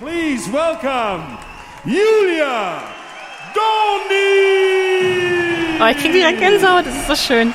[0.00, 1.36] Please welcome
[1.84, 2.82] Julia
[3.52, 4.16] Doni!
[5.78, 7.52] Oh, ich krieg direkt Gänsehaut, das ist so schön.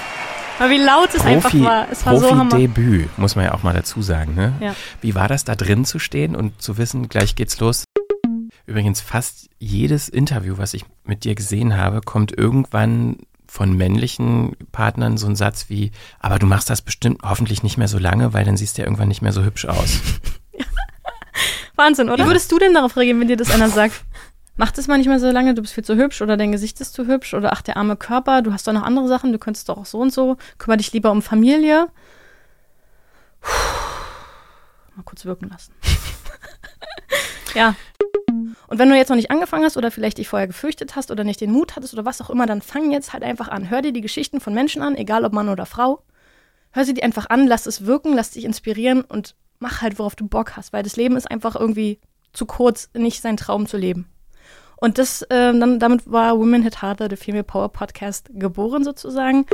[0.60, 1.88] Aber wie laut es einfach war.
[1.90, 2.52] Es war so hammer.
[2.52, 4.36] Profi-Debüt, muss man ja auch mal dazu sagen.
[4.36, 4.54] Ne?
[4.60, 4.76] Ja.
[5.02, 7.84] Wie war das, da drin zu stehen und zu wissen, gleich geht's los?
[8.68, 13.18] Übrigens, fast jedes Interview, was ich mit dir gesehen habe, kommt irgendwann
[13.48, 17.88] von männlichen Partnern so ein Satz wie, aber du machst das bestimmt hoffentlich nicht mehr
[17.88, 20.00] so lange, weil dann siehst du ja irgendwann nicht mehr so hübsch aus.
[21.76, 22.24] Wahnsinn, oder?
[22.24, 24.04] Wie würdest du denn darauf reagieren, wenn dir das einer sagt?
[24.58, 26.80] Mach das mal nicht mehr so lange, du bist viel zu hübsch oder dein Gesicht
[26.80, 29.40] ist zu hübsch oder ach, der arme Körper, du hast doch noch andere Sachen, du
[29.40, 31.90] könntest doch auch so und so, kümmere dich lieber um Familie.
[33.42, 33.52] Puh.
[34.96, 35.74] Mal kurz wirken lassen.
[37.54, 37.76] ja.
[38.68, 41.26] Und wenn du jetzt noch nicht angefangen hast oder vielleicht dich vorher gefürchtet hast oder
[41.26, 43.70] nicht den Mut hattest oder was auch immer, dann fang jetzt halt einfach an.
[43.70, 46.02] Hör dir die Geschichten von Menschen an, egal ob Mann oder Frau.
[46.72, 50.16] Hör sie dir einfach an, lass es wirken, lass dich inspirieren und mach halt, worauf
[50.16, 52.00] du Bock hast, weil das Leben ist einfach irgendwie
[52.34, 54.08] zu kurz, nicht seinen Traum zu leben.
[54.78, 59.46] Und das, äh, dann, damit war Women Hit Harder, der Female Power Podcast, geboren sozusagen.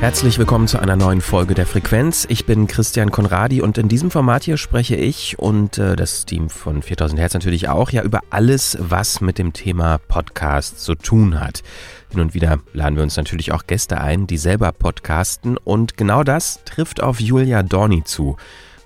[0.00, 2.26] Herzlich willkommen zu einer neuen Folge der Frequenz.
[2.30, 6.48] Ich bin Christian Konradi und in diesem Format hier spreche ich und äh, das Team
[6.48, 11.38] von 4000 Hertz natürlich auch ja über alles, was mit dem Thema Podcast zu tun
[11.38, 11.62] hat.
[12.10, 16.24] Hin und wieder laden wir uns natürlich auch Gäste ein, die selber podcasten und genau
[16.24, 18.36] das trifft auf Julia Dorni zu.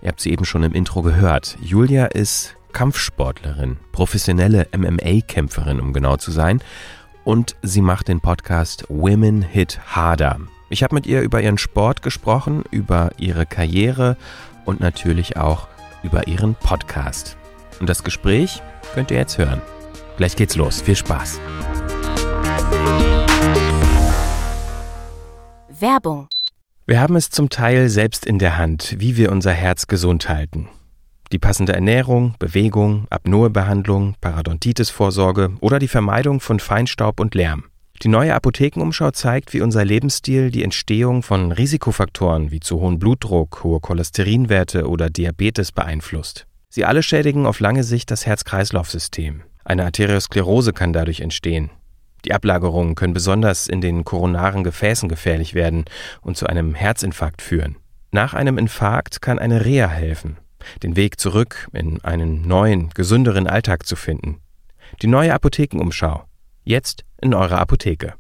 [0.02, 1.56] Ihr habt sie eben schon im Intro gehört.
[1.62, 6.60] Julia ist Kampfsportlerin, professionelle MMA-Kämpferin, um genau zu sein.
[7.24, 10.40] Und sie macht den Podcast Women Hit Harder.
[10.68, 14.18] Ich habe mit ihr über ihren Sport gesprochen, über ihre Karriere
[14.66, 15.68] und natürlich auch
[16.02, 17.38] über ihren Podcast.
[17.80, 18.60] Und das Gespräch
[18.92, 19.62] könnt ihr jetzt hören.
[20.18, 20.82] Gleich geht's los.
[20.82, 21.40] Viel Spaß.
[25.80, 26.28] Werbung.
[26.86, 30.68] Wir haben es zum Teil selbst in der Hand, wie wir unser Herz gesund halten.
[31.32, 37.64] Die passende Ernährung, Bewegung, Apnoe-Behandlung, Parodontitis-Vorsorge oder die Vermeidung von Feinstaub und Lärm.
[38.02, 43.64] Die neue Apothekenumschau zeigt, wie unser Lebensstil die Entstehung von Risikofaktoren wie zu hohen Blutdruck,
[43.64, 46.46] hohe Cholesterinwerte oder Diabetes beeinflusst.
[46.68, 49.42] Sie alle schädigen auf lange Sicht das Herz-Kreislauf-System.
[49.64, 51.70] Eine Arteriosklerose kann dadurch entstehen.
[52.24, 55.84] Die Ablagerungen können besonders in den koronaren Gefäßen gefährlich werden
[56.22, 57.76] und zu einem Herzinfarkt führen.
[58.10, 60.38] Nach einem Infarkt kann eine Reha helfen,
[60.82, 64.40] den Weg zurück in einen neuen, gesünderen Alltag zu finden.
[65.02, 66.24] Die neue Apothekenumschau.
[66.62, 68.14] Jetzt in eurer Apotheke.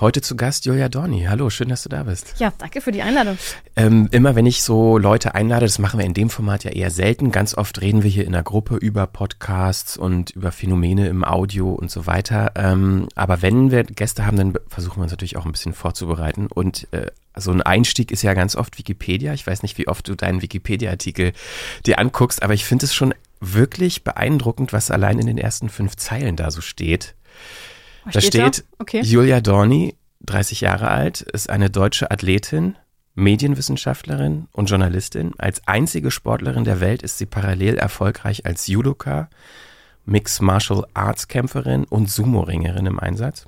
[0.00, 1.26] Heute zu Gast Julia Dorni.
[1.28, 2.36] Hallo, schön, dass du da bist.
[2.38, 3.36] Ja, danke für die Einladung.
[3.76, 6.90] Ähm, immer wenn ich so Leute einlade, das machen wir in dem Format ja eher
[6.90, 7.30] selten.
[7.32, 11.70] Ganz oft reden wir hier in der Gruppe über Podcasts und über Phänomene im Audio
[11.70, 12.52] und so weiter.
[12.54, 16.46] Ähm, aber wenn wir Gäste haben, dann versuchen wir uns natürlich auch ein bisschen vorzubereiten.
[16.46, 19.34] Und äh, so ein Einstieg ist ja ganz oft Wikipedia.
[19.34, 21.34] Ich weiß nicht, wie oft du deinen Wikipedia-Artikel
[21.84, 25.96] dir anguckst, aber ich finde es schon wirklich beeindruckend, was allein in den ersten fünf
[25.96, 27.16] Zeilen da so steht.
[28.04, 28.62] Was Da steht, da?
[28.78, 29.02] Okay.
[29.02, 32.76] Julia Dorni, 30 Jahre alt, ist eine deutsche Athletin,
[33.14, 35.32] Medienwissenschaftlerin und Journalistin.
[35.38, 39.28] Als einzige Sportlerin der Welt ist sie parallel erfolgreich als Judoka,
[40.06, 43.46] Mixed Martial Arts Kämpferin und Sumo-Ringerin im Einsatz.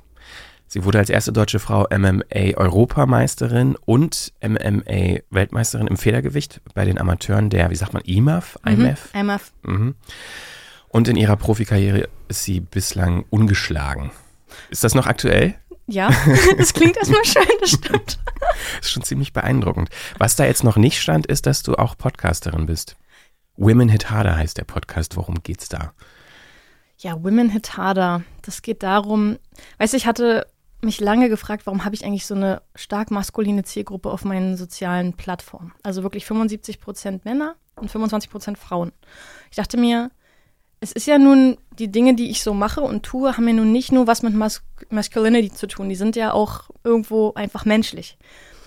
[0.67, 7.69] Sie wurde als erste deutsche Frau MMA-Europameisterin und MMA-Weltmeisterin im Federgewicht bei den Amateuren der,
[7.69, 8.57] wie sagt man, IMAF?
[8.65, 9.11] IMAF?
[9.13, 9.19] Mhm.
[9.29, 9.51] MF.
[9.63, 9.95] Mhm.
[10.89, 14.11] Und in ihrer Profikarriere ist sie bislang ungeschlagen.
[14.69, 15.55] Ist das noch aktuell?
[15.87, 16.09] Ja,
[16.57, 18.19] das klingt erstmal schön, das stimmt.
[18.77, 19.89] Das ist schon ziemlich beeindruckend.
[20.17, 22.95] Was da jetzt noch nicht stand, ist, dass du auch Podcasterin bist.
[23.55, 25.15] Women Hit Harder heißt der Podcast.
[25.17, 25.93] Worum geht's da?
[26.97, 28.23] Ja, Women Hit Harder.
[28.41, 29.37] Das geht darum,
[29.77, 30.47] weißt du, ich hatte
[30.81, 35.13] mich lange gefragt, warum habe ich eigentlich so eine stark maskuline Zielgruppe auf meinen sozialen
[35.13, 35.73] Plattformen?
[35.83, 38.91] Also wirklich 75 Prozent Männer und 25 Prozent Frauen.
[39.49, 40.11] Ich dachte mir,
[40.83, 43.71] es ist ja nun, die Dinge, die ich so mache und tue, haben ja nun
[43.71, 45.87] nicht nur was mit Mas Masculinity zu tun.
[45.87, 48.17] Die sind ja auch irgendwo einfach menschlich.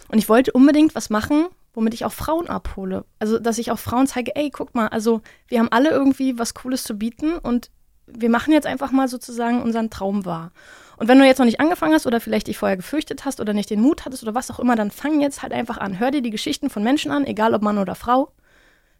[0.08, 3.04] Und ich wollte unbedingt was machen, womit ich auch Frauen abhole.
[3.18, 6.54] Also, dass ich auch Frauen zeige, ey, guck mal, also wir haben alle irgendwie was
[6.54, 7.70] Cooles zu bieten und
[8.06, 10.52] wir machen jetzt einfach mal sozusagen unseren Traum wahr.
[10.96, 13.52] Und wenn du jetzt noch nicht angefangen hast oder vielleicht dich vorher gefürchtet hast oder
[13.52, 15.98] nicht den Mut hattest oder was auch immer, dann fang jetzt halt einfach an.
[15.98, 18.32] Hör dir die Geschichten von Menschen an, egal ob Mann oder Frau.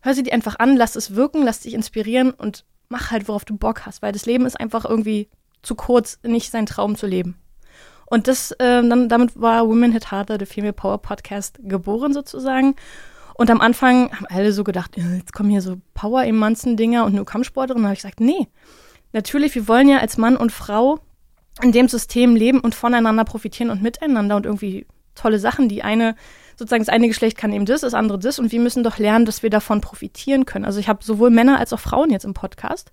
[0.03, 3.45] Hör sie dir einfach an, lass es wirken, lass dich inspirieren und mach halt, worauf
[3.45, 5.29] du Bock hast, weil das Leben ist einfach irgendwie
[5.63, 7.37] zu kurz, nicht seinen Traum zu leben.
[8.07, 12.77] Und das, äh, dann, damit war Women Hit Harder, der Female Power Podcast, geboren sozusagen.
[13.35, 17.25] Und am Anfang haben alle so gedacht, äh, jetzt kommen hier so Power-Emanzen-Dinger und nur
[17.25, 17.83] Kampfsportlerin.
[17.83, 18.49] Da habe ich gesagt, nee,
[19.13, 21.01] natürlich, wir wollen ja als Mann und Frau
[21.63, 25.69] in dem System leben und voneinander profitieren und miteinander und irgendwie tolle Sachen.
[25.69, 26.15] Die eine
[26.57, 29.25] sozusagen das eine Geschlecht kann eben das, das andere das und wir müssen doch lernen,
[29.25, 30.65] dass wir davon profitieren können.
[30.65, 32.91] Also ich habe sowohl Männer als auch Frauen jetzt im Podcast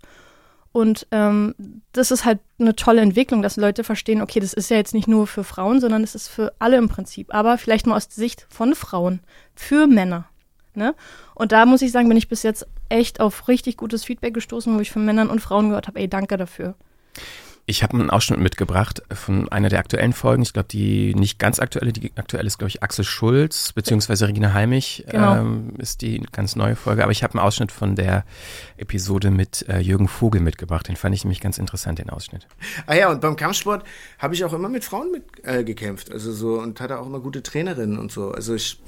[0.74, 1.54] und ähm,
[1.92, 5.08] das ist halt eine tolle Entwicklung, dass Leute verstehen, okay, das ist ja jetzt nicht
[5.08, 8.48] nur für Frauen, sondern es ist für alle im Prinzip, aber vielleicht mal aus Sicht
[8.50, 9.22] von Frauen,
[9.56, 10.26] für Männer.
[10.74, 10.96] Ne?
[11.36, 14.76] Und da muss ich sagen, bin ich bis jetzt echt auf richtig gutes Feedback gestoßen,
[14.76, 16.74] wo ich von Männern und Frauen gehört habe, ey, danke dafür.
[17.66, 20.44] Ich habe einen Ausschnitt mitgebracht von einer der aktuellen Folgen.
[20.44, 24.54] Ich glaube, die nicht ganz aktuelle, die aktuelle ist, glaube ich, Axel Schulz beziehungsweise Regina
[24.54, 25.38] Heimich genau.
[25.38, 27.04] ähm, ist die ganz neue Folge.
[27.04, 28.26] Aber ich habe einen Ausschnitt von der
[28.76, 30.90] Episode mit äh, Jürgen Vogel mitgebracht.
[30.90, 32.48] Den fand ich nämlich ganz interessant, den Ausschnitt.
[32.86, 33.86] Ah ja, und beim Kampfsport
[34.20, 36.12] habe ich auch immer mit Frauen mit, äh, gekämpft.
[36.12, 38.32] Also so und hatte auch immer gute Trainerinnen und so.
[38.32, 38.82] Also ich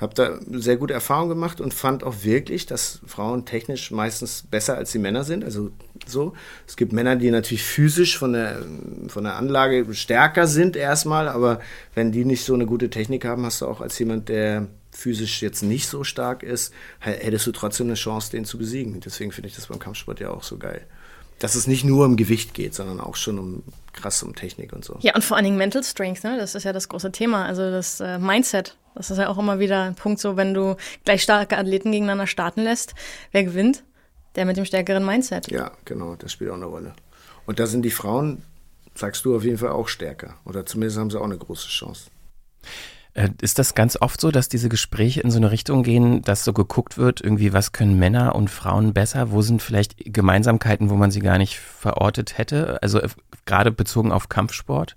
[0.00, 4.76] habe da sehr gute Erfahrungen gemacht und fand auch wirklich, dass Frauen technisch meistens besser
[4.76, 5.44] als die Männer sind.
[5.44, 5.70] Also
[6.06, 6.34] so.
[6.66, 8.62] Es gibt Männer, die natürlich physisch von der,
[9.08, 11.60] von der Anlage stärker sind erstmal, aber
[11.94, 15.42] wenn die nicht so eine gute Technik haben, hast du auch als jemand, der physisch
[15.42, 19.00] jetzt nicht so stark ist, hättest du trotzdem eine Chance, den zu besiegen.
[19.00, 20.84] Deswegen finde ich das beim Kampfsport ja auch so geil.
[21.38, 23.62] Dass es nicht nur um Gewicht geht, sondern auch schon um
[23.92, 24.98] krass um Technik und so.
[25.00, 26.36] Ja, und vor allen Dingen Mental Strength, ne?
[26.36, 27.44] das ist ja das große Thema.
[27.46, 30.76] Also das äh, Mindset, das ist ja auch immer wieder ein Punkt, so wenn du
[31.04, 32.94] gleich starke Athleten gegeneinander starten lässt,
[33.32, 33.84] wer gewinnt?
[34.34, 35.50] Der mit dem stärkeren Mindset.
[35.50, 36.92] Ja, genau, das spielt auch eine Rolle.
[37.46, 38.42] Und da sind die Frauen,
[38.94, 40.34] sagst du, auf jeden Fall auch stärker.
[40.44, 42.10] Oder zumindest haben sie auch eine große Chance.
[43.14, 46.44] Äh, ist das ganz oft so, dass diese Gespräche in so eine Richtung gehen, dass
[46.44, 49.30] so geguckt wird, irgendwie, was können Männer und Frauen besser?
[49.32, 52.82] Wo sind vielleicht Gemeinsamkeiten, wo man sie gar nicht verortet hätte?
[52.82, 53.08] Also äh,
[53.46, 54.96] gerade bezogen auf Kampfsport?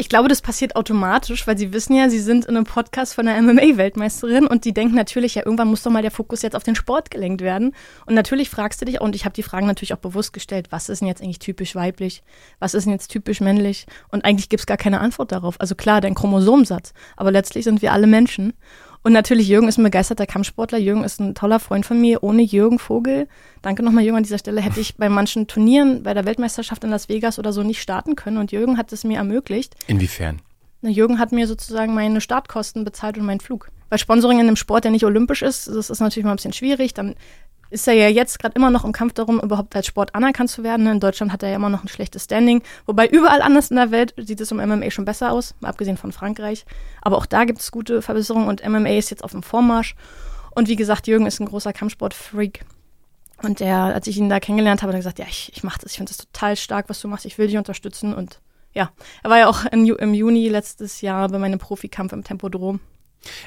[0.00, 3.28] Ich glaube, das passiert automatisch, weil sie wissen ja, sie sind in einem Podcast von
[3.28, 6.62] einer MMA-Weltmeisterin und die denken natürlich, ja, irgendwann muss doch mal der Fokus jetzt auf
[6.62, 7.74] den Sport gelenkt werden.
[8.06, 10.88] Und natürlich fragst du dich, und ich habe die Fragen natürlich auch bewusst gestellt, was
[10.88, 12.22] ist denn jetzt eigentlich typisch weiblich?
[12.60, 13.86] Was ist denn jetzt typisch männlich?
[14.08, 15.60] Und eigentlich gibt es gar keine Antwort darauf.
[15.60, 18.54] Also klar, dein Chromosomsatz, aber letztlich sind wir alle Menschen.
[19.02, 20.78] Und natürlich, Jürgen ist ein begeisterter Kampfsportler.
[20.78, 22.22] Jürgen ist ein toller Freund von mir.
[22.22, 23.28] Ohne Jürgen Vogel,
[23.62, 26.90] danke nochmal Jürgen an dieser Stelle, hätte ich bei manchen Turnieren, bei der Weltmeisterschaft in
[26.90, 28.36] Las Vegas oder so nicht starten können.
[28.36, 29.74] Und Jürgen hat es mir ermöglicht.
[29.86, 30.42] Inwiefern?
[30.82, 33.70] Na, Jürgen hat mir sozusagen meine Startkosten bezahlt und meinen Flug.
[33.88, 36.52] Weil Sponsoring in einem Sport, der nicht olympisch ist, das ist natürlich mal ein bisschen
[36.52, 36.94] schwierig.
[36.94, 37.16] Dann
[37.70, 40.62] ist er ja jetzt gerade immer noch im Kampf darum, überhaupt als Sport anerkannt zu
[40.64, 40.86] werden.
[40.86, 42.62] In Deutschland hat er ja immer noch ein schlechtes Standing.
[42.86, 45.96] Wobei überall anders in der Welt sieht es um MMA schon besser aus, mal abgesehen
[45.96, 46.64] von Frankreich.
[47.00, 49.94] Aber auch da gibt es gute Verbesserungen und MMA ist jetzt auf dem Vormarsch.
[50.50, 52.64] Und wie gesagt, Jürgen ist ein großer Kampfsport-Freak.
[53.42, 55.78] Und der, als ich ihn da kennengelernt habe, hat er gesagt, ja, ich, ich mache
[55.80, 58.12] das, ich finde das total stark, was du machst, ich will dich unterstützen.
[58.12, 58.40] Und
[58.72, 58.90] ja,
[59.22, 62.80] er war ja auch im, im Juni letztes Jahr bei meinem Profikampf im Tempodrom.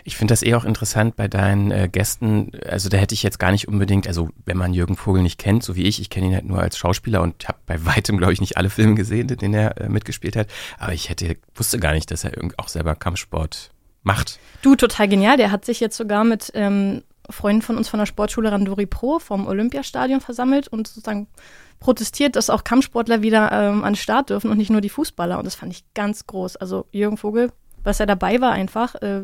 [0.03, 2.51] Ich finde das eh auch interessant bei deinen äh, Gästen.
[2.67, 5.63] Also da hätte ich jetzt gar nicht unbedingt, also wenn man Jürgen Vogel nicht kennt,
[5.63, 8.33] so wie ich, ich kenne ihn halt nur als Schauspieler und habe bei weitem, glaube
[8.33, 10.47] ich, nicht alle Filme gesehen, in denen er äh, mitgespielt hat.
[10.77, 13.71] Aber ich hätte, wusste gar nicht, dass er auch selber Kampfsport
[14.03, 14.39] macht.
[14.61, 15.37] Du, total genial.
[15.37, 19.19] Der hat sich jetzt sogar mit ähm, Freunden von uns von der Sportschule Randori Pro
[19.19, 21.27] vom Olympiastadion versammelt und sozusagen
[21.79, 25.37] protestiert, dass auch Kampfsportler wieder ähm, an den Start dürfen und nicht nur die Fußballer.
[25.37, 26.57] Und das fand ich ganz groß.
[26.57, 27.51] Also Jürgen Vogel,
[27.83, 29.23] was er dabei war einfach, äh,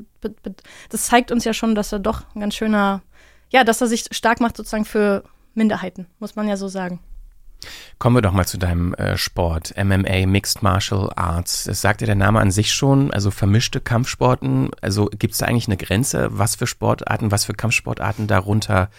[0.89, 3.01] das zeigt uns ja schon, dass er doch ein ganz schöner,
[3.50, 5.23] ja, dass er sich stark macht sozusagen für
[5.53, 7.00] Minderheiten, muss man ja so sagen.
[7.97, 11.65] Kommen wir doch mal zu deinem äh, Sport, MMA, Mixed Martial Arts.
[11.65, 14.71] Das sagt ja der Name an sich schon, also vermischte Kampfsporten.
[14.81, 18.89] Also gibt es da eigentlich eine Grenze, was für Sportarten, was für Kampfsportarten darunter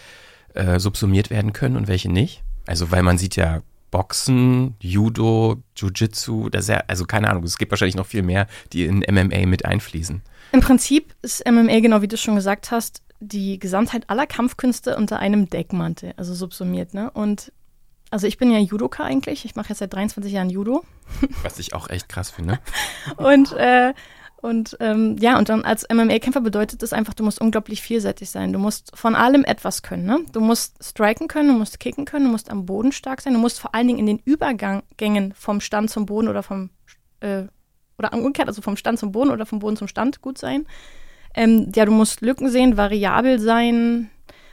[0.53, 2.43] äh, subsumiert werden können und welche nicht?
[2.67, 7.95] Also weil man sieht ja Boxen, Judo, Jiu-Jitsu, ja, also keine Ahnung, es gibt wahrscheinlich
[7.95, 10.21] noch viel mehr, die in MMA mit einfließen.
[10.53, 15.19] Im Prinzip ist MMA, genau wie du schon gesagt hast, die Gesamtheit aller Kampfkünste unter
[15.19, 17.11] einem Deckmantel, also subsumiert, ne?
[17.11, 17.51] Und
[18.09, 20.83] also ich bin ja Judoka eigentlich, ich mache jetzt seit 23 Jahren Judo.
[21.43, 22.59] Was ich auch echt krass finde.
[23.17, 23.93] und äh,
[24.41, 28.51] und ähm, ja, und dann als MMA-Kämpfer bedeutet das einfach, du musst unglaublich vielseitig sein.
[28.51, 30.05] Du musst von allem etwas können.
[30.05, 30.25] Ne?
[30.33, 33.39] Du musst striken können, du musst kicken können, du musst am Boden stark sein, du
[33.39, 36.71] musst vor allen Dingen in den Übergängen vom Stand zum Boden oder vom
[37.19, 37.43] äh,
[37.99, 40.65] oder umgekehrt, also vom Stand zum Boden oder vom Boden zum Stand gut sein.
[41.35, 44.09] Ähm, ja, du musst Lücken sehen, variabel sein.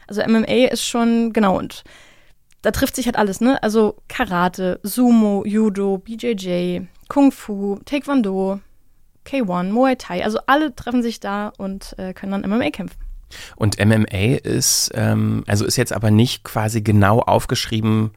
[0.07, 1.83] Also MMA ist schon, genau, und
[2.61, 3.62] da trifft sich halt alles, ne?
[3.62, 8.61] Also Karate, Sumo, Judo, BJJ, Kung Fu, Taekwondo,
[9.28, 10.25] K1, Muay Thai.
[10.25, 12.97] Also alle treffen sich da und äh, können dann MMA kämpfen.
[13.56, 18.12] Und MMA ist, ähm, also ist jetzt aber nicht quasi genau aufgeschrieben,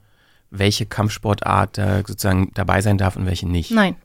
[0.49, 3.71] welche Kampfsportart da sozusagen dabei sein darf und welche nicht.
[3.71, 3.95] Nein.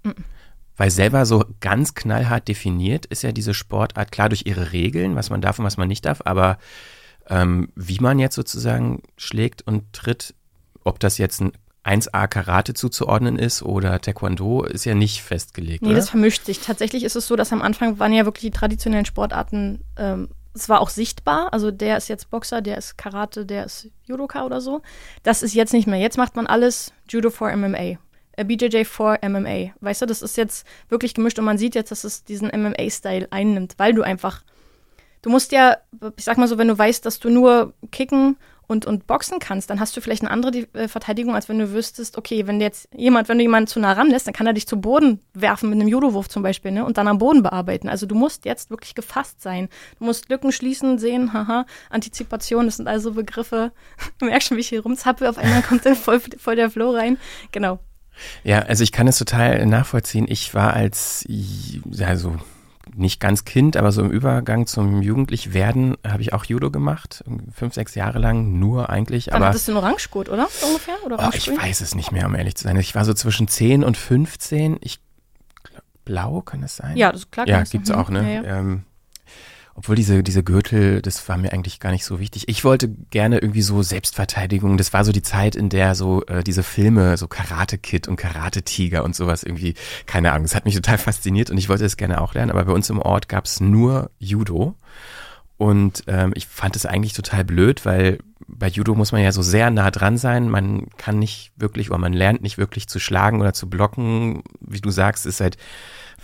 [0.77, 5.31] Weil selber so ganz knallhart definiert ist ja diese Sportart klar durch ihre Regeln, was
[5.31, 6.59] man darf und was man nicht darf, aber
[7.29, 10.35] ähm, wie man jetzt sozusagen schlägt und tritt,
[10.85, 11.53] ob das jetzt ein
[11.87, 15.83] 1A Karate zuzuordnen ist oder Taekwondo, ist ja nicht festgelegt.
[15.83, 15.97] Nee, oder?
[15.97, 16.59] das vermischt sich.
[16.59, 20.69] Tatsächlich ist es so, dass am Anfang waren ja wirklich die traditionellen Sportarten, ähm, es
[20.69, 21.53] war auch sichtbar.
[21.53, 24.81] Also der ist jetzt Boxer, der ist Karate, der ist Judoka oder so.
[25.23, 25.99] Das ist jetzt nicht mehr.
[25.99, 27.99] Jetzt macht man alles Judo for MMA.
[28.33, 29.73] Äh, BJJ for MMA.
[29.81, 33.29] Weißt du, das ist jetzt wirklich gemischt und man sieht jetzt, dass es diesen MMA-Style
[33.31, 34.43] einnimmt, weil du einfach,
[35.23, 35.77] du musst ja,
[36.17, 39.71] ich sag mal so, wenn du weißt, dass du nur kicken und, und boxen kannst,
[39.71, 42.89] dann hast du vielleicht eine andere äh, Verteidigung, als wenn du wüsstest, okay, wenn jetzt
[42.95, 45.81] jemand, wenn du jemanden zu nah ranlässt, dann kann er dich zu Boden werfen mit
[45.81, 46.85] einem Judowurf zum Beispiel, ne?
[46.85, 47.89] Und dann am Boden bearbeiten.
[47.89, 49.69] Also du musst jetzt wirklich gefasst sein.
[49.99, 53.73] Du musst Lücken schließen, sehen, haha, Antizipation, das sind also Begriffe.
[54.19, 56.91] Du merkst schon, wie ich hier rumzappe, auf einmal kommt dann voll, voll der Flow
[56.91, 57.19] rein.
[57.53, 57.79] Genau.
[58.45, 60.27] Ja, also ich kann es total nachvollziehen.
[60.29, 62.37] Ich war als, ja, so
[62.95, 67.25] nicht ganz Kind, aber so im Übergang zum Jugendlichwerden habe ich auch Judo gemacht.
[67.53, 69.27] Fünf, sechs Jahre lang nur eigentlich.
[69.27, 70.49] Dann aber hattest du einen Orangegurt, oder?
[70.67, 70.95] Ungefähr?
[71.05, 72.77] Oder oh, ich weiß es nicht mehr, um ehrlich zu sein.
[72.77, 74.79] Ich war so zwischen 10 und 15.
[74.81, 75.01] Ich
[76.05, 76.97] blau kann es sein?
[76.97, 77.47] Ja, das ist klar.
[77.47, 78.01] Ja, gibt's sagen.
[78.01, 78.35] auch, ne?
[78.35, 78.59] Ja, ja.
[78.59, 78.85] Ähm,
[79.77, 82.49] obwohl diese, diese Gürtel, das war mir eigentlich gar nicht so wichtig.
[82.49, 84.79] Ich wollte gerne irgendwie so Selbstverteidigung.
[84.79, 88.17] Das war so die Zeit, in der so äh, diese Filme, so Karate Kid und
[88.17, 89.75] Karate Tiger und sowas irgendwie,
[90.07, 92.51] keine Ahnung, das hat mich total fasziniert und ich wollte es gerne auch lernen.
[92.51, 94.75] Aber bei uns im Ort gab's nur Judo.
[95.59, 98.19] Und ähm, ich fand es eigentlich total blöd, weil
[98.49, 100.49] bei Judo muss man ja so sehr nah dran sein.
[100.49, 104.43] Man kann nicht wirklich oder man lernt nicht wirklich zu schlagen oder zu blocken.
[104.61, 105.59] Wie du sagst, ist halt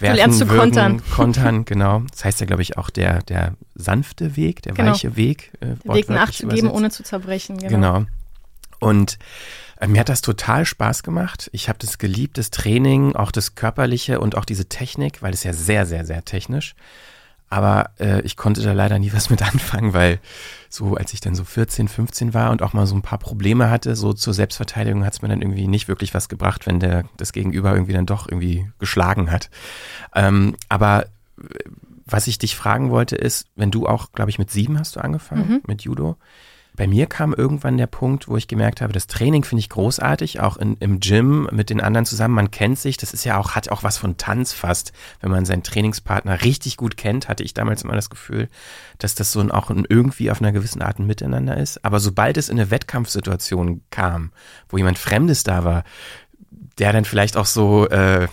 [0.02, 1.02] werfen, lernst zu würgen, kontern.
[1.14, 2.02] kontern, genau.
[2.10, 4.92] Das heißt ja, glaube ich, auch der, der sanfte Weg, der Genau.
[4.92, 5.52] weiche Weg.
[5.60, 7.56] Äh, Den Weg nachzugeben, ohne zu zerbrechen.
[7.58, 7.70] Genau.
[8.00, 8.06] Genau.
[8.80, 9.18] Und
[9.80, 11.48] äh, mir hat das total Spaß gemacht.
[11.52, 15.44] Ich habe das geliebt, das Training, auch das Körperliche und auch diese Technik, weil es
[15.44, 16.74] ja sehr, sehr, sehr technisch.
[17.52, 20.20] Aber äh, ich konnte da leider nie was mit anfangen, weil
[20.70, 23.68] so, als ich dann so 14, 15 war und auch mal so ein paar Probleme
[23.68, 27.04] hatte, so zur Selbstverteidigung hat es mir dann irgendwie nicht wirklich was gebracht, wenn der
[27.18, 29.50] das Gegenüber irgendwie dann doch irgendwie geschlagen hat.
[30.14, 31.04] Ähm, aber
[31.38, 31.58] äh,
[32.06, 35.00] was ich dich fragen wollte ist, wenn du auch, glaube ich, mit sieben hast du
[35.00, 36.16] angefangen mit Judo.
[36.74, 40.40] Bei mir kam irgendwann der Punkt, wo ich gemerkt habe, das Training finde ich großartig,
[40.40, 42.34] auch in, im Gym mit den anderen zusammen.
[42.34, 44.92] Man kennt sich, das ist ja auch, hat auch was von Tanz fast.
[45.20, 48.48] Wenn man seinen Trainingspartner richtig gut kennt, hatte ich damals immer das Gefühl,
[48.96, 51.84] dass das so ein, auch ein, irgendwie auf einer gewissen Art ein Miteinander ist.
[51.84, 54.32] Aber sobald es in eine Wettkampfsituation kam,
[54.70, 55.84] wo jemand Fremdes da war,
[56.78, 58.28] der dann vielleicht auch so, äh,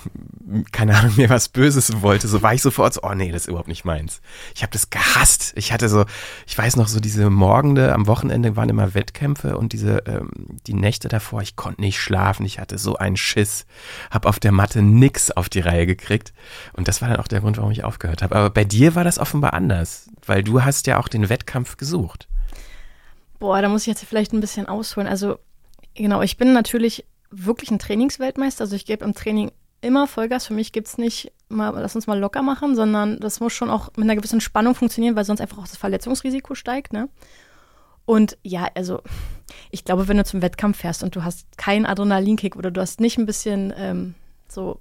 [0.72, 3.48] keine Ahnung, mir was Böses wollte, so war ich sofort so, oh nee, das ist
[3.48, 4.22] überhaupt nicht meins.
[4.56, 5.54] Ich habe das gehasst.
[5.56, 6.06] Ich hatte so,
[6.48, 10.30] ich weiß noch, so diese Morgende am Wochenende waren immer Wettkämpfe und diese, ähm,
[10.68, 13.66] die Nächte davor, ich konnte nicht schlafen, ich hatte so einen Schiss,
[14.12, 16.34] hab auf der Matte nix auf die Reihe gekriegt
[16.74, 18.36] und das war dann auch der Grund, warum ich aufgehört habe.
[18.36, 22.28] Aber bei dir war das offenbar anders, weil du hast ja auch den Wettkampf gesucht.
[23.40, 25.08] Boah, da muss ich jetzt vielleicht ein bisschen ausholen.
[25.08, 25.40] Also,
[25.96, 28.64] genau, ich bin natürlich wirklich ein Trainingsweltmeister.
[28.64, 30.48] Also ich gebe im Training immer Vollgas.
[30.48, 33.90] Für mich gibt's nicht mal, lass uns mal locker machen, sondern das muss schon auch
[33.96, 37.10] mit einer gewissen Spannung funktionieren, weil sonst einfach auch das Verletzungsrisiko steigt, ne?
[38.06, 39.04] Und ja, also
[39.70, 43.00] ich glaube, wenn du zum Wettkampf fährst und du hast keinen Adrenalinkick oder du hast
[43.00, 44.16] nicht ein bisschen ähm,
[44.48, 44.80] so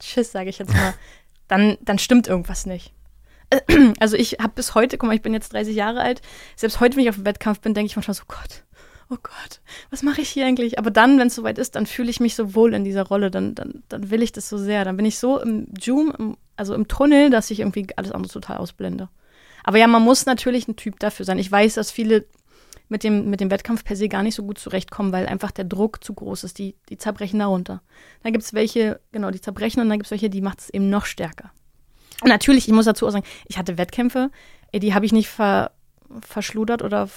[0.00, 0.94] Schiss, sage ich jetzt mal,
[1.48, 2.92] dann, dann stimmt irgendwas nicht.
[4.00, 6.20] Also ich habe bis heute, guck mal, ich bin jetzt 30 Jahre alt,
[6.56, 8.64] selbst heute, wenn ich auf dem Wettkampf bin, denke ich manchmal so, Gott,
[9.10, 9.60] oh Gott,
[9.90, 10.78] was mache ich hier eigentlich?
[10.78, 13.30] Aber dann, wenn es soweit ist, dann fühle ich mich so wohl in dieser Rolle,
[13.30, 14.84] dann, dann, dann will ich das so sehr.
[14.84, 18.32] Dann bin ich so im Zoom, im, also im Tunnel, dass ich irgendwie alles andere
[18.32, 19.08] total ausblende.
[19.64, 21.38] Aber ja, man muss natürlich ein Typ dafür sein.
[21.38, 22.26] Ich weiß, dass viele
[22.88, 25.64] mit dem, mit dem Wettkampf per se gar nicht so gut zurechtkommen, weil einfach der
[25.64, 26.58] Druck zu groß ist.
[26.58, 27.82] Die, die zerbrechen darunter.
[28.22, 30.70] Dann gibt es welche, genau, die zerbrechen und dann gibt es welche, die macht es
[30.70, 31.52] eben noch stärker.
[32.22, 34.30] Und natürlich, ich muss dazu auch sagen, ich hatte Wettkämpfe,
[34.72, 35.72] ey, die habe ich nicht ver,
[36.20, 37.08] verschludert oder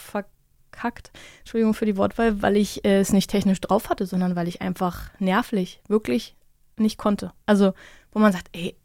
[0.80, 1.12] verkackt.
[1.40, 4.62] Entschuldigung für die Wortwahl, weil ich äh, es nicht technisch drauf hatte, sondern weil ich
[4.62, 6.36] einfach nervlich wirklich
[6.78, 7.32] nicht konnte.
[7.46, 7.74] Also,
[8.12, 8.76] wo man sagt, ey,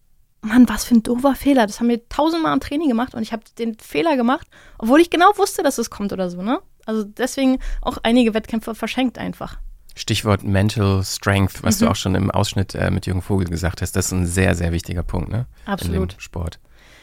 [0.43, 1.67] Mann, was für ein doofer Fehler.
[1.67, 4.47] Das haben wir tausendmal im Training gemacht und ich habe den Fehler gemacht,
[4.79, 6.61] obwohl ich genau wusste, dass es kommt oder so, ne?
[6.85, 9.59] Also deswegen auch einige Wettkämpfe verschenkt einfach.
[9.95, 11.85] Stichwort Mental Strength, was Mhm.
[11.87, 14.55] du auch schon im Ausschnitt äh, mit Jürgen Vogel gesagt hast, das ist ein sehr,
[14.55, 15.47] sehr wichtiger Punkt, ne?
[15.67, 16.13] In Absolut.
[16.15, 16.59] dem Sport.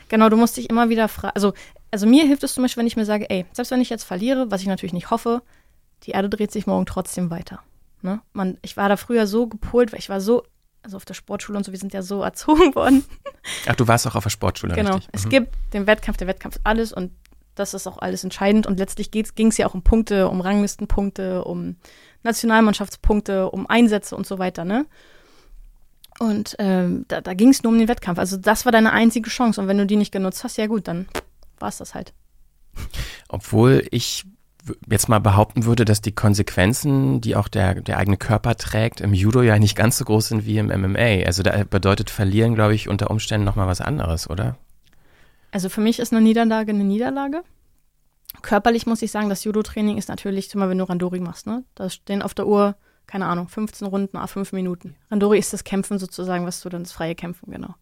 [0.10, 1.34] Genau, du musst dich immer wieder fragen.
[1.34, 1.54] Also,
[1.92, 4.04] also mir hilft es zum Beispiel, wenn ich mir sage, ey, selbst wenn ich jetzt
[4.04, 5.42] verliere, was ich natürlich nicht hoffe,
[6.04, 7.60] die Erde dreht sich morgen trotzdem weiter.
[8.02, 8.22] Ne?
[8.34, 10.44] Man, ich war da früher so gepolt, weil ich war so,
[10.84, 13.04] also auf der Sportschule und so, wir sind ja so erzogen worden.
[13.68, 14.96] Ach, du warst auch auf der Sportschule, genau.
[14.96, 15.10] richtig?
[15.12, 15.30] Es Mhm.
[15.30, 17.12] gibt den Wettkampf, der Wettkampf ist alles und
[17.56, 18.66] das ist auch alles entscheidend.
[18.66, 21.76] Und letztlich ging es ja auch um Punkte, um Ranglistenpunkte, um
[22.24, 24.86] Nationalmannschaftspunkte, um Einsätze und so weiter, ne?
[26.20, 28.20] Und ähm, da, da ging es nur um den Wettkampf.
[28.20, 29.60] Also das war deine einzige Chance.
[29.62, 31.08] Und wenn du die nicht genutzt hast, ja gut, dann
[31.62, 32.14] war es das halt.
[33.30, 34.26] Obwohl ich
[34.90, 39.14] jetzt mal behaupten würde, dass die Konsequenzen, die auch der, der eigene Körper trägt, im
[39.14, 41.26] Judo ja nicht ganz so groß sind wie im MMA.
[41.26, 44.58] Also da bedeutet Verlieren, glaube ich, unter Umständen nochmal was anderes, oder?
[45.52, 47.44] Also für mich ist eine Niederlage eine Niederlage.
[48.42, 51.66] Körperlich muss ich sagen, das Judo-Training ist natürlich, zum Beispiel, wenn du Randori machst, ne?
[51.76, 52.76] Da stehen auf der Uhr,
[53.06, 54.96] keine Ahnung, 15 Runden, a 5 Minuten.
[55.10, 57.76] Randori ist das Kämpfen sozusagen, was du dann das freie Kämpfen, genau.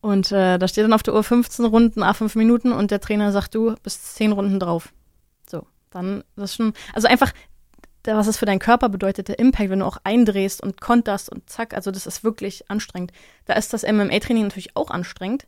[0.00, 3.00] Und äh, da steht dann auf der Uhr 15 Runden, a 5 Minuten und der
[3.00, 4.92] Trainer sagt, du bist 10 Runden drauf.
[5.48, 7.32] So, dann das schon, also einfach,
[8.04, 11.48] was es für deinen Körper bedeutet, der Impact, wenn du auch eindrehst und konterst und
[11.50, 13.12] zack, also das ist wirklich anstrengend.
[13.46, 15.46] Da ist das MMA-Training natürlich auch anstrengend,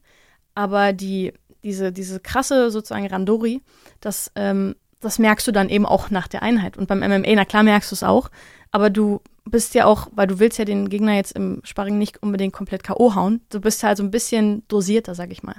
[0.55, 3.63] aber die, diese, diese krasse sozusagen Randori,
[4.01, 6.77] das, ähm, das merkst du dann eben auch nach der Einheit.
[6.77, 8.31] Und beim MMA, na klar merkst du es auch,
[8.71, 12.23] aber du bist ja auch, weil du willst ja den Gegner jetzt im Sparring nicht
[12.23, 13.15] unbedingt komplett K.O.
[13.15, 13.41] hauen.
[13.51, 15.57] Du bist halt so ein bisschen dosierter, sag ich mal.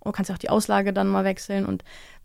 [0.00, 1.66] Und kannst ja auch die Auslage dann mal wechseln.
[1.66, 1.82] Und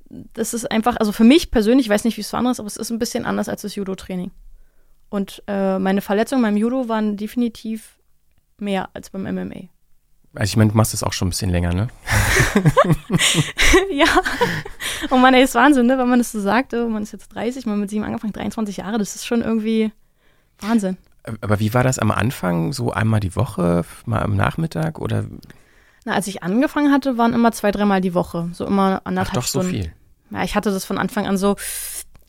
[0.10, 2.60] das ist einfach, also für mich persönlich, ich weiß nicht, wie es für andere ist,
[2.60, 4.32] aber es ist ein bisschen anders als das Judo-Training.
[5.10, 7.98] Und äh, meine Verletzungen beim Judo waren definitiv
[8.58, 9.70] mehr als beim MMA.
[10.36, 11.88] Also ich meine, du machst das auch schon ein bisschen länger, ne?
[13.92, 14.06] ja.
[15.06, 15.98] Und oh man, ey, ist Wahnsinn, ne?
[15.98, 18.78] Wenn man das so sagt, oh, man ist jetzt 30, man mit sieben angefangen, 23
[18.78, 19.92] Jahre, das ist schon irgendwie
[20.62, 20.98] Wahnsinn.
[21.42, 22.74] Aber wie war das am Anfang?
[22.74, 25.26] So einmal die Woche, mal am Nachmittag oder?
[26.06, 28.50] Na, als ich angefangen hatte, waren immer zwei, dreimal die Woche.
[28.54, 29.68] So immer anderthalb Ach, doch Stunden.
[29.68, 29.94] so viel.
[30.32, 31.56] Ja, ich hatte das von Anfang an so,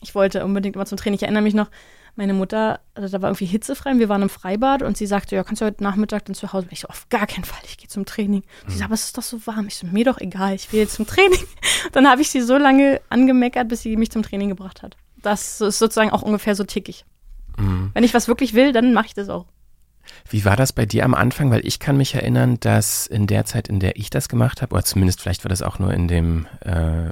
[0.03, 1.17] ich wollte unbedingt immer zum Training.
[1.17, 1.71] Ich erinnere mich noch,
[2.17, 5.37] meine Mutter, also da war irgendwie hitzefrei und wir waren im Freibad und sie sagte,
[5.37, 6.67] ja, kannst du heute Nachmittag dann zu Hause?
[6.71, 8.43] Ich so, auf gar keinen Fall, ich gehe zum Training.
[8.67, 9.67] Sie so, aber es ist doch so warm.
[9.69, 11.39] Ich so, mir doch egal, ich will jetzt zum Training.
[11.93, 14.97] Dann habe ich sie so lange angemeckert, bis sie mich zum Training gebracht hat.
[15.23, 17.05] Das ist sozusagen auch ungefähr so tickig.
[17.59, 17.91] Mhm.
[17.95, 19.47] Wenn ich was wirklich will, dann mache ich das auch.
[20.29, 21.51] Wie war das bei dir am Anfang?
[21.51, 24.75] Weil ich kann mich erinnern, dass in der Zeit, in der ich das gemacht habe,
[24.75, 27.11] oder zumindest vielleicht war das auch nur in dem äh,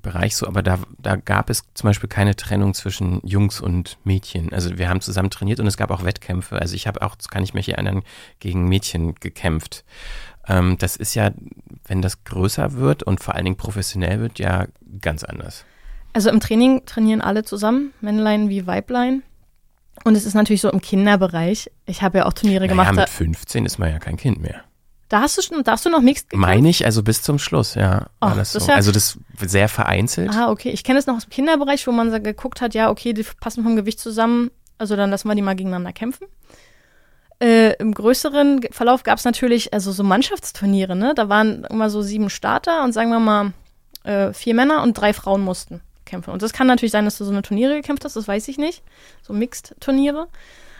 [0.00, 4.52] Bereich so, aber da, da gab es zum Beispiel keine Trennung zwischen Jungs und Mädchen.
[4.52, 6.60] Also wir haben zusammen trainiert und es gab auch Wettkämpfe.
[6.60, 8.02] Also ich habe auch, kann ich mich erinnern,
[8.38, 9.84] gegen Mädchen gekämpft.
[10.48, 11.30] Ähm, das ist ja,
[11.86, 14.66] wenn das größer wird und vor allen Dingen professionell wird, ja
[15.00, 15.64] ganz anders.
[16.12, 19.22] Also im Training trainieren alle zusammen, Männlein wie Weiblein.
[20.04, 21.70] Und es ist natürlich so im Kinderbereich.
[21.86, 22.96] Ich habe ja auch Turniere naja, gemacht.
[22.96, 24.62] mit 15 ist man ja kein Kind mehr.
[25.08, 26.48] Da hast du schon, darfst du noch Mixed gekämpft?
[26.48, 28.06] Meine ich, also bis zum Schluss, ja.
[28.20, 28.60] War das so.
[28.60, 30.30] das ja, also das sehr vereinzelt.
[30.32, 30.70] Ah, okay.
[30.70, 33.64] Ich kenne es noch aus dem Kinderbereich, wo man geguckt hat, ja, okay, die passen
[33.64, 36.28] vom Gewicht zusammen, also dann lassen wir die mal gegeneinander kämpfen.
[37.42, 41.12] Äh, Im größeren Verlauf gab es natürlich also so Mannschaftsturniere, ne?
[41.16, 43.52] Da waren immer so sieben Starter und sagen wir mal
[44.04, 45.80] äh, vier Männer und drei Frauen mussten
[46.10, 46.30] kämpfen.
[46.30, 48.58] Und das kann natürlich sein, dass du so eine Turniere gekämpft hast, das weiß ich
[48.58, 48.82] nicht.
[49.22, 50.28] So Mixed-Turniere.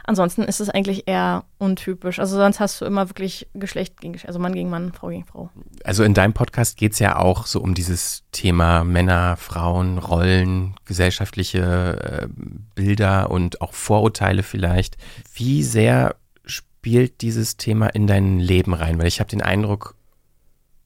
[0.05, 2.19] Ansonsten ist es eigentlich eher untypisch.
[2.19, 5.25] Also sonst hast du immer wirklich Geschlecht gegen Geschlecht, also Mann gegen Mann, Frau gegen
[5.25, 5.51] Frau.
[5.85, 10.75] Also in deinem Podcast geht es ja auch so um dieses Thema Männer, Frauen, Rollen,
[10.85, 12.29] gesellschaftliche äh,
[12.75, 14.97] Bilder und auch Vorurteile vielleicht.
[15.33, 18.99] Wie sehr spielt dieses Thema in dein Leben rein?
[18.99, 19.95] Weil ich habe den Eindruck,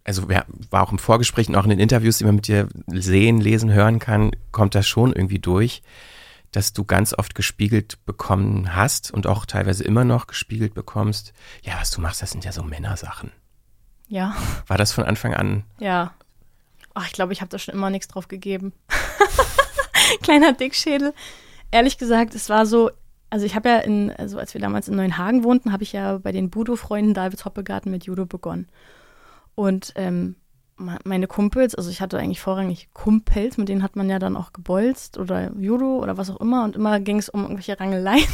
[0.05, 2.69] also wer, war auch im Vorgespräch und auch in den Interviews, die man mit dir
[2.87, 5.83] sehen, lesen, hören kann, kommt das schon irgendwie durch,
[6.53, 11.33] dass du ganz oft gespiegelt bekommen hast und auch teilweise immer noch gespiegelt bekommst.
[11.63, 13.33] Ja, was du machst, das sind ja so Männersachen.
[14.07, 14.37] Ja.
[14.67, 15.65] War das von Anfang an?
[15.79, 16.13] Ja.
[16.93, 18.73] Ach, ich glaube, ich habe da schon immer nichts drauf gegeben.
[20.23, 21.15] Kleiner Dickschädel.
[21.71, 22.91] Ehrlich gesagt, es war so,
[23.31, 26.19] also ich habe ja in, also als wir damals in Neuenhagen wohnten, habe ich ja
[26.19, 28.69] bei den Budo-Freunden Davids Hoppegarten mit Judo begonnen.
[29.55, 30.37] Und ähm,
[30.77, 34.53] meine Kumpels, also ich hatte eigentlich vorrangig Kumpels, mit denen hat man ja dann auch
[34.53, 38.27] gebolzt oder Judo oder was auch immer und immer ging es um irgendwelche Rangeleien.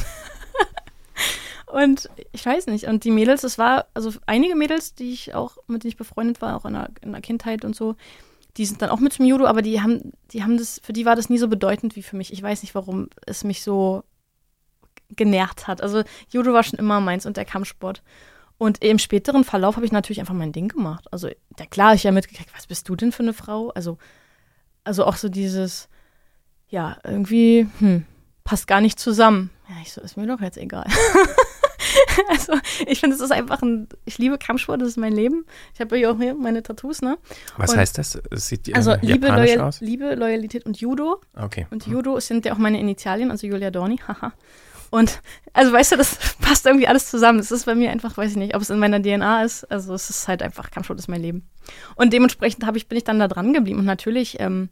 [1.66, 5.59] und ich weiß nicht, und die Mädels, es war, also einige Mädels, die ich auch,
[5.66, 7.96] mit denen ich befreundet war, auch in der, in der Kindheit und so,
[8.56, 11.04] die sind dann auch mit zum Judo, aber die haben, die haben das, für die
[11.04, 12.33] war das nie so bedeutend wie für mich.
[12.33, 14.02] Ich weiß nicht, warum es mich so
[15.11, 15.83] genervt hat.
[15.83, 18.02] Also Judo war schon immer meins und der Kampfsport.
[18.61, 21.07] Und im späteren Verlauf habe ich natürlich einfach mein Ding gemacht.
[21.11, 23.70] Also, ja klar, ich ja mitgekriegt, was bist du denn für eine Frau?
[23.70, 23.96] Also,
[24.85, 25.88] also auch so dieses,
[26.68, 28.05] ja, irgendwie, hm,
[28.44, 29.49] passt gar nicht zusammen.
[29.66, 30.85] Ja, ich so, ist mir doch jetzt egal.
[32.29, 32.53] also,
[32.87, 35.46] ich finde, es ist einfach ein, ich liebe Kampfsport, das ist mein Leben.
[35.73, 37.16] Ich habe ja auch hier meine Tattoos, ne?
[37.57, 38.20] Was und, heißt das?
[38.31, 39.81] Es sieht äh, also Liebe, Loyal, aus?
[39.81, 41.23] Liebe, Loyalität und Judo.
[41.35, 41.66] Okay.
[41.70, 44.35] Und Judo sind ja auch meine Initialien, also Julia Dorni, haha.
[44.90, 45.22] Und
[45.53, 47.38] also weißt du, das passt irgendwie alles zusammen.
[47.38, 49.64] Das ist bei mir einfach, weiß ich nicht, ob es in meiner DNA ist.
[49.70, 51.48] Also es ist halt einfach, Kampfsport ist mein Leben.
[51.94, 53.79] Und dementsprechend ich, bin ich dann da dran geblieben.
[53.79, 54.68] Und natürlich, ähm,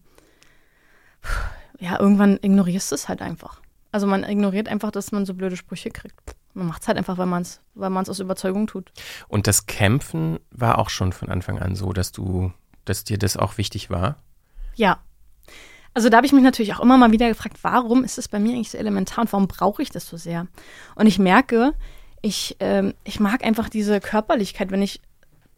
[1.79, 3.61] ja, irgendwann ignorierst du es halt einfach.
[3.93, 6.37] Also man ignoriert einfach, dass man so blöde Sprüche kriegt.
[6.55, 8.93] Man macht es halt einfach, weil man es weil man's aus Überzeugung tut.
[9.29, 12.53] Und das Kämpfen war auch schon von Anfang an so, dass du,
[12.85, 14.17] dass dir das auch wichtig war?
[14.75, 15.01] Ja.
[15.99, 18.39] Also da habe ich mich natürlich auch immer mal wieder gefragt, warum ist es bei
[18.39, 20.47] mir eigentlich so elementar und warum brauche ich das so sehr?
[20.95, 21.73] Und ich merke,
[22.23, 25.01] ich, ähm, ich mag einfach diese Körperlichkeit, wenn ich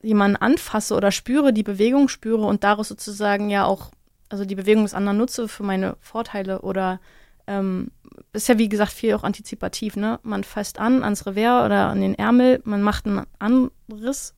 [0.01, 3.91] jemanden anfasse oder spüre, die Bewegung spüre und daraus sozusagen ja auch,
[4.31, 7.01] also die Bewegung des anderen nutze für meine Vorteile oder
[7.47, 7.91] ähm,
[8.33, 10.21] ist ja wie gesagt viel auch antizipativ, ne?
[10.23, 14.35] Man fasst an ans Revers oder an den Ärmel, man macht einen Anriss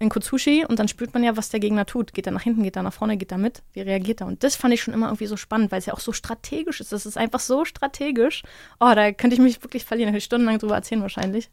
[0.00, 2.14] in Kotsushi und dann spürt man ja, was der Gegner tut.
[2.14, 3.62] Geht er nach hinten, geht er nach vorne, geht er mit?
[3.72, 4.26] Wie reagiert er?
[4.26, 6.80] Und das fand ich schon immer irgendwie so spannend, weil es ja auch so strategisch
[6.80, 6.92] ist.
[6.92, 8.42] Das ist einfach so strategisch.
[8.80, 10.08] Oh, da könnte ich mich wirklich verlieren.
[10.08, 11.50] Da könnte ich stundenlang drüber erzählen wahrscheinlich.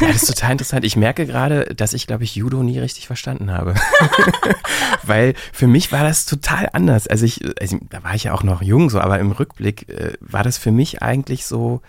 [0.00, 0.84] Ja, das ist total interessant.
[0.84, 3.74] Ich merke gerade, dass ich, glaube ich, Judo nie richtig verstanden habe.
[5.02, 7.06] weil für mich war das total anders.
[7.06, 10.12] Also ich, also da war ich ja auch noch jung so, aber im Rückblick äh,
[10.20, 11.80] war das für mich eigentlich so,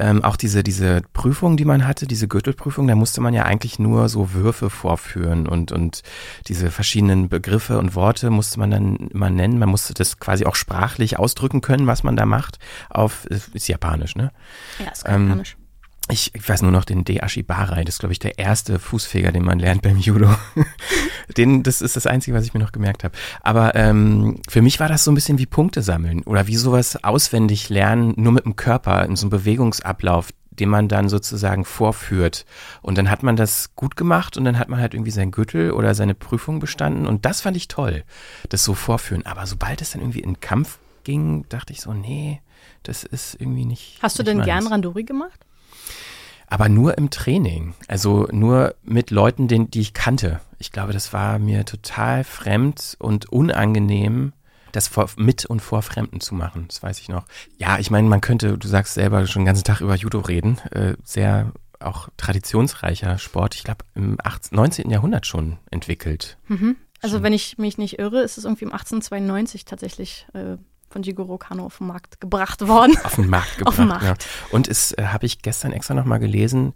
[0.00, 3.78] ähm, auch diese, diese Prüfung, die man hatte, diese Gürtelprüfung, da musste man ja eigentlich
[3.78, 6.02] nur so Würfe vorführen und, und
[6.48, 9.58] diese verschiedenen Begriffe und Worte musste man dann immer nennen.
[9.58, 12.58] Man musste das quasi auch sprachlich ausdrücken können, was man da macht.
[12.88, 14.32] Auf, ist japanisch, ne?
[14.78, 15.56] Ja, ist ähm, japanisch.
[16.10, 19.32] Ich, ich weiß nur noch den De Ashibarai, das ist, glaube ich, der erste Fußfeger,
[19.32, 20.34] den man lernt beim Judo.
[21.36, 23.16] den, das ist das Einzige, was ich mir noch gemerkt habe.
[23.40, 27.02] Aber ähm, für mich war das so ein bisschen wie Punkte sammeln oder wie sowas
[27.02, 32.44] auswendig lernen, nur mit dem Körper, in so einem Bewegungsablauf, den man dann sozusagen vorführt.
[32.82, 35.72] Und dann hat man das gut gemacht und dann hat man halt irgendwie sein Gürtel
[35.72, 37.06] oder seine Prüfung bestanden.
[37.06, 38.04] Und das fand ich toll,
[38.48, 39.24] das so vorführen.
[39.26, 42.40] Aber sobald es dann irgendwie in Kampf ging, dachte ich so, nee,
[42.82, 43.98] das ist irgendwie nicht.
[44.02, 44.46] Hast du nicht denn meins.
[44.46, 45.46] gern Randori gemacht?
[46.50, 47.74] Aber nur im Training.
[47.88, 50.40] Also nur mit Leuten, den, die ich kannte.
[50.58, 54.32] Ich glaube, das war mir total fremd und unangenehm,
[54.72, 56.66] das vor, mit und vor Fremden zu machen.
[56.68, 57.24] Das weiß ich noch.
[57.56, 60.58] Ja, ich meine, man könnte, du sagst selber schon den ganzen Tag über Judo reden.
[60.70, 63.54] Äh, sehr auch traditionsreicher Sport.
[63.54, 64.90] Ich glaube, im 18, 19.
[64.90, 66.36] Jahrhundert schon entwickelt.
[66.48, 66.76] Mhm.
[67.00, 70.58] Also, wenn ich mich nicht irre, ist es irgendwie im 1892 tatsächlich äh,
[70.90, 72.96] von Jigoro Kano auf den Markt gebracht worden.
[73.04, 73.78] Auf den Markt gebracht.
[73.78, 74.04] den Markt.
[74.04, 74.14] Ja.
[74.50, 76.72] Und es äh, habe ich gestern extra nochmal gelesen,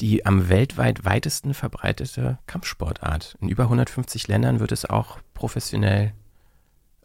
[0.00, 3.36] die am weltweit weitesten verbreitete Kampfsportart.
[3.40, 6.12] In über 150 Ländern wird es auch professionell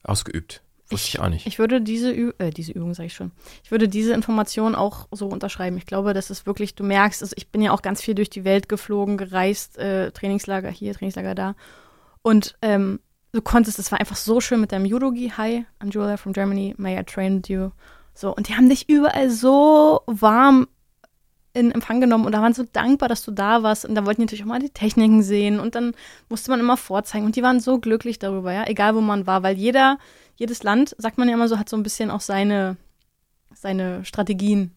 [0.04, 0.62] ausgeübt.
[0.90, 1.46] Wusste ich, ich auch nicht.
[1.46, 3.32] Ich würde diese, Ü äh, diese Übung, sage ich schon,
[3.64, 5.78] ich würde diese Information auch so unterschreiben.
[5.78, 8.32] Ich glaube, das ist wirklich, du merkst, also ich bin ja auch ganz viel durch
[8.32, 11.56] die Welt geflogen, gereist, äh, Trainingslager hier, Trainingslager da.
[12.24, 13.00] Und ähm,
[13.32, 15.34] du konntest, es war einfach so schön mit deinem Judogi.
[15.38, 16.74] Hi, I'm Julia from Germany.
[16.78, 17.72] May I train you?
[18.14, 20.68] So, und die haben dich überall so warm
[21.54, 24.22] in Empfang genommen und da waren so dankbar, dass du da warst und da wollten
[24.22, 25.94] die natürlich auch mal die Techniken sehen und dann
[26.30, 29.42] musste man immer vorzeigen und die waren so glücklich darüber, ja, egal wo man war,
[29.42, 29.98] weil jeder,
[30.36, 32.78] jedes Land, sagt man ja immer so, hat so ein bisschen auch seine,
[33.54, 34.72] seine Strategien,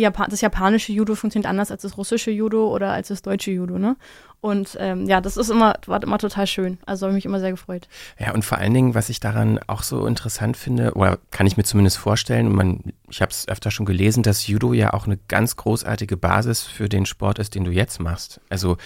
[0.00, 3.78] Japan das japanische Judo funktioniert anders als das russische Judo oder als das deutsche Judo,
[3.78, 3.96] ne?
[4.40, 6.78] Und ähm, ja, das ist immer, war immer total schön.
[6.86, 7.88] Also habe ich mich immer sehr gefreut.
[8.18, 11.56] Ja, und vor allen Dingen, was ich daran auch so interessant finde, oder kann ich
[11.56, 15.06] mir zumindest vorstellen, und man, ich habe es öfter schon gelesen, dass Judo ja auch
[15.06, 18.40] eine ganz großartige Basis für den Sport ist, den du jetzt machst.
[18.48, 18.76] Also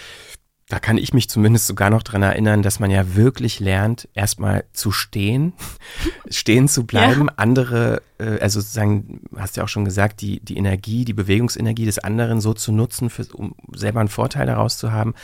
[0.70, 4.64] da kann ich mich zumindest sogar noch dran erinnern, dass man ja wirklich lernt, erstmal
[4.72, 5.52] zu stehen,
[6.30, 7.35] stehen zu bleiben, ja.
[7.37, 11.87] andere, äh, also sozusagen, hast du ja auch schon gesagt, die, die Energie, die Bewegungsenergie
[11.87, 15.14] des anderen so zu nutzen, für, um selber einen Vorteil daraus zu haben.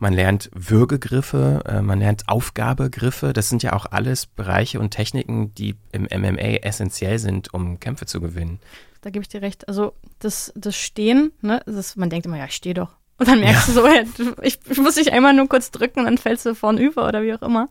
[0.00, 3.32] Man lernt Würgegriffe, äh, man lernt Aufgabegriffe.
[3.32, 8.06] Das sind ja auch alles Bereiche und Techniken, die im MMA essentiell sind, um Kämpfe
[8.06, 8.58] zu gewinnen.
[9.02, 9.68] Da gebe ich dir recht.
[9.68, 12.96] Also das, das Stehen, ne, das, man denkt immer, ja, ich stehe doch.
[13.18, 13.74] Und dann merkst ja.
[13.74, 14.02] du so, ja,
[14.42, 17.22] ich, ich, muss dich einmal nur kurz drücken und dann fällst du vorn über oder
[17.22, 17.68] wie auch immer.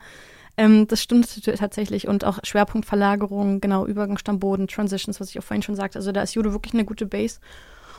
[0.57, 2.07] Ähm, das stimmt tatsächlich.
[2.07, 5.99] Und auch Schwerpunktverlagerung, genau, Übergang Boden, Transitions, was ich auch vorhin schon sagte.
[5.99, 7.39] Also da ist Judo wirklich eine gute Base.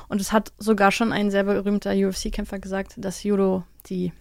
[0.09, 4.13] Und es hat sogar schon ein sehr berühmter UFC-Kämpfer gesagt, dass Judo die,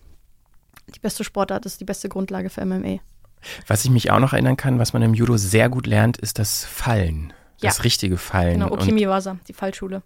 [0.94, 3.00] die beste Sportart ist, die beste Grundlage für MMA.
[3.68, 6.40] Was ich mich auch noch erinnern kann, was man im Judo sehr gut lernt, ist
[6.40, 7.34] das Fallen.
[7.62, 7.84] Das ja.
[7.84, 8.60] richtige Fallen.
[8.60, 10.04] Genau, Okimiwasa, die Fallschule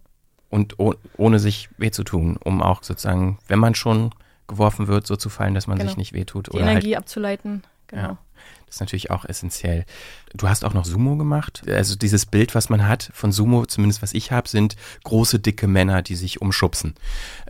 [0.50, 4.12] und oh, ohne sich weh zu tun, um auch sozusagen, wenn man schon
[4.48, 5.90] geworfen wird, so zu fallen, dass man genau.
[5.90, 6.48] sich nicht wehtut.
[6.48, 8.02] Die oder Energie halt, abzuleiten, genau.
[8.02, 8.18] Ja,
[8.66, 9.86] das ist natürlich auch essentiell.
[10.36, 11.64] Du hast auch noch Sumo gemacht.
[11.68, 15.68] Also dieses Bild, was man hat von Sumo, zumindest was ich habe, sind große, dicke
[15.68, 16.94] Männer, die sich umschubsen.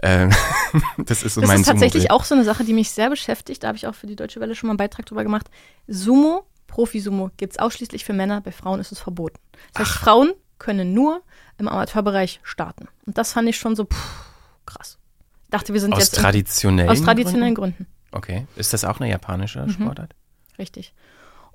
[0.02, 0.32] Ähm,
[0.98, 3.10] das ist so das mein Das ist tatsächlich auch so eine Sache, die mich sehr
[3.10, 3.64] beschäftigt.
[3.64, 5.50] Da habe ich auch für die Deutsche Welle schon mal einen Beitrag drüber gemacht.
[5.88, 9.40] Sumo, Profi-Sumo, gibt es ausschließlich für Männer, bei Frauen ist es verboten.
[9.74, 10.02] Das heißt, Ach.
[10.04, 11.22] Frauen können nur
[11.58, 12.88] im Amateurbereich starten.
[13.06, 14.26] Und das fand ich schon so pff,
[14.65, 14.98] krass.
[15.45, 16.15] Ich dachte, wir sind aus jetzt.
[16.15, 17.88] Traditionellen aus traditionellen Gründen?
[17.88, 18.00] Gründen.
[18.12, 18.48] Okay.
[18.56, 19.72] Ist das auch eine japanische mhm.
[19.72, 20.13] Sportart?
[20.58, 20.93] Richtig.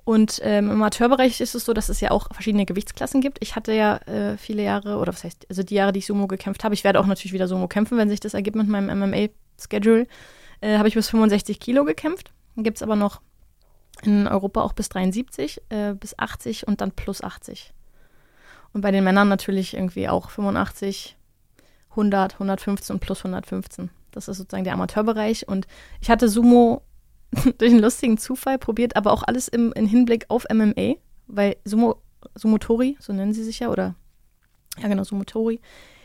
[0.03, 3.39] Und ähm, im Amateurbereich ist es so, dass es ja auch verschiedene Gewichtsklassen gibt.
[3.41, 6.27] Ich hatte ja äh, viele Jahre, oder was heißt, also die Jahre, die ich Sumo
[6.27, 8.99] gekämpft habe, ich werde auch natürlich wieder Sumo kämpfen, wenn sich das ergibt mit meinem
[8.99, 10.07] MMA-Schedule,
[10.61, 12.31] äh, habe ich bis 65 Kilo gekämpft.
[12.55, 13.21] Dann gibt es aber noch
[14.03, 17.73] In Europa auch bis 73, äh, bis 80 und dann plus 80.
[18.75, 21.15] Und bei den Männern natürlich irgendwie auch 85,
[21.91, 23.89] 100, 115 und plus 115.
[24.11, 25.47] Das ist sozusagen der Amateurbereich.
[25.47, 25.65] Und
[26.01, 26.81] ich hatte Sumo
[27.57, 30.95] durch einen lustigen Zufall probiert, aber auch alles im, im Hinblick auf MMA,
[31.27, 32.01] weil Sumo,
[32.35, 33.95] Sumotori, so nennen sie sich ja, oder
[34.77, 35.61] ja genau, Sumotori,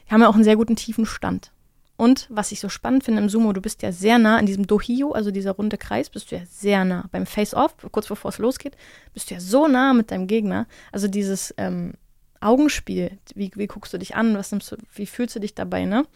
[0.07, 1.51] die haben ja auch einen sehr guten tiefen Stand.
[1.97, 4.69] Und was ich so spannend finde im Sumo, du bist ja sehr nah in diesem
[4.69, 7.09] Dohio, also dieser runde Kreis, bist du ja sehr nah.
[7.11, 8.77] Beim Face-Off, kurz bevor es losgeht,
[9.13, 10.69] bist du ja so nah mit deinem Gegner.
[10.93, 11.95] Also dieses ähm,
[12.41, 15.85] Augenspiel, wie, wie guckst du dich an, was nimmst du, wie fühlst du dich dabei,
[15.85, 16.07] ne?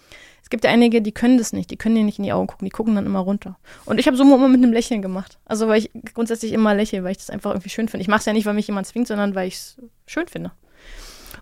[0.43, 2.47] Es gibt ja einige, die können das nicht, die können dir nicht in die Augen
[2.47, 3.59] gucken, die gucken dann immer runter.
[3.87, 5.39] Und ich habe Sumo immer mit einem Lächeln gemacht.
[5.47, 8.03] Also weil ich grundsätzlich immer lächle, weil ich das einfach irgendwie schön finde.
[8.03, 10.53] Ich mache es ja nicht, weil mich jemand zwingt, sondern weil ich es schön finde.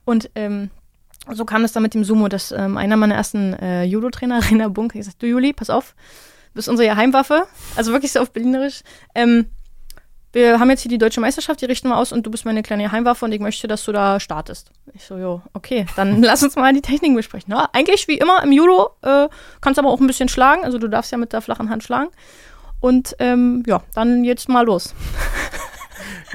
[0.04, 0.70] Und ähm,
[1.32, 4.70] so kam es dann mit dem Sumo, dass ähm, einer meiner ersten äh, Judo-Trainer, Rainer
[4.70, 5.94] Bunk, gesagt, du Juli, pass auf,
[6.54, 8.82] bist unsere Heimwaffe, also wirklich so auf Berlinerisch.
[9.14, 9.46] Ähm,
[10.32, 12.62] wir haben jetzt hier die deutsche Meisterschaft, die richten wir aus und du bist meine
[12.62, 14.70] kleine Heimwaffe und ich möchte, dass du da startest.
[14.94, 17.52] Ich so, jo, okay, dann lass uns mal die Techniken besprechen.
[17.52, 19.28] Ja, eigentlich wie immer im Judo, äh,
[19.60, 22.10] kannst aber auch ein bisschen schlagen, also du darfst ja mit der flachen Hand schlagen.
[22.80, 24.94] Und ähm, ja, dann jetzt mal los.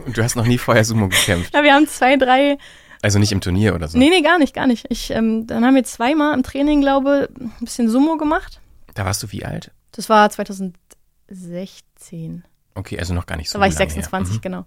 [0.06, 1.54] Und du hast noch nie vorher Sumo gekämpft?
[1.54, 2.58] Ja, wir haben zwei, drei.
[3.02, 3.98] Also nicht im Turnier oder so?
[3.98, 4.86] Nee, nee, gar nicht, gar nicht.
[4.90, 8.60] Ich, ähm, dann haben wir zweimal im Training, glaube ich, ein bisschen Sumo gemacht.
[8.94, 9.72] Da warst du wie alt?
[9.92, 12.44] Das war 2016.
[12.78, 14.42] Okay, also noch gar nicht so Da war ich 26, mhm.
[14.42, 14.66] genau.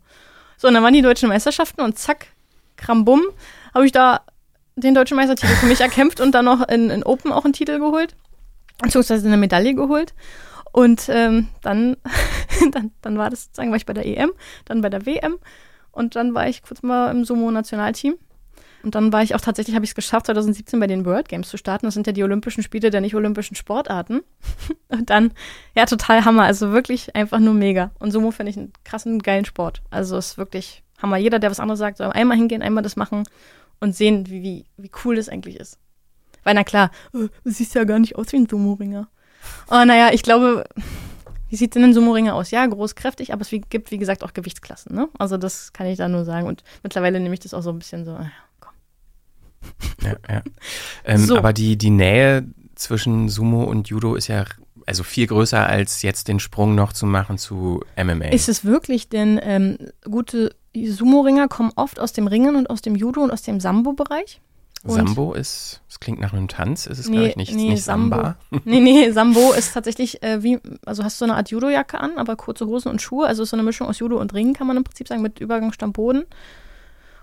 [0.56, 2.26] So, und dann waren die deutschen Meisterschaften und zack,
[2.76, 3.22] krambum,
[3.72, 4.22] habe ich da
[4.76, 7.78] den deutschen Meistertitel für mich erkämpft und dann noch in, in Open auch einen Titel
[7.78, 8.16] geholt,
[8.82, 10.14] beziehungsweise eine Medaille geholt.
[10.72, 11.96] Und ähm, dann,
[12.72, 14.32] dann, dann war das sozusagen, war ich bei der EM,
[14.64, 15.38] dann bei der WM
[15.92, 18.14] und dann war ich kurz mal im Sumo-Nationalteam.
[18.82, 21.48] Und dann war ich auch tatsächlich, habe ich es geschafft, 2017 bei den World Games
[21.48, 21.86] zu starten.
[21.86, 24.22] Das sind ja die Olympischen Spiele der nicht-olympischen Sportarten.
[24.88, 25.32] Und dann,
[25.74, 26.44] ja, total Hammer.
[26.44, 27.90] Also wirklich einfach nur mega.
[27.98, 29.82] Und Sumo finde ich einen krassen, geilen Sport.
[29.90, 31.18] Also ist wirklich Hammer.
[31.18, 33.24] Jeder, der was anderes sagt, soll einmal hingehen, einmal das machen
[33.80, 35.78] und sehen, wie, wie, wie cool das eigentlich ist.
[36.44, 39.08] Weil, na klar, oh, du siehst ja gar nicht aus wie ein Sumo-Ringer.
[39.70, 40.64] Oh, naja, ich glaube,
[41.48, 42.50] wie sieht denn ein Sumo-Ringer aus?
[42.50, 44.94] Ja, groß, kräftig, aber es gibt, wie gesagt, auch Gewichtsklassen.
[44.94, 45.08] Ne?
[45.18, 46.46] Also das kann ich da nur sagen.
[46.46, 48.18] Und mittlerweile nehme ich das auch so ein bisschen so,
[50.02, 50.42] ja, ja.
[51.04, 51.36] Ähm, so.
[51.36, 54.44] Aber die, die Nähe zwischen Sumo und Judo ist ja
[54.86, 58.26] also viel größer als jetzt den Sprung noch zu machen zu MMA.
[58.26, 62.96] Ist es wirklich, denn ähm, gute Sumo-Ringer kommen oft aus dem Ringen und aus dem
[62.96, 64.40] Judo und aus dem Sambo-Bereich?
[64.82, 67.84] Sambo ist, es klingt nach einem Tanz, ist es nee, glaube ich nicht, nee, nicht
[67.84, 68.36] Samba.
[68.64, 72.16] nee, nee, Sambo ist tatsächlich äh, wie, also hast du so eine Art Judo-Jacke an,
[72.16, 74.66] aber kurze Hosen und Schuhe, also ist so eine Mischung aus Judo und Ringen, kann
[74.66, 76.24] man im Prinzip sagen, mit Übergangsstamm Boden.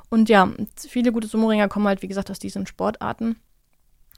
[0.10, 3.38] Und ja, viele gute Sumo-Ringer kommen halt, wie gesagt, aus diesen Sportarten.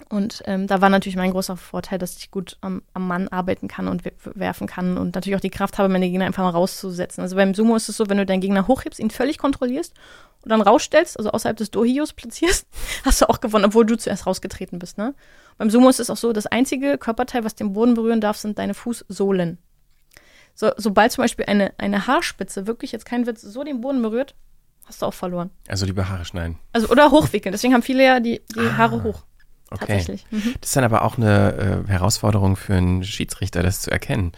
[0.08, 3.68] Und ähm, da war natürlich mein großer Vorteil, dass ich gut am, am Mann arbeiten
[3.68, 7.22] kann und werfen kann und natürlich auch die Kraft habe, meine Gegner einfach mal rauszusetzen.
[7.22, 9.94] Also beim Sumo ist es so, wenn du deinen Gegner hochhebst, ihn völlig kontrollierst
[10.42, 12.66] und dann rausstellst, also außerhalb des Dohios platzierst,
[13.06, 14.98] hast du auch gewonnen, obwohl du zuerst rausgetreten bist.
[14.98, 15.14] Ne?
[15.58, 18.58] Beim Sumo ist es auch so, das einzige Körperteil, was den Boden berühren darf, sind
[18.58, 19.58] deine Fußsohlen.
[20.56, 24.36] So, sobald zum Beispiel eine, eine Haarspitze wirklich jetzt kein Witz so den Boden berührt,
[24.90, 25.52] hast du auch verloren.
[25.68, 26.60] Also die Haare schneiden.
[26.74, 27.54] Also oder hochwickeln.
[27.54, 29.24] Deswegen haben viele ja die, die ah, Haare hoch.
[29.72, 29.86] Okay.
[29.86, 30.26] Tatsächlich.
[30.32, 30.56] Mhm.
[30.60, 34.32] Das ist dann aber auch eine äh, Herausforderung für einen Schiedsrichter, das zu erkennen.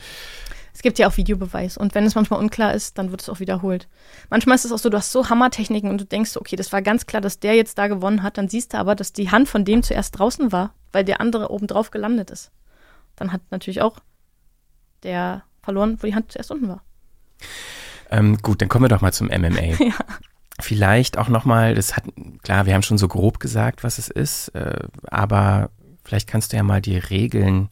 [0.73, 3.39] Es gibt ja auch Videobeweis und wenn es manchmal unklar ist, dann wird es auch
[3.39, 3.87] wiederholt.
[4.29, 6.81] Manchmal ist es auch so, du hast so Hammertechniken und du denkst, okay, das war
[6.81, 8.37] ganz klar, dass der jetzt da gewonnen hat.
[8.37, 11.51] Dann siehst du aber, dass die Hand von dem zuerst draußen war, weil der andere
[11.51, 12.51] oben drauf gelandet ist.
[13.15, 13.99] Dann hat natürlich auch
[15.03, 16.83] der verloren, wo die Hand zuerst unten war.
[18.09, 19.61] Ähm, gut, dann kommen wir doch mal zum MMA.
[19.79, 19.93] ja.
[20.61, 22.03] Vielleicht auch nochmal, das hat,
[22.43, 25.69] klar, wir haben schon so grob gesagt, was es ist, äh, aber
[26.03, 27.69] vielleicht kannst du ja mal die Regeln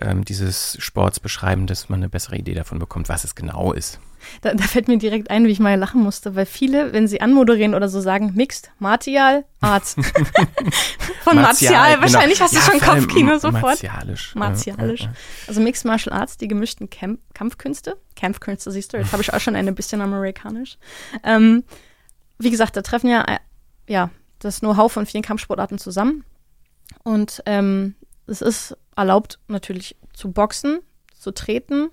[0.00, 4.00] ähm, dieses Sports beschreiben, dass man eine bessere Idee davon bekommt, was es genau ist.
[4.40, 7.20] Da, da, fällt mir direkt ein, wie ich mal lachen musste, weil viele, wenn sie
[7.20, 9.94] anmoderieren oder so sagen, Mixed, Martial, Arzt.
[11.22, 12.50] Von Martial, Martial wahrscheinlich genau.
[12.50, 13.62] hast du ja, schon Kopfkino sofort.
[13.62, 14.34] Martialisch.
[14.34, 15.02] Martialisch.
[15.02, 15.14] Ja, ja,
[15.48, 17.96] also Mixed Martial Arts, die gemischten Camp Kampfkünste.
[18.16, 20.78] Kampfkünste siehst du, jetzt habe ich auch schon ein bisschen amerikanisch.
[21.22, 21.64] Ähm,
[22.38, 23.24] wie gesagt, da treffen ja,
[23.88, 26.24] ja das Know-how von vielen Kampfsportarten zusammen.
[27.02, 27.94] Und ähm,
[28.26, 30.80] es ist erlaubt, natürlich zu boxen,
[31.14, 31.90] zu treten,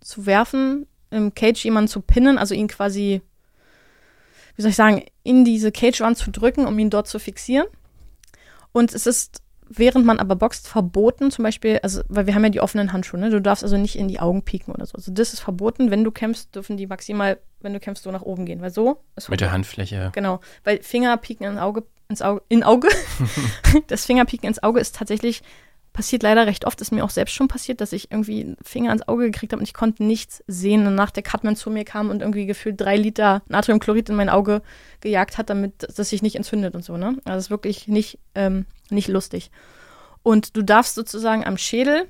[0.00, 3.22] zu werfen, im Cage jemanden zu pinnen, also ihn quasi,
[4.56, 7.66] wie soll ich sagen, in diese Cage-Wand zu drücken, um ihn dort zu fixieren.
[8.72, 12.50] Und es ist, während man aber boxt, verboten, zum Beispiel, also, weil wir haben ja
[12.50, 13.30] die offenen Handschuhe, ne?
[13.30, 14.94] Du darfst also nicht in die Augen pieken oder so.
[14.94, 15.90] Also das ist verboten.
[15.90, 18.60] Wenn du kämpfst, dürfen die maximal, wenn du kämpfst, so nach oben gehen.
[18.60, 20.10] Weil so ist Mit der Handfläche.
[20.14, 20.40] Genau.
[20.64, 22.88] Weil Fingerpieken ins Auge, ins Auge, in Auge.
[23.88, 25.42] das Fingerpieken ins Auge ist tatsächlich
[25.98, 28.90] passiert leider recht oft, ist mir auch selbst schon passiert, dass ich irgendwie einen Finger
[28.90, 30.86] ans Auge gekriegt habe und ich konnte nichts sehen.
[30.86, 34.28] Und nach der Cutman zu mir kam und irgendwie gefühlt drei Liter Natriumchlorid in mein
[34.28, 34.62] Auge
[35.00, 36.96] gejagt hat, damit das sich nicht entzündet und so.
[36.96, 37.16] Ne?
[37.24, 39.50] Also das ist wirklich nicht, ähm, nicht lustig.
[40.22, 42.06] Und du darfst sozusagen am Schädel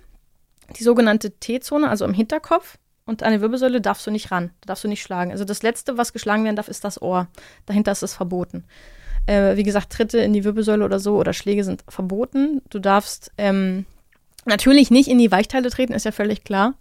[0.79, 4.67] die sogenannte T-Zone, also am Hinterkopf, und an die Wirbelsäule darfst du nicht ran, da
[4.67, 5.31] darfst du nicht schlagen.
[5.31, 7.29] Also das Letzte, was geschlagen werden darf, ist das Ohr.
[7.65, 8.65] Dahinter ist es verboten.
[9.29, 12.63] Äh, wie gesagt, Tritte in die Wirbelsäule oder so oder Schläge sind verboten.
[12.71, 13.85] Du darfst ähm,
[14.47, 16.73] natürlich nicht in die Weichteile treten, ist ja völlig klar.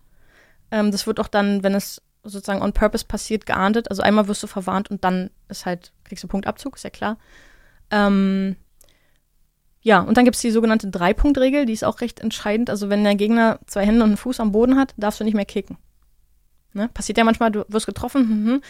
[0.71, 3.89] Ähm, das wird auch dann, wenn es sozusagen on purpose passiert, geahndet.
[3.89, 7.17] Also einmal wirst du verwarnt und dann ist halt, kriegst du Punktabzug, ist ja klar.
[7.91, 8.55] Ähm,
[9.81, 12.69] ja, und dann gibt es die sogenannte Drei-Punkt-Regel, die ist auch recht entscheidend.
[12.69, 15.35] Also wenn der Gegner zwei Hände und einen Fuß am Boden hat, darfst du nicht
[15.35, 15.77] mehr kicken.
[16.71, 16.87] Ne?
[16.93, 18.61] Passiert ja manchmal, du wirst getroffen, hm, hm,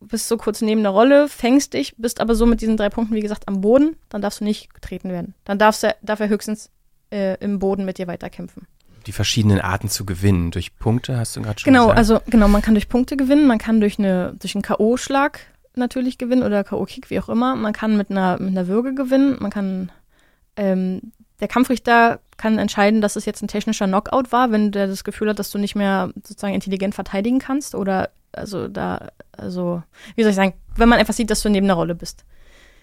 [0.00, 3.14] bist so kurz neben der Rolle, fängst dich, bist aber so mit diesen drei Punkten,
[3.14, 5.34] wie gesagt, am Boden, dann darfst du nicht getreten werden.
[5.44, 6.70] Dann darfst du, darf er höchstens
[7.10, 8.66] äh, im Boden mit dir weiterkämpfen.
[9.06, 10.50] Die verschiedenen Arten zu gewinnen.
[10.50, 12.06] Durch Punkte hast du gerade schon genau, gesagt.
[12.06, 15.38] Genau, also genau, man kann durch Punkte gewinnen, man kann durch, eine, durch einen K.O.-Schlag
[15.74, 17.56] natürlich gewinnen oder K.O.-Kick, wie auch immer.
[17.56, 19.92] Man kann mit einer, mit einer Würge gewinnen, man kann
[20.56, 25.04] ähm, der Kampfrichter kann entscheiden, dass es jetzt ein technischer Knockout war, wenn der das
[25.04, 29.82] Gefühl hat, dass du nicht mehr sozusagen intelligent verteidigen kannst oder also da, also,
[30.14, 32.24] wie soll ich sagen, wenn man einfach sieht, dass du neben der Rolle bist.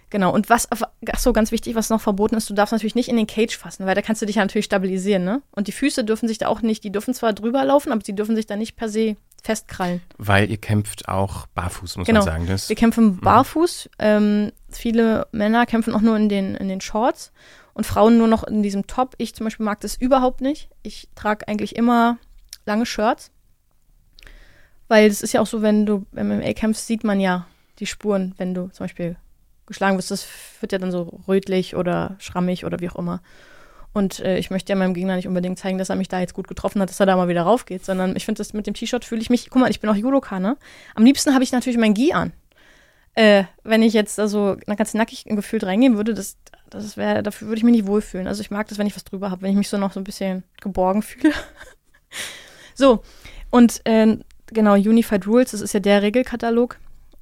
[0.10, 0.34] Genau.
[0.34, 3.18] Und was, ach so, ganz wichtig, was noch verboten ist, du darfst natürlich nicht in
[3.18, 5.42] den Cage fassen, weil da kannst du dich ja natürlich stabilisieren, ne?
[5.52, 8.16] Und die Füße dürfen sich da auch nicht, die dürfen zwar drüber laufen, aber sie
[8.16, 10.02] dürfen sich da nicht per se festkrallen.
[10.18, 12.20] Weil ihr kämpft auch barfuß, muss genau.
[12.20, 12.48] man sagen.
[12.48, 13.20] Das Wir kämpfen mhm.
[13.20, 13.90] barfuß.
[14.00, 17.34] Ähm, viele Männer kämpfen auch nur in den, in den Shorts
[17.78, 19.14] und Frauen nur noch in diesem Top.
[19.20, 20.68] Ich zum Beispiel mag das überhaupt nicht.
[20.82, 22.18] Ich trage eigentlich immer
[22.66, 23.32] lange Shirts.
[24.88, 27.46] Weil es ist ja auch so, wenn du MMA kämpfst, sieht man ja
[27.78, 29.16] die Spuren, wenn du zum Beispiel
[29.68, 30.10] geschlagen wirst.
[30.10, 30.28] Das
[30.60, 33.22] wird ja dann so rötlich oder schrammig oder wie auch immer.
[33.94, 36.34] Und äh, ich möchte ja meinem Gegner nicht unbedingt zeigen, dass er mich da jetzt
[36.34, 38.74] gut getroffen hat, dass er da mal wieder raufgeht, sondern ich finde, das mit dem
[38.74, 40.58] T-Shirt fühle ich mich, guck mal, ich bin auch Judoka, ne?
[40.96, 42.34] Am liebsten habe ich natürlich mein Gi an.
[43.14, 46.38] Äh, wenn ich jetzt also ganz nackig gefühlt reingehen würde, das,
[46.70, 48.28] das wäre, dafür würde ich mich nicht wohlfühlen.
[48.28, 50.00] Also ich mag das, wenn ich was drüber habe, wenn ich mich so noch so
[50.00, 51.34] ein bisschen geborgen fühle.
[52.74, 53.04] so,
[53.50, 56.78] und äh, genau, Unified Rules, das ist ja der Regelkatalog.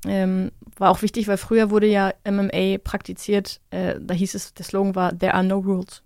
[0.08, 4.66] Ähm, war auch wichtig, weil früher wurde ja MMA praktiziert, äh, da hieß es, der
[4.66, 6.04] Slogan war, there are no rules.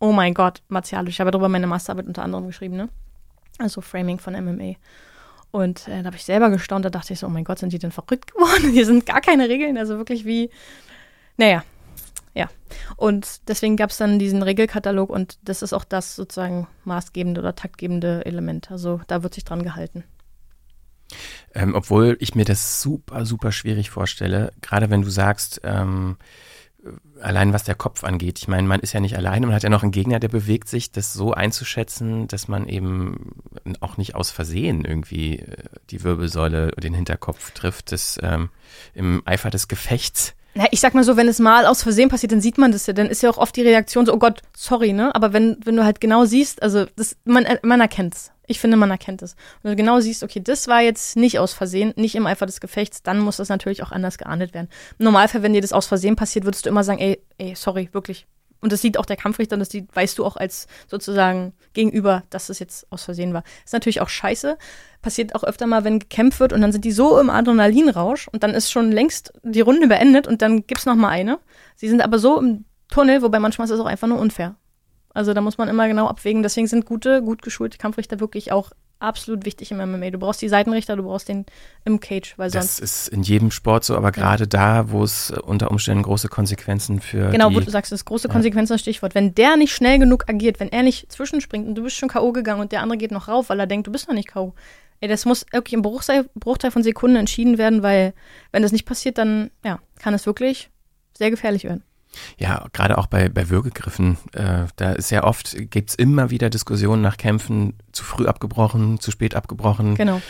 [0.00, 1.14] Oh mein Gott, martialisch.
[1.14, 2.88] Ich habe darüber meine Masterarbeit unter anderem geschrieben, ne?
[3.58, 4.74] Also Framing von MMA.
[5.50, 7.72] Und äh, da habe ich selber gestaunt, da dachte ich so, oh mein Gott, sind
[7.72, 8.70] die denn verrückt geworden?
[8.72, 10.50] Hier sind gar keine Regeln, also wirklich wie,
[11.36, 11.64] naja,
[12.38, 12.48] ja.
[12.96, 17.56] Und deswegen gab es dann diesen Regelkatalog und das ist auch das sozusagen maßgebende oder
[17.56, 18.70] taktgebende Element.
[18.70, 20.04] Also da wird sich dran gehalten.
[21.52, 26.16] Ähm, obwohl ich mir das super, super schwierig vorstelle, gerade wenn du sagst, ähm,
[27.20, 28.38] allein was der Kopf angeht.
[28.38, 30.68] Ich meine, man ist ja nicht allein und hat ja noch einen Gegner, der bewegt
[30.68, 33.32] sich, das so einzuschätzen, dass man eben
[33.80, 35.56] auch nicht aus Versehen irgendwie äh,
[35.90, 38.50] die Wirbelsäule oder den Hinterkopf trifft, das ähm,
[38.94, 42.32] im Eifer des Gefechts na, ich sag mal so, wenn es mal aus Versehen passiert,
[42.32, 42.92] dann sieht man das ja.
[42.92, 45.14] Dann ist ja auch oft die Reaktion so, oh Gott, sorry, ne?
[45.14, 48.32] Aber wenn, wenn du halt genau siehst, also das, man, man erkennt es.
[48.48, 49.36] Ich finde, man erkennt es.
[49.62, 52.58] Wenn du genau siehst, okay, das war jetzt nicht aus Versehen, nicht im Eifer des
[52.58, 54.68] Gefechts, dann muss das natürlich auch anders geahndet werden.
[54.98, 57.88] Im Normalfall, wenn dir das aus Versehen passiert, würdest du immer sagen, ey, ey, sorry,
[57.92, 58.26] wirklich,
[58.60, 62.24] und das sieht auch der Kampfrichter und das sieht, weißt du auch als sozusagen Gegenüber,
[62.30, 63.44] dass das jetzt aus Versehen war.
[63.64, 64.58] Ist natürlich auch scheiße.
[65.00, 68.42] Passiert auch öfter mal, wenn gekämpft wird und dann sind die so im Adrenalinrausch und
[68.42, 71.38] dann ist schon längst die Runde beendet und dann gibt's noch mal eine.
[71.76, 74.56] Sie sind aber so im Tunnel, wobei manchmal ist es auch einfach nur unfair.
[75.14, 76.42] Also da muss man immer genau abwägen.
[76.42, 80.10] Deswegen sind gute, gut geschulte Kampfrichter wirklich auch absolut wichtig im MMA.
[80.10, 81.46] Du brauchst die Seitenrichter, du brauchst den
[81.84, 82.80] im Cage, weil sonst.
[82.80, 84.46] Das ist in jedem Sport so, aber gerade ja.
[84.46, 87.30] da, wo es unter Umständen große Konsequenzen für.
[87.30, 89.14] Genau, wo du sagst, das große Konsequenzen, das Stichwort.
[89.14, 92.32] Wenn der nicht schnell genug agiert, wenn er nicht zwischenspringt und du bist schon K.O.
[92.32, 94.54] gegangen und der andere geht noch rauf, weil er denkt, du bist noch nicht K.O.
[95.00, 98.14] Ey, das muss wirklich im Bruchteil, Bruchteil von Sekunden entschieden werden, weil
[98.50, 100.70] wenn das nicht passiert, dann ja, kann es wirklich
[101.16, 101.84] sehr gefährlich werden.
[102.38, 104.16] Ja, gerade auch bei, bei Würgegriffen.
[104.32, 109.00] Äh, da ist ja oft, gibt es immer wieder Diskussionen nach Kämpfen, zu früh abgebrochen,
[109.00, 109.96] zu spät abgebrochen.
[109.96, 110.20] Genau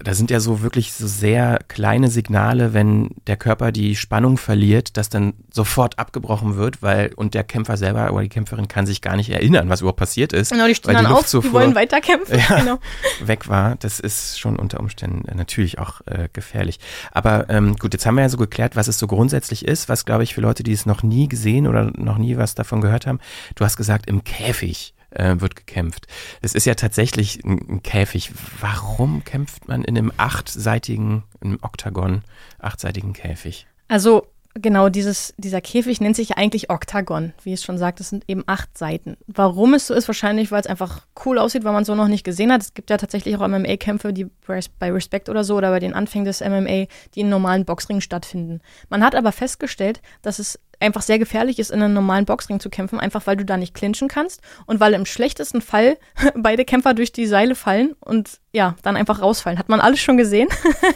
[0.00, 4.96] da sind ja so wirklich so sehr kleine Signale, wenn der Körper die Spannung verliert,
[4.96, 9.02] dass dann sofort abgebrochen wird, weil und der Kämpfer selber oder die Kämpferin kann sich
[9.02, 10.52] gar nicht erinnern, was überhaupt passiert ist.
[10.52, 12.34] Genau, die stehen dann auf, die wollen weiterkämpfen.
[12.44, 12.78] Ja, genau.
[13.22, 13.76] weg war.
[13.76, 16.78] Das ist schon unter Umständen natürlich auch äh, gefährlich.
[17.12, 20.04] Aber ähm, gut, jetzt haben wir ja so geklärt, was es so grundsätzlich ist, was
[20.04, 23.06] glaube ich für Leute, die es noch nie gesehen oder noch nie was davon gehört
[23.06, 23.20] haben.
[23.54, 26.06] Du hast gesagt, im Käfig äh, wird gekämpft.
[26.42, 28.30] Es ist ja tatsächlich ein, ein, Käfig.
[28.60, 32.22] Warum kämpft man in einem achtseitigen, einem Oktagon,
[32.58, 33.66] achtseitigen Käfig?
[33.88, 37.32] Also Genau, dieses, dieser Käfig nennt sich ja eigentlich Oktagon.
[37.42, 39.16] Wie es schon sagt, es sind eben acht Seiten.
[39.26, 42.06] Warum es so ist, wahrscheinlich, weil es einfach cool aussieht, weil man es so noch
[42.06, 42.62] nicht gesehen hat.
[42.62, 44.30] Es gibt ja tatsächlich auch MMA-Kämpfe, die
[44.78, 46.86] bei Respect oder so oder bei den Anfängen des MMA,
[47.16, 48.60] die in normalen Boxringen stattfinden.
[48.88, 52.70] Man hat aber festgestellt, dass es einfach sehr gefährlich ist, in einem normalen Boxring zu
[52.70, 55.96] kämpfen, einfach weil du da nicht clinchen kannst und weil im schlechtesten Fall
[56.34, 59.58] beide Kämpfer durch die Seile fallen und ja, dann einfach rausfallen.
[59.58, 60.48] Hat man alles schon gesehen.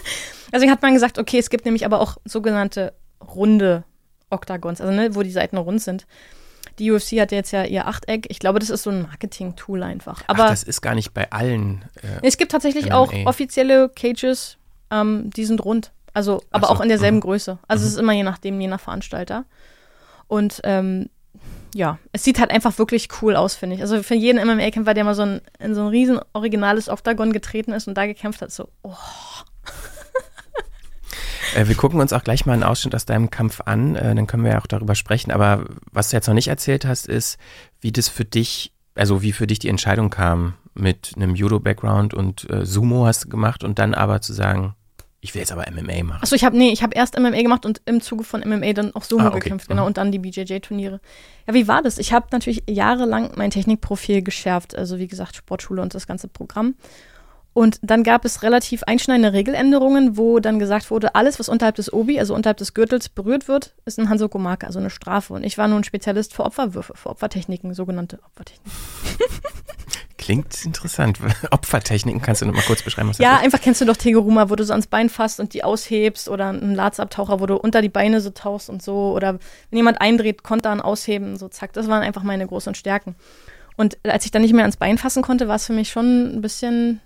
[0.53, 2.95] Deswegen hat man gesagt, okay, es gibt nämlich aber auch sogenannte
[3.35, 3.85] runde
[4.31, 6.07] Oktagons, also ne, wo die Seiten rund sind.
[6.79, 8.27] Die UFC hat jetzt ja ihr Achteck.
[8.31, 10.23] Ich glaube, das ist so ein Marketing-Tool einfach.
[10.29, 11.85] Aber Ach, das ist gar nicht bei allen.
[12.03, 12.97] Äh, es gibt tatsächlich MMA.
[12.97, 14.59] auch offizielle Cages,
[14.91, 15.93] ähm, die sind rund.
[16.15, 17.23] Also, aber so, auch in derselben mh.
[17.23, 17.59] Größe.
[17.69, 19.45] Also es ist immer je nachdem, je nach Veranstalter.
[20.27, 21.09] Und ähm,
[21.75, 23.83] ja, es sieht halt einfach wirklich cool aus, finde ich.
[23.83, 27.73] Also für jeden MMA-Kämpfer, der mal so ein, in so ein riesen originales Octagon getreten
[27.73, 28.95] ist und da gekämpft hat, so, oh.
[31.55, 34.27] Äh, wir gucken uns auch gleich mal einen Ausschnitt aus deinem Kampf an, äh, dann
[34.27, 35.31] können wir ja auch darüber sprechen.
[35.31, 37.39] Aber was du jetzt noch nicht erzählt hast, ist,
[37.81, 42.49] wie das für dich, also wie für dich die Entscheidung kam mit einem Judo-Background und
[42.51, 44.75] äh, Sumo hast du gemacht und dann aber zu sagen,
[45.21, 46.23] ich will jetzt aber MMA machen.
[46.23, 48.95] Achso, ich habe nee, ich habe erst MMA gemacht und im Zuge von MMA dann
[48.95, 49.41] auch Sumo ah, okay.
[49.41, 49.89] gekämpft, genau, mhm.
[49.89, 51.01] und dann die BJJ-Turniere.
[51.47, 51.99] Ja, wie war das?
[51.99, 56.75] Ich habe natürlich jahrelang mein Technikprofil geschärft, also wie gesagt, Sportschule und das ganze Programm.
[57.53, 61.93] Und dann gab es relativ einschneidende Regeländerungen, wo dann gesagt wurde, alles, was unterhalb des
[61.93, 65.35] Obi, also unterhalb des Gürtels berührt wird, ist ein Hansoko-Marke, also eine Strafe.
[65.35, 68.71] Und ich war nun Spezialist für Opferwürfe, für Opfertechniken, sogenannte Opfertechniken.
[70.19, 71.21] Klingt interessant.
[71.51, 73.09] Opfertechniken kannst du noch mal kurz beschreiben?
[73.09, 75.65] Was ja, einfach kennst du doch Teguruma, wo du so ans Bein fasst und die
[75.65, 79.13] aushebst oder einen Latzabtaucher, wo du unter die Beine so tauchst und so.
[79.15, 79.39] Oder
[79.71, 81.73] wenn jemand eindreht, Kontern ausheben, so zack.
[81.73, 83.15] Das waren einfach meine großen Stärken.
[83.77, 86.37] Und als ich dann nicht mehr ans Bein fassen konnte, war es für mich schon
[86.37, 87.01] ein bisschen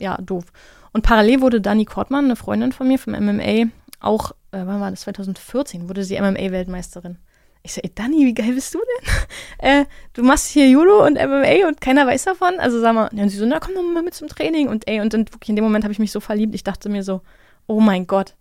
[0.00, 0.44] ja, doof.
[0.92, 3.66] Und parallel wurde Dani Kortmann, eine Freundin von mir vom MMA,
[4.00, 7.18] auch, äh, wann war das, 2014, wurde sie MMA-Weltmeisterin.
[7.66, 9.10] Ich so, ey, Dani, wie geil bist du denn?
[9.58, 12.58] äh, du machst hier Judo und MMA und keiner weiß davon.
[12.58, 14.68] Also sag mal, und sie so, na komm doch mal mit zum Training.
[14.68, 16.54] Und ey, und dann wirklich in dem Moment habe ich mich so verliebt.
[16.54, 17.22] Ich dachte mir so,
[17.66, 18.34] oh mein Gott,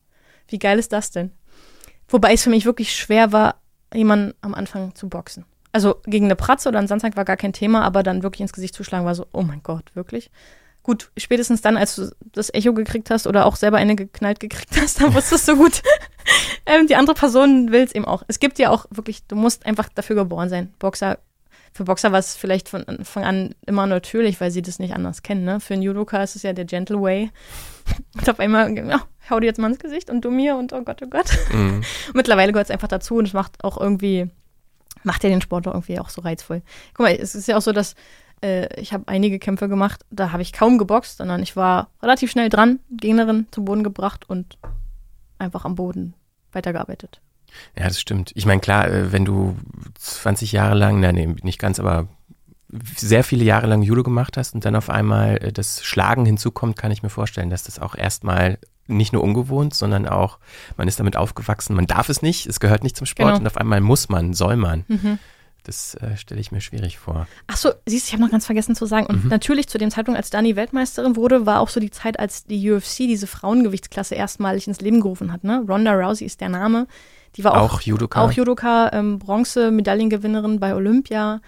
[0.50, 1.32] wie geil ist das denn?
[2.10, 3.62] Wobei es für mich wirklich schwer war,
[3.94, 5.46] jemanden am Anfang zu boxen.
[5.72, 8.54] Also gegen eine Pratze oder einen Sandsack war gar kein Thema, aber dann wirklich ins
[8.54, 10.32] Gesicht zu schlagen war so, oh mein Gott, wirklich?
[10.84, 14.80] Gut, spätestens dann, als du das Echo gekriegt hast oder auch selber eine geknallt gekriegt
[14.80, 15.82] hast, dann wusstest du gut,
[16.66, 18.24] ähm, die andere Person will es eben auch.
[18.28, 20.74] Es gibt ja auch wirklich, du musst einfach dafür geboren sein.
[20.80, 21.18] Boxer,
[21.74, 25.24] für Boxer war es vielleicht von Anfang an immer natürlich, weil sie das nicht anders
[25.24, 25.44] kennen.
[25.44, 25.60] Ne?
[25.60, 27.32] Für einen Judoka ist es ja der Gentle Way.
[28.16, 30.82] Und auf einmal, ja, hau dir jetzt mal ins Gesicht und du mir und oh
[30.84, 31.30] Gott, oh Gott.
[31.52, 31.82] Mhm.
[32.14, 34.30] Mittlerweile gehört es einfach dazu und es macht auch irgendwie,
[35.04, 36.62] macht ja den Sport auch irgendwie auch so reizvoll.
[36.94, 37.96] Guck mal, es ist ja auch so, dass
[38.44, 42.30] äh, ich habe einige Kämpfe gemacht, da habe ich kaum geboxt, sondern ich war relativ
[42.30, 44.58] schnell dran, Gegnerin zu Boden gebracht und
[45.40, 46.14] einfach am Boden
[46.52, 47.22] weitergearbeitet.
[47.78, 48.32] Ja, das stimmt.
[48.36, 49.56] Ich meine, klar, äh, wenn du
[49.96, 52.08] 20 Jahre lang, nein, nee, nicht ganz, aber
[52.98, 56.76] sehr viele Jahre lang Judo gemacht hast und dann auf einmal äh, das Schlagen hinzukommt,
[56.76, 60.40] kann ich mir vorstellen, dass das auch erstmal nicht nur ungewohnt, sondern auch,
[60.76, 63.40] man ist damit aufgewachsen, man darf es nicht, es gehört nicht zum Sport genau.
[63.40, 64.84] und auf einmal muss man, soll man.
[64.88, 65.20] Mhm.
[65.64, 67.28] Das äh, stelle ich mir schwierig vor.
[67.48, 69.06] Ach so, siehst du, ich habe noch ganz vergessen zu sagen.
[69.08, 69.30] Und mhm.
[69.30, 72.72] natürlich zu dem Zeitpunkt, als Dani Weltmeisterin wurde, war auch so die Zeit, als die
[72.72, 75.44] UFC diese Frauengewichtsklasse erstmalig ins Leben gerufen hat.
[75.44, 75.64] Ne?
[75.68, 76.88] Ronda Rousey ist der Name.
[77.36, 78.22] Die war auch, auch Judoka.
[78.22, 81.42] Auch Judoka, ähm, Bronze-Medaillengewinnerin bei Olympia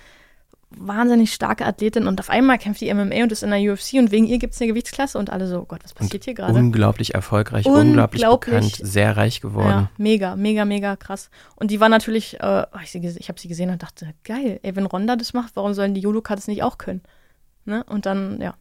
[0.71, 4.11] wahnsinnig starke Athletin und auf einmal kämpft die MMA und ist in der UFC und
[4.11, 6.33] wegen ihr gibt es eine Gewichtsklasse und alle so, oh Gott, was passiert und hier
[6.33, 6.53] gerade?
[6.53, 9.69] Unglaublich erfolgreich, unglaublich, unglaublich, bekannt, sehr reich geworden.
[9.69, 11.29] Ja, mega, mega, mega krass.
[11.55, 14.75] Und die war natürlich, äh, oh, ich, ich habe sie gesehen und dachte, geil, ey,
[14.75, 17.01] wenn Ronda das macht, warum sollen die Judoka das nicht auch können?
[17.65, 17.83] Ne?
[17.85, 18.55] Und dann, ja,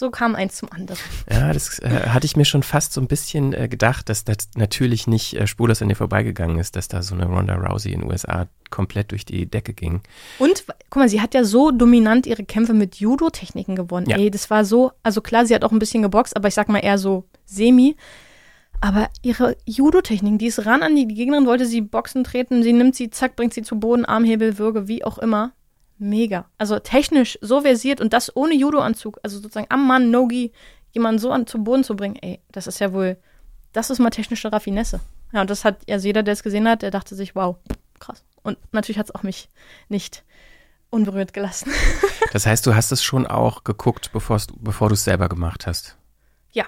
[0.00, 0.98] so kam eins zum anderen.
[1.30, 4.48] Ja, das äh, hatte ich mir schon fast so ein bisschen äh, gedacht, dass das
[4.56, 8.00] natürlich nicht äh, spurlos an dir vorbeigegangen ist, dass da so eine Ronda Rousey in
[8.00, 10.00] den USA komplett durch die Decke ging.
[10.38, 14.08] Und guck mal, sie hat ja so dominant ihre Kämpfe mit Judo-Techniken gewonnen.
[14.08, 14.16] Ja.
[14.16, 16.68] Ey, das war so, also klar, sie hat auch ein bisschen geboxt, aber ich sag
[16.68, 17.96] mal eher so semi.
[18.80, 22.96] Aber ihre Judo-Techniken, die ist ran an die Gegnerin, wollte sie boxen treten, sie nimmt
[22.96, 25.52] sie, zack, bringt sie zu Boden, Armhebel, Würge, wie auch immer
[26.00, 26.46] mega.
[26.58, 30.52] Also technisch so versiert und das ohne Judo-Anzug, also sozusagen am Mann, Nogi,
[30.92, 33.16] jemanden so an, zum Boden zu bringen, ey, das ist ja wohl,
[33.72, 35.00] das ist mal technische Raffinesse.
[35.32, 37.56] Ja, und das hat ja jeder, der es gesehen hat, der dachte sich, wow,
[38.00, 38.24] krass.
[38.42, 39.48] Und natürlich hat es auch mich
[39.88, 40.24] nicht
[40.88, 41.70] unberührt gelassen.
[42.32, 45.96] das heißt, du hast es schon auch geguckt, bevor du es selber gemacht hast?
[46.50, 46.64] Ja.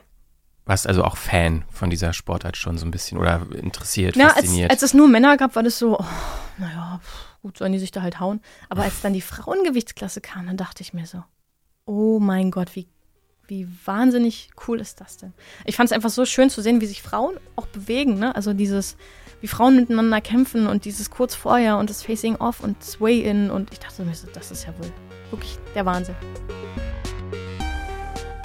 [0.64, 4.70] Warst also auch Fan von dieser Sportart schon so ein bisschen oder interessiert, ja, fasziniert?
[4.70, 6.04] Als, als es nur Männer gab, war das so, oh,
[6.58, 8.40] naja, pff gut, sollen die sich da halt hauen.
[8.68, 11.22] Aber als dann die Frauengewichtsklasse kam, dann dachte ich mir so,
[11.84, 12.88] oh mein Gott, wie
[13.48, 15.34] wie wahnsinnig cool ist das denn?
[15.66, 18.34] Ich fand es einfach so schön zu sehen, wie sich Frauen auch bewegen, ne?
[18.34, 18.96] Also dieses,
[19.40, 23.50] wie Frauen miteinander kämpfen und dieses kurz vorher und das Facing Off und Sway In
[23.50, 24.90] und ich dachte mir so, das ist ja wohl
[25.30, 26.14] wirklich der Wahnsinn.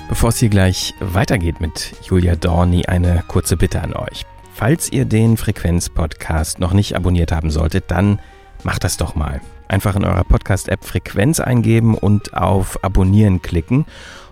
[0.10, 4.26] Bevor es hier gleich weitergeht mit Julia Dorni, eine kurze Bitte an euch.
[4.54, 8.20] Falls ihr den Frequenz-Podcast noch nicht abonniert haben solltet, dann
[8.68, 9.40] macht das doch mal.
[9.70, 13.86] Einfach in eurer Podcast-App Frequenz eingeben und auf Abonnieren klicken.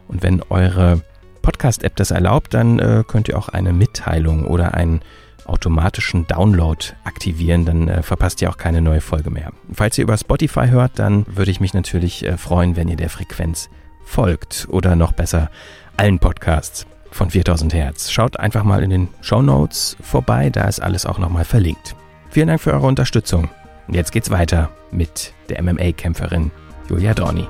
[0.09, 1.01] Und wenn eure
[1.41, 4.99] Podcast-App das erlaubt, dann äh, könnt ihr auch eine Mitteilung oder einen
[5.45, 9.53] automatischen Download aktivieren, dann äh, verpasst ihr auch keine neue Folge mehr.
[9.71, 13.09] Falls ihr über Spotify hört, dann würde ich mich natürlich äh, freuen, wenn ihr der
[13.09, 13.69] Frequenz
[14.03, 15.49] folgt oder noch besser
[15.95, 18.11] allen Podcasts von 4000 Hertz.
[18.11, 21.95] Schaut einfach mal in den Show Notes vorbei, da ist alles auch nochmal verlinkt.
[22.31, 23.49] Vielen Dank für eure Unterstützung.
[23.87, 26.51] Und jetzt geht's weiter mit der MMA-Kämpferin
[26.89, 27.47] Julia Dorni.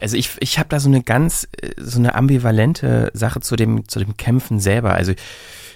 [0.00, 3.88] Also ich, ich habe da so eine ganz, äh, so eine ambivalente Sache zu dem,
[3.88, 4.94] zu dem Kämpfen selber.
[4.94, 5.12] Also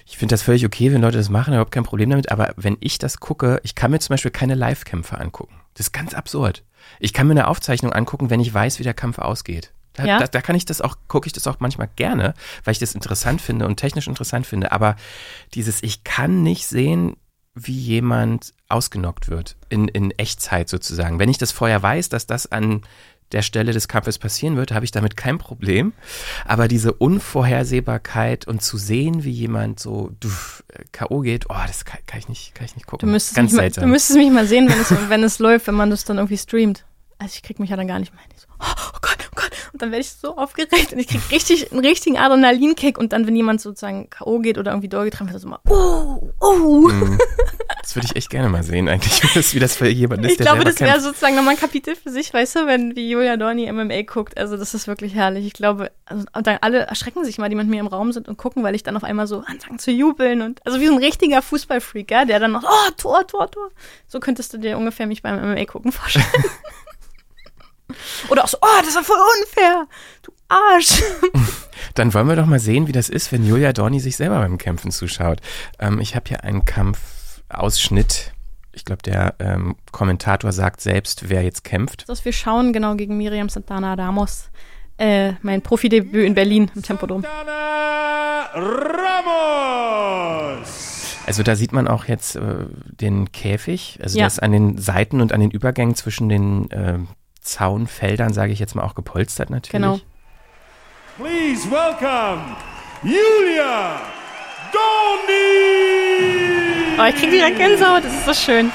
[0.05, 2.31] ich finde das völlig okay, wenn Leute das machen, überhaupt kein Problem damit.
[2.31, 5.55] Aber wenn ich das gucke, ich kann mir zum Beispiel keine Live-Kämpfe angucken.
[5.73, 6.63] Das ist ganz absurd.
[6.99, 9.71] Ich kann mir eine Aufzeichnung angucken, wenn ich weiß, wie der Kampf ausgeht.
[9.93, 10.19] Da, Ja?
[10.19, 12.33] da, da kann ich das auch, gucke ich das auch manchmal gerne,
[12.63, 14.71] weil ich das interessant finde und technisch interessant finde.
[14.71, 14.95] Aber
[15.53, 17.15] dieses, ich kann nicht sehen,
[17.55, 21.19] wie jemand ausgenockt wird in, in Echtzeit sozusagen.
[21.19, 22.81] Wenn ich das vorher weiß, dass das an
[23.31, 25.93] der Stelle des Kampfes passieren wird, habe ich damit kein Problem.
[26.45, 31.21] Aber diese Unvorhersehbarkeit und zu sehen, wie jemand so duff, K.O.
[31.21, 33.11] geht, oh, das kann, kann ich nicht, kann ich nicht Du gucken.
[33.11, 35.75] müsstest, Ganz mich mal, du müsstest mich mal sehen, wenn es, wenn es läuft, wenn
[35.75, 36.85] man das dann irgendwie streamt.
[37.17, 38.21] Also ich krieg mich ja dann gar nicht mehr.
[38.35, 39.22] so, oh oh Gott.
[39.71, 43.27] Und dann werde ich so aufgeregt und ich krieg richtig, einen richtigen Adrenalinkick und dann,
[43.27, 44.39] wenn jemand sozusagen K.O.
[44.39, 46.89] geht oder irgendwie durchgetragen wird, so mal, oh, oh.
[46.89, 47.17] Mhm.
[47.81, 49.21] Das würde ich echt gerne mal sehen, eigentlich,
[49.53, 52.33] wie das, für jemanden ist, Ich glaube, das wäre sozusagen nochmal ein Kapitel für sich,
[52.33, 54.37] weißt du, wenn wie Julia Dorni MMA guckt.
[54.37, 55.45] Also das ist wirklich herrlich.
[55.45, 58.29] Ich glaube, also, und dann alle erschrecken sich mal, die mit mir im Raum sind
[58.29, 60.93] und gucken, weil ich dann auf einmal so anfange zu jubeln und also wie so
[60.93, 63.69] ein richtiger Fußballfreak, ja, der dann noch, oh, Tor, Tor, Tor.
[64.07, 66.25] So könntest du dir ungefähr mich beim MMA gucken vorstellen.
[68.29, 69.87] Oder auch so, oh, das war voll unfair.
[70.21, 71.01] Du Arsch.
[71.95, 74.57] Dann wollen wir doch mal sehen, wie das ist, wenn Julia Dorni sich selber beim
[74.57, 75.39] Kämpfen zuschaut.
[75.79, 78.33] Ähm, ich habe hier einen Kampfausschnitt.
[78.71, 82.05] Ich glaube, der ähm, Kommentator sagt selbst, wer jetzt kämpft.
[82.07, 84.45] Das wir schauen genau gegen Miriam Santana Ramos.
[84.97, 87.21] Äh, mein Profidebüt in Berlin im Tempodrom.
[87.23, 88.49] Santana
[90.13, 91.17] Ramos.
[91.25, 94.25] Also da sieht man auch jetzt äh, den Käfig, also Ja.
[94.25, 96.99] das an den Seiten und an den Übergängen zwischen den äh,
[97.43, 99.71] Zaunfeldern, sage ich jetzt mal, auch gepolstert natürlich.
[99.71, 99.99] Genau.
[101.17, 102.41] Please welcome
[103.03, 103.99] Julia
[104.71, 106.97] Dorni.
[106.99, 108.71] Oh, ich krieg direkt Gänsehaut, das ist so schön.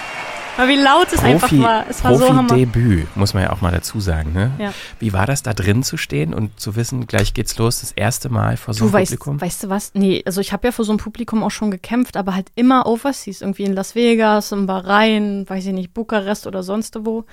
[0.57, 1.85] Weil wie laut es einfach Profi, war.
[1.89, 2.49] Es war so hammer.
[2.49, 4.33] Profi-Debüt, muss man ja auch mal dazu sagen.
[4.33, 4.51] Ne?
[4.59, 4.73] Ja.
[4.99, 8.29] Wie war das, da drin zu stehen und zu wissen, gleich geht's los, das erste
[8.29, 9.41] Mal vor so Du einem weißt, Publikum?
[9.41, 9.93] weißt du was?
[9.95, 12.87] Nee, also ich habe ja vor so einem Publikum auch schon gekämpft, aber halt immer
[12.87, 17.25] overseas, irgendwie in Las Vegas, in Bahrain, weiß ich nicht, Bukarest oder sonst wo.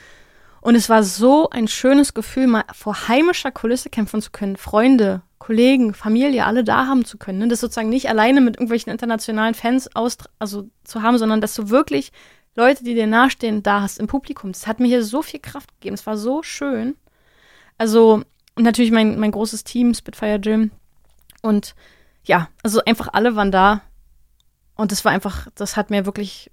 [0.66, 5.22] Und es war so ein schönes Gefühl, mal vor heimischer Kulisse kämpfen zu können, Freunde,
[5.38, 7.38] Kollegen, Familie, alle da haben zu können.
[7.38, 7.47] Ne?
[7.49, 11.70] Das sozusagen nicht alleine mit irgendwelchen internationalen Fans aus, also zu haben, sondern dass du
[11.70, 12.11] wirklich
[12.55, 14.53] Leute, die dir nahestehen, da hast im Publikum.
[14.53, 15.93] Das hat mir hier so viel Kraft gegeben.
[15.93, 16.95] Es war so schön.
[17.78, 18.24] Also,
[18.55, 20.72] und natürlich mein, mein großes Team, Spitfire Gym.
[21.43, 21.76] Und
[22.24, 23.84] ja, also einfach alle waren da.
[24.74, 26.49] Und das war einfach, das hat mir wirklich,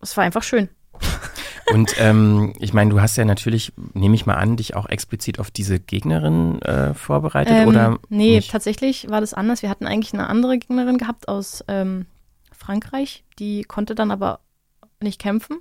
[0.00, 0.68] das war einfach schön.
[1.72, 5.40] Und ähm, ich meine, du hast ja natürlich, nehme ich mal an, dich auch explizit
[5.40, 8.50] auf diese Gegnerin äh, vorbereitet Ähm, oder nee, nicht?
[8.50, 9.62] tatsächlich war das anders.
[9.62, 12.06] Wir hatten eigentlich eine andere Gegnerin gehabt aus ähm,
[12.52, 13.24] Frankreich.
[13.38, 14.40] Die konnte dann aber
[15.02, 15.58] nicht kämpfen,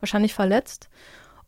[0.00, 0.88] wahrscheinlich verletzt.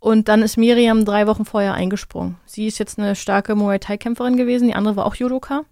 [0.01, 2.37] Und dann ist Miriam drei Wochen vorher eingesprungen.
[2.47, 5.63] Sie ist jetzt eine starke Muay Thai-Kämpferin gewesen, die andere war auch Judoka.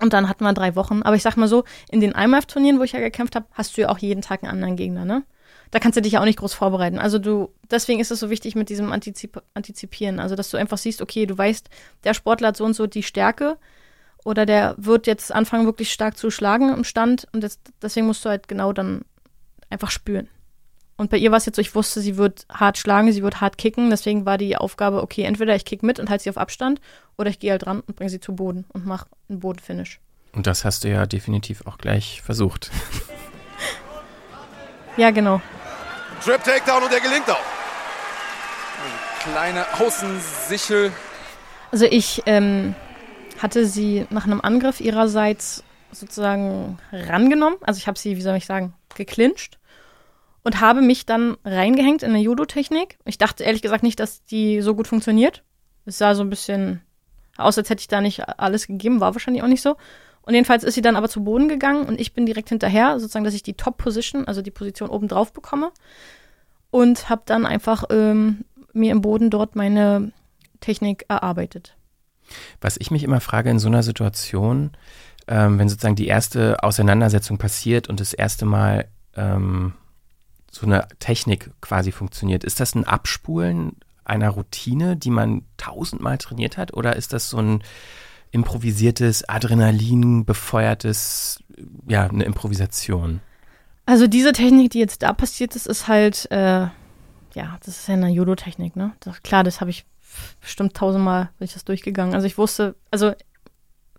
[0.00, 1.02] Und dann hatten wir drei Wochen.
[1.02, 3.82] Aber ich sag mal so, in den IMAF-Turnieren, wo ich ja gekämpft habe, hast du
[3.82, 5.24] ja auch jeden Tag einen anderen Gegner, ne?
[5.70, 6.98] Da kannst du dich ja auch nicht groß vorbereiten.
[6.98, 10.18] Also du, deswegen ist es so wichtig mit diesem Antizip Antizipieren.
[10.18, 11.68] Also, dass du einfach siehst, okay, du weißt,
[12.04, 13.56] der Sportler hat so und so die Stärke
[14.24, 18.24] oder der wird jetzt anfangen, wirklich stark zu schlagen im Stand und das, deswegen musst
[18.24, 19.02] du halt genau dann
[19.70, 20.28] einfach spüren.
[20.96, 23.40] Und bei ihr war es jetzt so, ich wusste, sie wird hart schlagen, sie wird
[23.40, 26.36] hart kicken, deswegen war die Aufgabe, okay, entweder ich kick mit und halte sie auf
[26.36, 26.80] Abstand
[27.16, 30.00] oder ich gehe halt ran und bringe sie zu Boden und mache einen Bodenfinish.
[30.32, 32.70] Und das hast du ja definitiv auch gleich versucht.
[34.96, 35.40] Ja, genau.
[36.24, 37.40] Trip Takedown und der gelingt auch.
[39.20, 40.92] Kleine Außensichel.
[41.72, 42.74] Also ich ähm,
[43.38, 47.58] hatte sie nach einem Angriff ihrerseits sozusagen rangenommen.
[47.62, 49.58] Also ich habe sie, wie soll ich sagen, geklincht
[50.42, 52.98] und habe mich dann reingehängt in eine Judo-Technik.
[53.04, 55.42] Ich dachte ehrlich gesagt nicht, dass die so gut funktioniert.
[55.86, 56.82] Es sah so ein bisschen,
[57.36, 59.76] Aus als hätte ich da nicht alles gegeben, war wahrscheinlich auch nicht so.
[60.22, 63.24] Und jedenfalls ist sie dann aber zu Boden gegangen und ich bin direkt hinterher, sozusagen,
[63.24, 65.72] dass ich die Top-Position, also die Position oben drauf bekomme.
[66.70, 70.12] Und habe dann einfach ähm, mir im Boden dort meine
[70.60, 71.74] Technik erarbeitet.
[72.60, 74.70] Was ich mich immer frage in so einer Situation,
[75.26, 79.72] ähm, wenn sozusagen die erste Auseinandersetzung passiert und das erste Mal ähm,
[80.50, 86.56] so eine Technik quasi funktioniert, ist das ein Abspulen einer Routine, die man tausendmal trainiert
[86.56, 87.62] hat, oder ist das so ein
[88.32, 91.42] improvisiertes, Adrenalin befeuertes,
[91.88, 93.20] ja, eine Improvisation?
[93.86, 96.68] Also diese Technik, die jetzt da passiert ist, ist halt, äh,
[97.34, 98.92] ja, das ist ja eine Judo-Technik, ne?
[99.00, 99.84] Das, klar, das habe ich
[100.40, 102.14] bestimmt tausendmal bin ich das durchgegangen.
[102.14, 103.12] Also ich wusste, also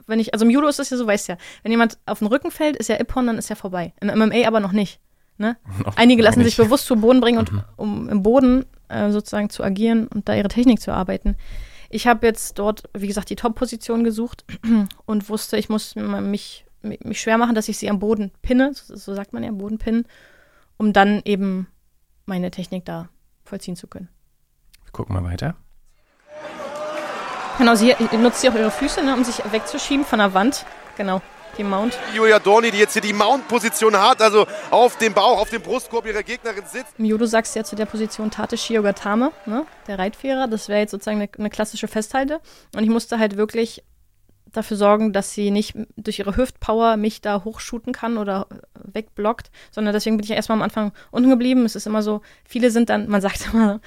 [0.08, 2.28] wenn ich, also im Judo ist es ja so, weißt ja, wenn jemand auf den
[2.28, 3.94] Rücken fällt, ist ja Ippon, dann ist ja vorbei.
[4.02, 5.00] Im MMA aber noch nicht.
[5.38, 5.58] Ne?
[5.96, 7.64] Einige lassen sich bewusst zu Boden bringen, und, mhm.
[7.78, 11.36] um im Boden äh, sozusagen zu agieren und da ihre Technik zu erarbeiten.
[11.92, 14.46] Ich habe jetzt dort, wie gesagt, die Top-Position gesucht
[15.06, 18.96] und wusste, ich muss mich, mich schwer machen, dass ich sie am Boden pinne, so,
[18.96, 20.06] so sagt man ja, am Boden pinnen,
[20.78, 21.68] um dann eben
[22.26, 23.10] meine Technik da
[23.44, 24.10] vollziehen zu können.
[24.86, 25.56] Wir gucken mal weiter.
[27.58, 30.66] Genau, sie nutzt sie auch ihre Füße, ne, um sich wegzuschieben von der Wand.
[30.98, 31.22] Genau,
[31.58, 31.98] die Mount.
[32.16, 36.06] Julia Dorni, die jetzt hier die Mount-Position hat, also auf dem Bauch, auf dem Brustkorb
[36.06, 36.94] ihrer Gegnerin sitzt.
[36.98, 40.48] Im Judo sagst du ja zu der Position Tate Shiogatame, ne, der Reitvierer.
[40.48, 42.40] Das wäre jetzt sozusagen eine, eine klassische Festhalte.
[42.76, 43.84] Und ich musste halt wirklich
[44.52, 49.94] dafür sorgen, dass sie nicht durch ihre Hüftpower mich da hochschuten kann oder wegblockt, sondern
[49.94, 51.66] deswegen bin ich erstmal am Anfang unten geblieben.
[51.66, 53.80] Es ist immer so, viele sind dann, man sagt immer,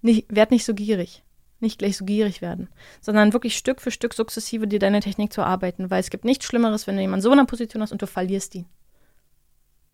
[0.00, 1.22] nicht, werd nicht so gierig
[1.60, 2.68] nicht gleich so gierig werden,
[3.00, 6.44] sondern wirklich Stück für Stück sukzessive dir deine Technik zu arbeiten, weil es gibt nichts
[6.44, 8.66] Schlimmeres, wenn du jemanden so in einer Position hast und du verlierst ihn.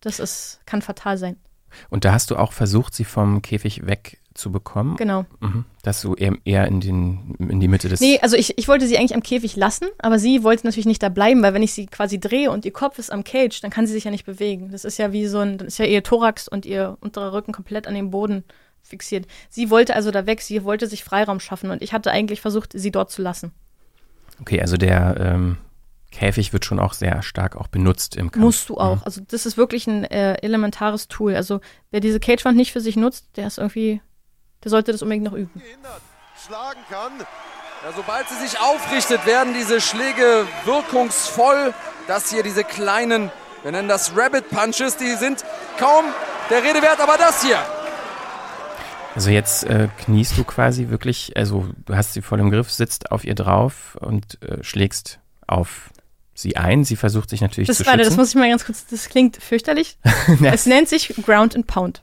[0.01, 1.37] Das ist, kann fatal sein.
[1.91, 4.97] Und da hast du auch versucht, sie vom Käfig wegzubekommen?
[4.97, 5.25] Genau.
[5.41, 5.65] Mhm.
[5.83, 8.01] Dass du eher, eher in, den, in die Mitte des.
[8.01, 11.03] Nee, also ich, ich wollte sie eigentlich am Käfig lassen, aber sie wollte natürlich nicht
[11.03, 13.71] da bleiben, weil wenn ich sie quasi drehe und ihr Kopf ist am Cage, dann
[13.71, 14.71] kann sie sich ja nicht bewegen.
[14.71, 17.53] Das ist ja wie so ein, dann ist ja ihr Thorax und ihr unterer Rücken
[17.53, 18.45] komplett an dem Boden
[18.85, 19.27] fixiert.
[19.49, 22.73] Sie wollte also da weg, sie wollte sich Freiraum schaffen und ich hatte eigentlich versucht,
[22.75, 23.53] sie dort zu lassen.
[24.41, 25.59] Okay, also der ähm,
[26.13, 28.45] Käfig wird schon auch sehr stark auch benutzt im Kampf.
[28.45, 28.97] Musst du auch.
[28.97, 29.03] Mhm.
[29.05, 31.35] Also das ist wirklich ein äh, elementares Tool.
[31.35, 31.61] Also
[31.91, 34.01] wer diese Cagewand nicht für sich nutzt, der ist irgendwie,
[34.63, 35.63] der sollte das unbedingt noch üben.
[36.47, 37.13] Schlagen kann.
[37.85, 41.75] Ja, sobald sie sich aufrichtet, werden diese Schläge wirkungsvoll.
[42.07, 43.31] Das hier, diese kleinen,
[43.63, 45.45] wir nennen das Rabbit Punches, die sind
[45.79, 46.05] kaum
[46.51, 47.59] der Rede wert, aber das hier,
[49.15, 53.13] also jetzt äh, kniest du quasi wirklich, also du hast sie voll im Griff, sitzt
[53.13, 55.91] auf ihr drauf und äh, schlägst auf
[56.35, 56.85] sie ein.
[56.85, 58.11] Sie versucht sich natürlich das, zu warte, schützen.
[58.11, 59.99] Das muss ich mal ganz kurz, das klingt fürchterlich.
[60.43, 62.03] es nennt sich Ground and Pound.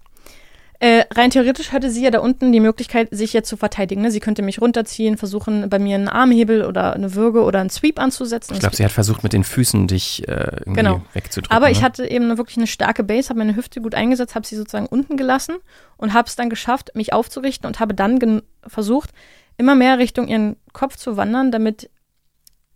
[0.84, 4.02] Äh, rein theoretisch hatte sie ja da unten die Möglichkeit, sich jetzt zu verteidigen.
[4.02, 4.10] Ne?
[4.10, 8.00] Sie könnte mich runterziehen, versuchen, bei mir einen Armhebel oder eine Würge oder einen Sweep
[8.00, 8.56] anzusetzen.
[8.56, 11.04] Ich glaube, sie hat versucht, mit den Füßen dich äh, irgendwie genau.
[11.14, 11.56] wegzudrücken.
[11.56, 11.74] Aber ne?
[11.74, 14.88] ich hatte eben wirklich eine starke Base, habe meine Hüfte gut eingesetzt, habe sie sozusagen
[14.88, 15.58] unten gelassen
[15.98, 19.12] und habe es dann geschafft, mich aufzurichten und habe dann versucht,
[19.58, 21.92] immer mehr Richtung ihren Kopf zu wandern, damit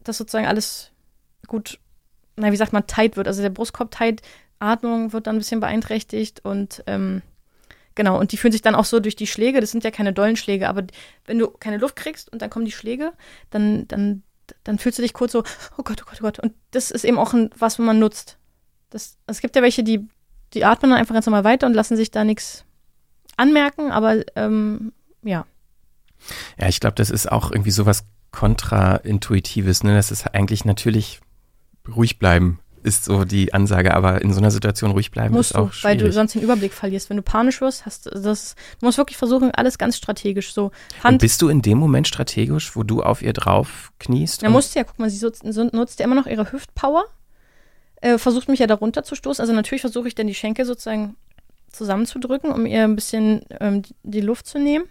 [0.04, 0.92] das sozusagen alles
[1.48, 1.80] gut,
[2.36, 3.28] na, wie sagt man, tight wird.
[3.28, 4.22] Also der Brustkorb tight,
[4.60, 7.24] Atmung wird dann ein bisschen beeinträchtigt und ähm,
[7.96, 10.12] Genau, und die fühlen sich dann auch so durch die Schläge, das sind ja keine
[10.12, 10.84] dollen Schläge, aber
[11.26, 13.14] wenn du keine Luft kriegst und dann kommen die Schläge,
[13.50, 14.24] dann, dann,
[14.66, 15.44] dann fühlst du dich kurz so,
[15.78, 16.40] oh Gott, oh Gott, oh Gott.
[16.40, 18.38] Und das ist eben auch ein, was, man nutzt.
[18.90, 20.06] Das, es gibt ja welche, die,
[20.54, 22.66] die atmen dann einfach ganz normal weiter und lassen sich da nichts
[23.38, 24.92] anmerken, aber ähm,
[25.24, 25.46] ja.
[26.60, 29.96] Ja, ich glaube, das ist auch irgendwie sowas kontraintuitives, ne?
[29.96, 31.22] Das ist eigentlich natürlich
[31.88, 35.58] ruhig bleiben ist so die Ansage, aber in so einer Situation ruhig bleiben musst ist
[35.58, 36.00] auch du, schwierig.
[36.00, 37.10] weil du sonst den Überblick verlierst.
[37.10, 40.72] Wenn du panisch wirst, hast das, du musst wirklich versuchen, alles ganz strategisch so.
[41.04, 44.44] Hand und bist du in dem Moment strategisch, wo du auf ihr drauf kniest?
[44.44, 45.26] Ja, musst du ja, guck mal, sie
[45.74, 47.06] nutzt ja immer noch ihre Hüftpower,
[48.02, 49.42] äh, versucht mich ja darunter zu stoßen.
[49.42, 51.16] Also natürlich versuche ich dann die Schenkel sozusagen
[51.72, 54.86] zusammenzudrücken, um ihr ein bisschen ähm, die Luft zu nehmen.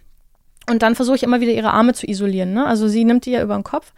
[0.69, 2.53] Und dann versuche ich immer wieder ihre Arme zu isolieren.
[2.53, 2.65] Ne?
[2.65, 3.93] Also sie nimmt die ja über den Kopf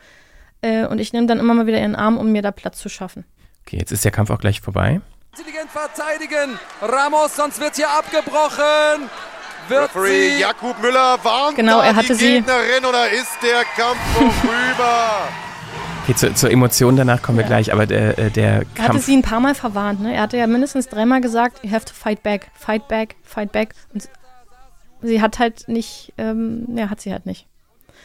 [0.61, 2.89] äh, und ich nehme dann immer mal wieder ihren Arm, um mir da Platz zu
[2.89, 3.25] schaffen.
[3.67, 5.01] Okay, jetzt ist der Kampf auch gleich vorbei.
[5.37, 6.57] Intelligent verteidigen.
[6.81, 9.09] Ramos, sonst wird hier abgebrochen.
[9.67, 13.65] Wird Referee sie Jakub Müller warnt genau, er hatte die sie Gegnerin oder ist der
[13.75, 15.27] Kampf vorüber?
[16.03, 17.49] Okay, zur, zur Emotion danach kommen wir ja.
[17.49, 18.79] gleich, aber der, äh, der Kampf...
[18.79, 20.15] Er hatte sie ein paar Mal verwarnt, ne?
[20.15, 23.73] Er hatte ja mindestens dreimal gesagt, you have to fight back, fight back, fight back.
[23.93, 24.07] Und
[25.01, 27.45] sie hat halt nicht, ähm, ja, hat sie halt nicht.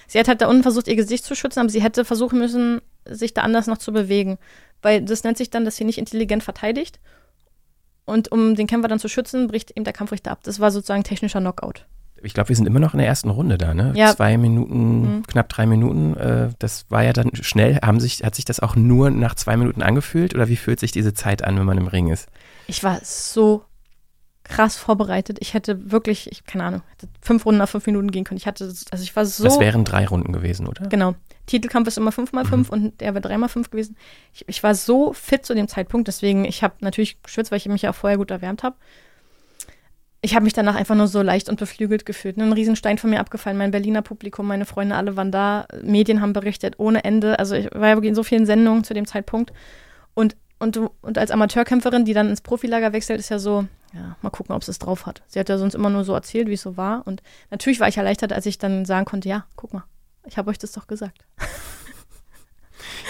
[0.08, 2.80] Sie hat halt da unten versucht, ihr Gesicht zu schützen, aber sie hätte versuchen müssen,
[3.04, 4.36] sich da anders noch zu bewegen.
[4.82, 7.00] Weil das nennt sich dann, dass sie nicht intelligent verteidigt.
[8.04, 10.40] Und um den Kämpfer dann zu schützen, bricht eben der Kampfrichter ab.
[10.42, 11.86] Das war sozusagen technischer Knockout.
[12.24, 13.92] Ich glaube, wir sind immer noch in der ersten Runde da, ne?
[13.96, 14.14] Ja.
[14.14, 15.22] Zwei Minuten, Mhm.
[15.26, 16.16] knapp drei Minuten.
[16.16, 17.78] Äh, das war ja dann schnell.
[17.82, 20.92] Haben sich, hat sich das auch nur nach zwei Minuten angefühlt oder wie fühlt sich
[20.92, 22.28] diese Zeit an, wenn man im Ring ist?
[22.68, 23.64] Ich war so
[24.44, 25.38] krass vorbereitet.
[25.40, 28.38] Ich hätte wirklich, ich keine Ahnung, hätte fünf Runden auf fünf Minuten gehen können.
[28.38, 29.42] Ich hatte, also ich war so.
[29.44, 30.86] Das wären drei Runden gewesen, oder?
[30.88, 31.14] Genau.
[31.46, 33.96] Titelkampf ist immer 5 mal 5 und der wäre 3 mal 5 gewesen.
[34.32, 37.66] Ich, ich war so fit zu dem Zeitpunkt, deswegen, ich habe natürlich geschwitzt, weil ich
[37.66, 38.76] mich ja auch vorher gut erwärmt habe.
[40.24, 42.38] Ich habe mich danach einfach nur so leicht und beflügelt gefühlt.
[42.38, 43.58] Ein Riesenstein von mir abgefallen.
[43.58, 45.66] Mein Berliner Publikum, meine Freunde, alle waren da.
[45.82, 47.40] Medien haben berichtet ohne Ende.
[47.40, 49.52] Also ich war ja wirklich in so vielen Sendungen zu dem Zeitpunkt.
[50.14, 54.30] Und, und, und als Amateurkämpferin, die dann ins Profilager wechselt, ist ja so, ja, mal
[54.30, 55.22] gucken, ob sie es drauf hat.
[55.26, 57.04] Sie hat ja sonst immer nur so erzählt, wie es so war.
[57.04, 57.20] Und
[57.50, 59.82] natürlich war ich erleichtert, als ich dann sagen konnte, ja, guck mal,
[60.26, 61.24] ich habe euch das doch gesagt.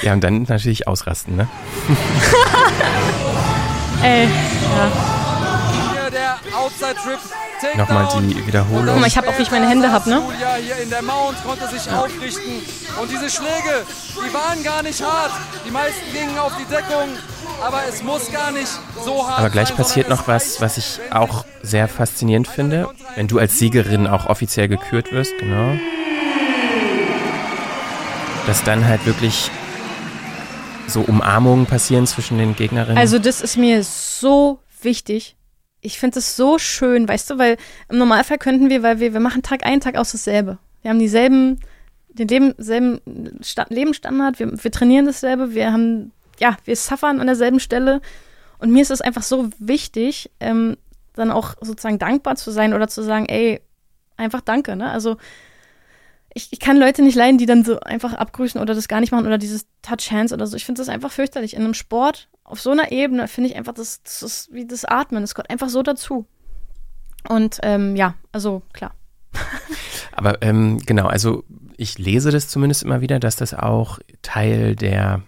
[0.03, 1.49] Ja, und dann natürlich ausrasten, ne?
[4.03, 4.31] Ey, ja.
[5.93, 7.21] Hier der Outside Trip.
[7.63, 7.79] Takedown.
[7.79, 8.87] Nochmal die Wiederholung.
[8.87, 10.17] Guck mal, ich hab auch, wie ich meine Hände hab, ne?
[10.17, 12.61] Julia hier in der Mount konnte sich aufrichten.
[13.01, 15.33] Und diese Schläge, die waren gar nicht hart.
[15.65, 17.11] Die meisten gingen auf die Deckung.
[17.63, 18.69] Aber es muss gar nicht
[19.05, 23.29] so hart Aber gleich sein, passiert noch was, was ich auch sehr faszinierend finde, wenn
[23.29, 25.79] du als Siegerin auch offiziell gekürt wirst, genau.
[28.47, 29.51] Dass dann halt wirklich
[30.89, 32.99] so Umarmungen passieren zwischen den Gegnerinnen.
[32.99, 35.37] Also das ist mir so wichtig.
[35.81, 37.57] Ich finde es so schön, weißt du, weil
[37.89, 40.59] im Normalfall könnten wir, weil wir, wir machen Tag ein, Tag aus dasselbe.
[40.83, 41.61] Wir haben dieselben,
[42.09, 43.01] den Leben, selben
[43.43, 48.01] Sta Lebensstandard, wir, wir trainieren dasselbe, wir haben, ja, wir suffern an derselben Stelle.
[48.59, 50.77] Und mir ist es einfach so wichtig, ähm,
[51.15, 53.61] dann auch sozusagen dankbar zu sein oder zu sagen, ey,
[54.17, 54.91] einfach danke, ne?
[54.91, 55.17] Also
[56.35, 59.13] ich, ich kann Leute nicht leiden, die dann so einfach abgrüßen oder das gar nicht
[59.13, 60.57] machen oder dieses Touch Hands oder so.
[60.57, 61.55] Ich finde das einfach fürchterlich.
[61.55, 64.85] In einem Sport auf so einer Ebene finde ich einfach, das, das ist wie das
[64.85, 65.23] Atmen.
[65.23, 66.27] Das gehört einfach so dazu.
[67.29, 68.95] Und ähm, ja, also klar.
[70.13, 71.45] Aber ähm, genau, also
[71.77, 75.23] ich lese das zumindest immer wieder, dass das auch Teil der,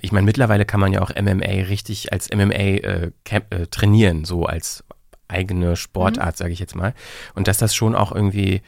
[0.00, 4.44] ich meine, mittlerweile kann man ja auch MMA richtig als MMA äh, äh, trainieren, so
[4.46, 4.84] als
[5.28, 6.94] eigene Sportart, sage ich jetzt mal.
[7.34, 8.62] Und dass das schon auch irgendwie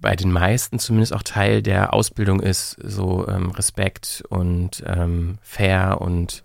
[0.00, 6.00] bei den meisten zumindest auch Teil der Ausbildung ist, so ähm, Respekt und ähm, fair
[6.00, 6.42] und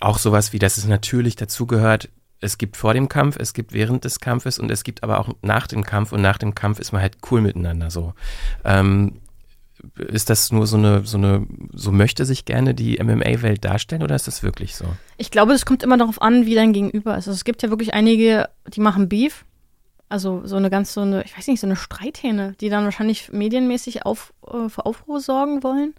[0.00, 2.08] auch sowas wie, dass es natürlich dazugehört,
[2.40, 5.28] es gibt vor dem Kampf, es gibt während des Kampfes und es gibt aber auch
[5.42, 8.14] nach dem Kampf und nach dem Kampf ist man halt cool miteinander so.
[8.64, 9.20] Ähm,
[9.96, 14.14] ist das nur so eine, so eine, so möchte sich gerne die MMA-Welt darstellen oder
[14.14, 14.84] ist das wirklich so?
[15.16, 17.28] Ich glaube, es kommt immer darauf an, wie dein Gegenüber ist.
[17.28, 19.44] Also es gibt ja wirklich einige, die machen Beef.
[20.12, 23.32] Also so eine ganz so eine, ich weiß nicht, so eine Streithähne, die dann wahrscheinlich
[23.32, 25.94] medienmäßig auf, äh, für Aufruhr sorgen wollen.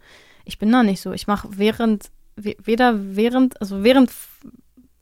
[0.45, 1.13] Ich bin da nicht so.
[1.13, 4.11] Ich mache während, we- weder während, also während,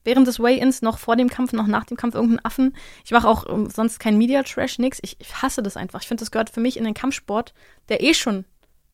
[0.05, 2.74] während des Weigh-Ins noch vor dem Kampf, noch nach dem Kampf irgendeinen Affen.
[3.03, 4.99] Ich mache auch ähm, sonst kein Media-Trash, nix.
[5.01, 6.01] Ich, ich hasse das einfach.
[6.01, 7.53] Ich finde, das gehört für mich in den Kampfsport,
[7.89, 8.45] der eh schon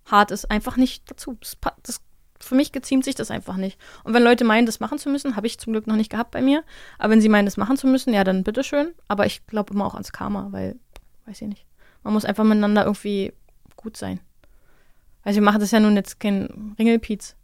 [0.05, 1.38] hart ist, einfach nicht dazu.
[1.39, 2.01] Das, das,
[2.39, 3.79] für mich geziemt sich das einfach nicht.
[4.03, 6.31] Und wenn Leute meinen, das machen zu müssen, habe ich zum Glück noch nicht gehabt
[6.31, 6.63] bei mir.
[6.99, 8.93] Aber wenn sie meinen, das machen zu müssen, ja, dann bitteschön.
[9.07, 10.77] Aber ich glaube immer auch ans Karma, weil,
[11.25, 11.65] weiß ich nicht.
[12.03, 13.33] Man muss einfach miteinander irgendwie
[13.75, 14.19] gut sein.
[15.23, 17.35] Also wir machen das ja nun jetzt kein Ringelpiez.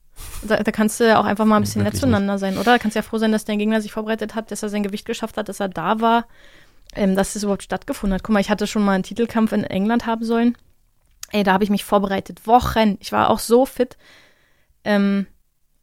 [0.43, 2.71] Da, da kannst du ja auch einfach mal ein bisschen nett zueinander sein, oder?
[2.71, 4.83] Da kannst du ja froh sein, dass dein Gegner sich vorbereitet hat, dass er sein
[4.83, 6.27] Gewicht geschafft hat, dass er da war,
[6.95, 8.23] ähm, dass das überhaupt stattgefunden hat.
[8.23, 10.57] Guck mal, ich hatte schon mal einen Titelkampf in England haben sollen.
[11.31, 12.45] Ey, da habe ich mich vorbereitet.
[12.45, 12.97] Wochen.
[12.99, 13.97] Ich war auch so fit.
[14.83, 15.27] Ähm,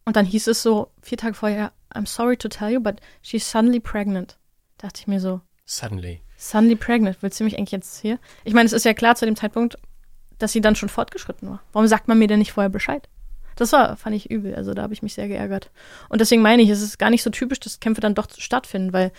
[0.05, 3.49] und dann hieß es so, vier Tage vorher, I'm sorry to tell you, but she's
[3.49, 4.37] suddenly pregnant.
[4.77, 6.21] Dachte ich mir so, Suddenly.
[6.37, 8.19] suddenly pregnant, willst du mich eigentlich jetzt hier?
[8.43, 9.77] Ich meine, es ist ja klar zu dem Zeitpunkt,
[10.39, 11.61] dass sie dann schon fortgeschritten war.
[11.71, 13.07] Warum sagt man mir denn nicht vorher Bescheid?
[13.55, 14.55] Das war, fand ich übel.
[14.55, 15.69] Also da habe ich mich sehr geärgert.
[16.09, 18.91] Und deswegen meine ich, es ist gar nicht so typisch, dass Kämpfe dann doch stattfinden,
[18.91, 19.11] weil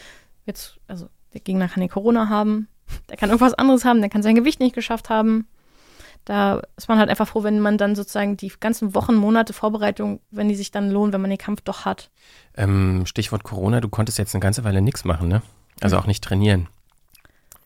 [0.46, 2.66] jetzt, also der Gegner kann ja Corona haben,
[3.08, 5.46] der kann irgendwas anderes haben, der kann sein Gewicht nicht geschafft haben.
[6.24, 10.20] Da ist man halt einfach froh, wenn man dann sozusagen die ganzen Wochen, Monate Vorbereitung,
[10.30, 12.10] wenn die sich dann lohnen, wenn man den Kampf doch hat.
[12.56, 15.42] Ähm, Stichwort Corona, du konntest jetzt eine ganze Weile nichts machen, ne?
[15.80, 16.68] Also auch nicht trainieren.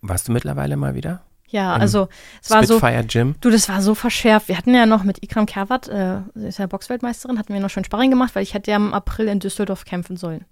[0.00, 1.22] Warst du mittlerweile mal wieder?
[1.48, 2.08] Ja, Ähm, also
[2.42, 2.78] es war so.
[2.78, 3.34] Spitfire Gym?
[3.40, 4.48] Du, das war so verschärft.
[4.48, 7.70] Wir hatten ja noch mit Ikram Kervat, äh, sie ist ja Boxweltmeisterin, hatten wir noch
[7.70, 10.44] schön Sparring gemacht, weil ich hätte ja im April in Düsseldorf kämpfen sollen.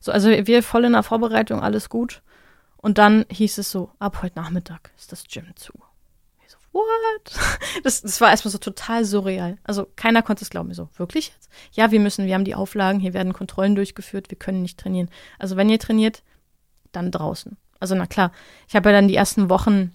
[0.00, 2.22] So, also wir voll in der Vorbereitung, alles gut.
[2.76, 5.72] Und dann hieß es so, ab heute Nachmittag ist das Gym zu.
[6.72, 7.32] What?
[7.82, 9.58] Das, das war erstmal so total surreal.
[9.64, 10.72] Also keiner konnte es glauben.
[10.74, 11.50] So, wirklich jetzt?
[11.72, 15.08] Ja, wir müssen, wir haben die Auflagen, hier werden Kontrollen durchgeführt, wir können nicht trainieren.
[15.38, 16.22] Also wenn ihr trainiert,
[16.92, 17.56] dann draußen.
[17.80, 18.30] Also na klar,
[18.68, 19.92] ich habe ja dann die ersten Wochen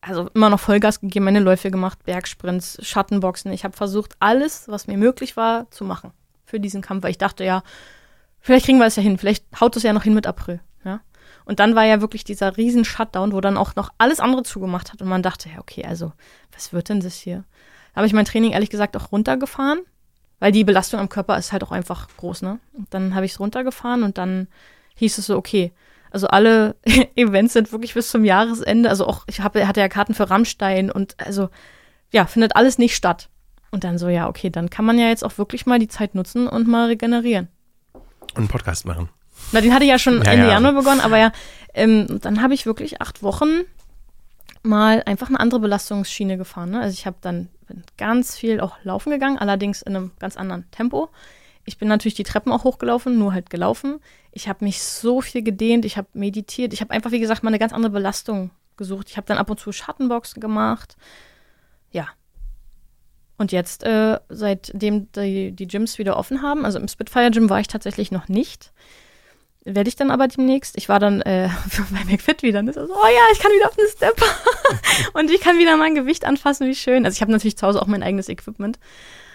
[0.00, 3.52] also immer noch Vollgas gegeben, meine Läufe gemacht, Bergsprints, Schattenboxen.
[3.52, 6.12] Ich habe versucht, alles, was mir möglich war, zu machen
[6.44, 7.62] für diesen Kampf, weil ich dachte, ja,
[8.38, 10.60] vielleicht kriegen wir es ja hin, vielleicht haut es ja noch hin mit April.
[11.46, 14.92] Und dann war ja wirklich dieser riesen Shutdown, wo dann auch noch alles andere zugemacht
[14.92, 16.12] hat und man dachte, ja, okay, also
[16.52, 17.44] was wird denn das hier?
[17.94, 19.78] Da habe ich mein Training ehrlich gesagt auch runtergefahren,
[20.40, 22.58] weil die Belastung am Körper ist halt auch einfach groß, ne?
[22.72, 24.48] Und dann habe ich es runtergefahren und dann
[24.96, 25.72] hieß es so, okay,
[26.10, 26.74] also alle
[27.14, 30.90] Events sind wirklich bis zum Jahresende, also auch, ich hab, hatte ja Karten für Rammstein
[30.90, 31.48] und also,
[32.10, 33.28] ja, findet alles nicht statt.
[33.70, 36.14] Und dann so, ja, okay, dann kann man ja jetzt auch wirklich mal die Zeit
[36.14, 37.48] nutzen und mal regenerieren.
[38.32, 39.10] Und einen Podcast machen.
[39.52, 40.52] Na, den hatte ich ja schon Ja, Ende ja.
[40.52, 41.32] Januar begonnen, aber ja,
[41.74, 43.62] ähm, dann habe ich wirklich acht Wochen
[44.62, 46.70] mal einfach eine andere Belastungsschiene gefahren.
[46.70, 46.80] Ne?
[46.80, 47.48] Also ich habe dann
[47.96, 51.08] ganz viel auch laufen gegangen, allerdings in einem ganz anderen Tempo.
[51.64, 54.00] Ich bin natürlich die Treppen auch hochgelaufen, nur halt gelaufen.
[54.32, 57.50] Ich habe mich so viel gedehnt, ich habe meditiert, ich habe einfach, wie gesagt, mal
[57.50, 59.08] eine ganz andere Belastung gesucht.
[59.10, 60.96] Ich habe dann ab und zu Schattenboxen gemacht.
[61.90, 62.08] Ja.
[63.38, 67.60] Und jetzt, äh, seitdem die, die Gyms wieder offen haben, also im Spitfire Gym war
[67.60, 68.72] ich tatsächlich noch nicht,
[69.66, 70.78] werde ich dann aber demnächst.
[70.78, 71.48] Ich war dann äh,
[71.90, 72.60] bei McFit wieder.
[72.60, 74.26] Und ist so, oh ja, ich kann wieder auf den Stepper.
[75.14, 77.04] und ich kann wieder mein Gewicht anfassen, wie schön.
[77.04, 78.78] Also ich habe natürlich zu Hause auch mein eigenes Equipment.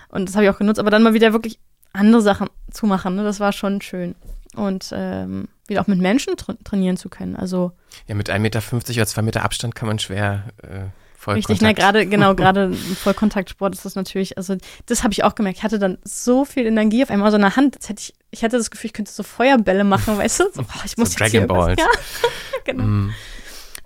[0.10, 0.80] Und das habe ich auch genutzt.
[0.80, 1.60] Aber dann mal wieder wirklich
[1.94, 3.24] andere Sachen zu machen, ne?
[3.24, 4.16] das war schon schön.
[4.56, 7.36] Und ähm, wieder auch mit Menschen tra trainieren zu können.
[7.36, 7.72] Also
[8.08, 10.86] Ja, mit 1,50 Meter oder 2 Meter Abstand kann man schwer äh,
[11.28, 14.56] Richtig, ne, gerade, genau, gerade im Vollkontaktsport ist das natürlich, also
[14.88, 15.60] das habe ich auch gemerkt.
[15.60, 18.14] Ich hatte dann so viel Energie auf einmal so in der Hand, als hätte ich,
[18.32, 20.44] ich hatte das Gefühl, ich könnte so Feuerbälle machen, weißt du?
[20.54, 21.90] So, oh, ich muss So jetzt hier Dragon irgendwas- Ja,
[22.66, 22.84] genau.
[22.84, 23.14] Mm.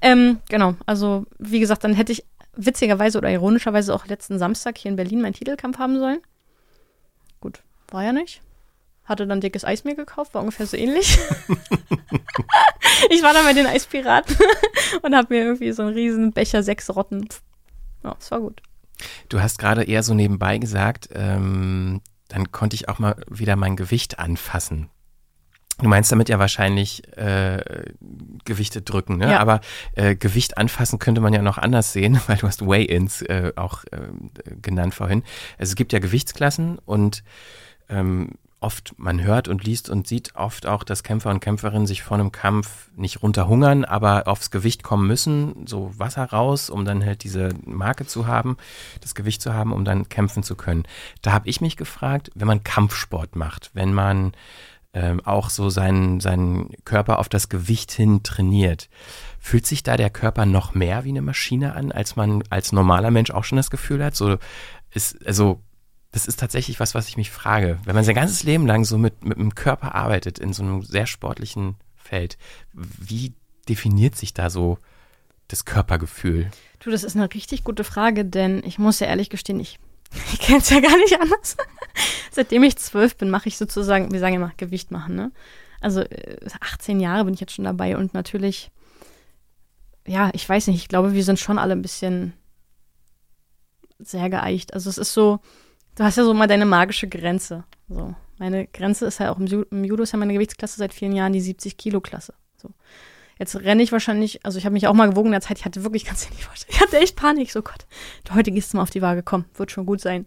[0.01, 2.23] Ähm, genau, also wie gesagt, dann hätte ich
[2.55, 6.19] witzigerweise oder ironischerweise auch letzten Samstag hier in Berlin meinen Titelkampf haben sollen.
[7.41, 7.61] Gut,
[7.91, 8.41] war ja nicht.
[9.05, 11.17] Hatte dann dickes Eis mir gekauft, war ungefähr so ähnlich.
[13.09, 14.35] ich war dann bei den Eispiraten
[15.03, 17.27] und habe mir irgendwie so einen riesen Becher sechs Rotten.
[18.03, 18.61] Ja, es war gut.
[19.29, 23.75] Du hast gerade eher so nebenbei gesagt, ähm, dann konnte ich auch mal wieder mein
[23.75, 24.89] Gewicht anfassen.
[25.81, 27.91] Du meinst damit ja wahrscheinlich äh,
[28.45, 29.31] Gewichte drücken, ne?
[29.31, 29.39] Ja.
[29.39, 29.59] Aber
[29.93, 33.83] äh, Gewicht anfassen könnte man ja noch anders sehen, weil du hast Weigh-ins äh, auch
[33.91, 35.23] äh, genannt vorhin.
[35.57, 37.23] Also es gibt ja Gewichtsklassen und
[37.89, 38.29] ähm,
[38.59, 42.17] oft, man hört und liest und sieht oft auch, dass Kämpfer und Kämpferinnen sich vor
[42.17, 47.23] einem Kampf nicht runterhungern, aber aufs Gewicht kommen müssen, so Wasser raus, um dann halt
[47.23, 48.57] diese Marke zu haben,
[49.01, 50.83] das Gewicht zu haben, um dann kämpfen zu können.
[51.21, 54.31] Da habe ich mich gefragt, wenn man Kampfsport macht, wenn man
[54.95, 58.89] ähm, auch so seinen, seinen Körper auf das Gewicht hin trainiert,
[59.39, 63.11] fühlt sich da der Körper noch mehr wie eine Maschine an, als man als normaler
[63.11, 64.15] Mensch auch schon das Gefühl hat?
[64.15, 64.37] So
[64.91, 65.61] ist, also
[66.15, 67.77] das ist tatsächlich was, was ich mich frage.
[67.83, 70.81] Wenn man sein ganzes Leben lang so mit, mit dem Körper arbeitet, in so einem
[70.81, 72.37] sehr sportlichen Feld,
[72.71, 73.33] wie
[73.67, 74.77] definiert sich da so
[75.49, 76.49] das Körpergefühl?
[76.79, 79.77] Du, das ist eine richtig gute Frage, denn ich muss ja ehrlich gestehen, ich,
[80.31, 81.57] ich kenne es ja gar nicht anders.
[82.31, 85.33] Seitdem ich zwölf bin, mache ich sozusagen, wir sagen immer, Gewicht machen, ne?
[85.81, 88.71] Also äh, 18 Jahre bin ich jetzt schon dabei und natürlich,
[90.07, 92.31] ja, ich weiß nicht, ich glaube, wir sind schon alle ein bisschen
[93.99, 94.73] sehr geeicht.
[94.73, 95.41] Also es ist so,
[95.95, 97.63] du hast ja so mal deine magische Grenze.
[97.89, 98.15] So.
[98.37, 101.13] Meine Grenze ist ja auch im, Ju im Judo ist ja meine Gewichtsklasse seit vielen
[101.13, 102.33] Jahren die 70 Kilo Klasse.
[102.57, 102.69] So.
[103.39, 105.65] Jetzt renne ich wahrscheinlich, also ich habe mich auch mal gewogen in der Zeit, ich
[105.65, 107.85] hatte wirklich, kannst du dir nicht vorstellen, ich hatte echt Panik, so Gott,
[108.33, 110.25] heute gehst du mal auf die Waage, komm, wird schon gut sein.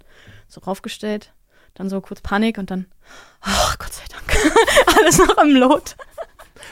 [0.49, 1.33] So raufgestellt,
[1.75, 2.87] dann so kurz Panik und dann,
[3.47, 4.55] oh Gott sei Dank,
[4.99, 5.97] alles noch im Lot.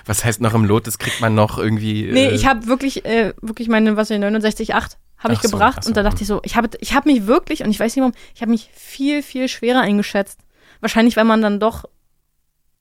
[0.05, 0.87] Was heißt noch im Lot?
[0.87, 2.11] Das kriegt man noch irgendwie.
[2.11, 5.83] Nee, äh, ich habe wirklich, äh, wirklich meine, was ich, 69,8 habe ich gebracht ach
[5.85, 7.95] so, und da dachte ich so, ich habe ich hab mich wirklich, und ich weiß
[7.95, 10.41] nicht warum, ich habe mich viel, viel schwerer eingeschätzt.
[10.81, 11.85] Wahrscheinlich, weil man dann doch,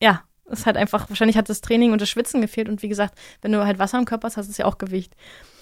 [0.01, 3.17] ja, es hat einfach, wahrscheinlich hat das Training und das Schwitzen gefehlt und wie gesagt,
[3.41, 5.15] wenn du halt Wasser im Körper hast, hast du es ja auch Gewicht.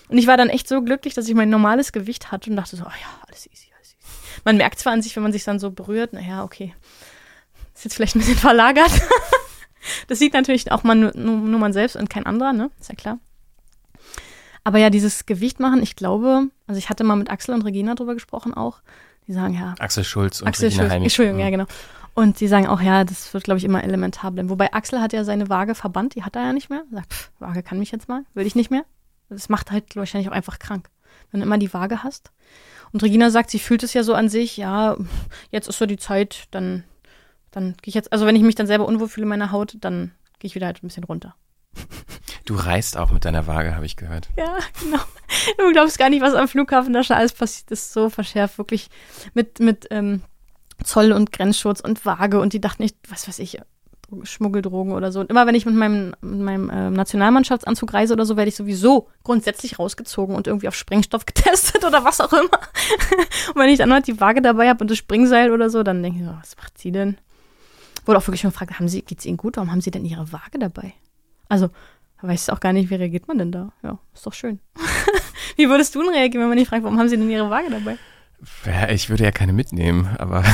[0.09, 2.75] Und ich war dann echt so glücklich, dass ich mein normales Gewicht hatte und dachte
[2.75, 4.41] so, oh ja, alles easy, alles easy.
[4.43, 6.73] Man merkt zwar an sich, wenn man sich dann so berührt, naja, okay,
[7.73, 8.91] ist jetzt vielleicht ein bisschen verlagert.
[10.07, 12.69] das sieht natürlich auch man, nur, nur man selbst und kein anderer, ne?
[12.79, 13.19] Ist ja klar.
[14.63, 17.95] Aber ja, dieses Gewicht machen, ich glaube, also ich hatte mal mit Axel und Regina
[17.95, 18.81] drüber gesprochen auch.
[19.27, 21.05] Die sagen ja, Axel Schulz und Axel Regina Schulz, Heinig.
[21.05, 21.51] Entschuldigung, ja Mhm.
[21.51, 21.65] genau.
[22.15, 24.49] Und die sagen auch, ja, das wird, glaube ich, immer elementar bleiben.
[24.49, 26.83] Wobei Axel hat ja seine Waage verbannt, die hat er ja nicht mehr.
[26.91, 28.83] Sagt, pff, Waage kann mich jetzt mal, will ich nicht mehr.
[29.29, 30.89] Das macht halt wahrscheinlich auch einfach krank,
[31.31, 32.31] wenn du immer die Waage hast.
[32.91, 34.95] Und Regina sagt, sie fühlt es ja so an sich, ja,
[35.49, 36.83] jetzt ist so die Zeit, dann,
[37.49, 39.77] dann gehe ich jetzt, also wenn ich mich dann selber unwohl fühle in meiner Haut,
[39.81, 41.33] dann gehe ich wieder halt ein bisschen runter.
[42.45, 44.29] Du reist auch mit deiner Waage, habe ich gehört.
[44.37, 44.99] Ja, genau.
[45.57, 47.93] Du glaubst gar nicht, was am Flughafen da schon alles passiert ist.
[47.93, 48.89] So verschärft, wirklich
[49.33, 50.21] mit, mit ähm,
[50.83, 53.59] Zoll und Grenzschutz und Waage und die dachten nicht, was weiß ich,
[54.23, 55.19] Schmuggeldrogen oder so.
[55.19, 58.55] Und immer wenn ich mit meinem, mit meinem ähm, Nationalmannschaftsanzug reise oder so, werde ich
[58.55, 62.59] sowieso grundsätzlich rausgezogen und irgendwie auf Sprengstoff getestet oder was auch immer.
[63.53, 66.03] und wenn ich dann halt die Waage dabei habe und das Springseil oder so, dann
[66.03, 67.17] denke ich was macht sie denn?
[68.05, 69.55] Wurde auch wirklich schon gefragt, haben sie, geht's ihnen gut?
[69.55, 70.93] Warum haben sie denn ihre Waage dabei?
[71.47, 71.69] Also,
[72.23, 73.73] Weiß auch gar nicht, wie reagiert man denn da?
[73.83, 74.61] Ja, ist doch schön.
[75.57, 77.69] wie würdest du denn reagieren, wenn man dich fragt, warum haben sie denn ihre Waage
[77.69, 77.97] dabei?
[78.65, 80.45] Ja, ich würde ja keine mitnehmen, aber.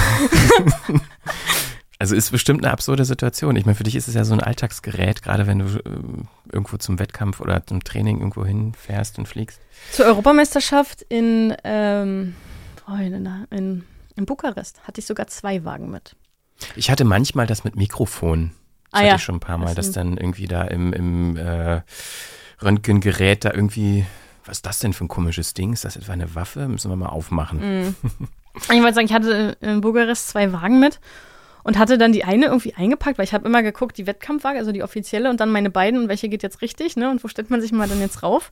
[1.99, 3.55] also ist bestimmt eine absurde Situation.
[3.55, 6.77] Ich meine, für dich ist es ja so ein Alltagsgerät, gerade wenn du äh, irgendwo
[6.77, 9.61] zum Wettkampf oder zum Training irgendwo hinfährst und fliegst.
[9.91, 12.35] Zur Europameisterschaft in, ähm,
[12.87, 13.83] oh, in, in,
[14.15, 16.15] in Bukarest hatte ich sogar zwei Wagen mit.
[16.75, 18.53] Ich hatte manchmal das mit Mikrofon.
[18.91, 19.15] Das Ah hatte ja.
[19.15, 21.81] ich schon ein paar Mal, Das dass dann irgendwie da im, im äh,
[22.61, 24.05] Röntgengerät da irgendwie,
[24.45, 25.73] was ist das denn für ein komisches Ding?
[25.73, 26.67] Ist das etwa eine Waffe?
[26.67, 27.85] Müssen wir mal aufmachen.
[27.87, 27.95] Mhm.
[28.63, 30.99] Ich wollte sagen, ich hatte in Bukarest zwei Wagen mit
[31.63, 34.71] und hatte dann die eine irgendwie eingepackt, weil ich habe immer geguckt, die Wettkampfwaage, also
[34.71, 37.11] die offizielle und dann meine beiden und welche geht jetzt richtig, ne?
[37.11, 38.51] Und wo stellt man sich mal dann jetzt rauf?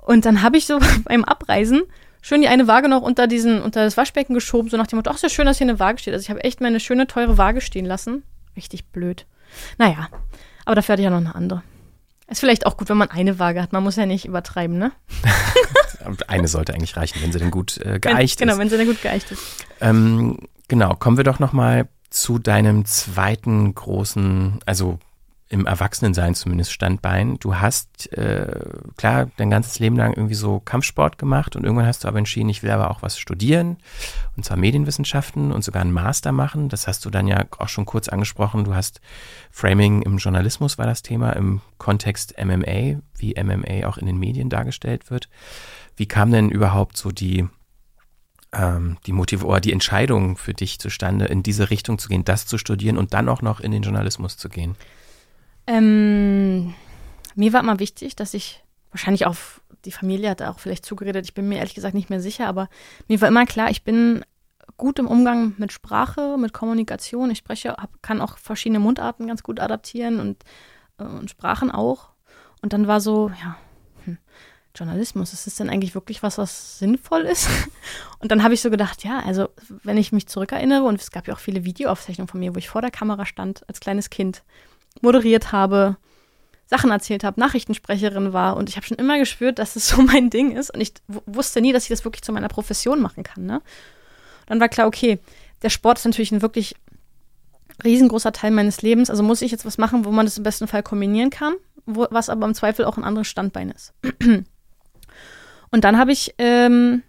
[0.00, 1.82] Und dann habe ich so beim Abreisen
[2.22, 5.10] schön die eine Waage noch unter diesen, unter das Waschbecken geschoben, so nach dem Motto,
[5.10, 6.14] ach, ist ja schön, dass hier eine Waage steht.
[6.14, 8.22] Also ich habe echt meine schöne, teure Waage stehen lassen.
[8.56, 9.26] Richtig blöd.
[9.78, 10.08] Naja,
[10.64, 11.62] aber dafür hatte ich ja noch eine andere.
[12.28, 13.72] Ist vielleicht auch gut, wenn man eine Waage hat.
[13.72, 14.92] Man muss ja nicht übertreiben, ne?
[16.26, 18.58] Eine sollte eigentlich reichen, wenn sie denn gut äh, Wenn, geeicht genau, ist.
[18.58, 19.66] wenn sie dann gut geeicht ist.
[19.80, 24.98] Ähm, genau, kommen wir doch noch mal zu deinem zweiten großen, also
[25.52, 27.36] im Erwachsenensein zumindest Standbein.
[27.38, 28.58] Du hast, äh,
[28.96, 32.48] klar, dein ganzes Leben lang irgendwie so Kampfsport gemacht und irgendwann hast du aber entschieden,
[32.48, 33.76] ich will aber auch was studieren,
[34.34, 36.70] und zwar Medienwissenschaften und sogar einen Master machen.
[36.70, 38.64] Das hast du dann ja auch schon kurz angesprochen.
[38.64, 39.02] Du hast
[39.50, 44.48] Framing im Journalismus war das Thema, im Kontext MMA, wie MMA auch in den Medien
[44.48, 45.28] dargestellt wird.
[45.96, 47.46] Wie kam denn überhaupt so die,
[48.54, 52.46] ähm, die Motiv oder die Entscheidung für dich zustande, in diese Richtung zu gehen, das
[52.46, 54.76] zu studieren und dann auch noch in den Journalismus zu gehen?
[55.66, 56.74] Ähm,
[57.34, 59.36] mir war immer wichtig, dass ich wahrscheinlich auch
[59.84, 61.24] die Familie hat da auch vielleicht zugeredet.
[61.24, 62.68] Ich bin mir ehrlich gesagt nicht mehr sicher, aber
[63.08, 64.24] mir war immer klar, ich bin
[64.76, 67.30] gut im Umgang mit Sprache, mit Kommunikation.
[67.30, 70.44] Ich spreche, hab, kann auch verschiedene Mundarten ganz gut adaptieren und,
[70.98, 72.10] äh, und Sprachen auch.
[72.62, 73.56] Und dann war so, ja,
[74.04, 74.18] hm,
[74.74, 77.48] Journalismus, ist das denn eigentlich wirklich was, was sinnvoll ist?
[78.20, 79.48] Und dann habe ich so gedacht, ja, also
[79.82, 82.68] wenn ich mich zurückerinnere, und es gab ja auch viele Videoaufzeichnungen von mir, wo ich
[82.68, 84.44] vor der Kamera stand als kleines Kind,
[85.02, 85.96] moderiert habe,
[86.66, 90.30] Sachen erzählt habe, Nachrichtensprecherin war und ich habe schon immer gespürt, dass es so mein
[90.30, 90.94] Ding ist und ich
[91.26, 93.44] wusste nie, dass ich das wirklich zu meiner Profession machen kann.
[93.44, 93.60] Ne?
[94.46, 95.18] Dann war klar, okay,
[95.62, 96.74] der Sport ist natürlich ein wirklich
[97.84, 100.66] riesengroßer Teil meines Lebens, also muss ich jetzt was machen, wo man das im besten
[100.66, 103.92] Fall kombinieren kann, wo, was aber im Zweifel auch ein anderes Standbein ist.
[105.70, 107.02] und dann habe ich ähm,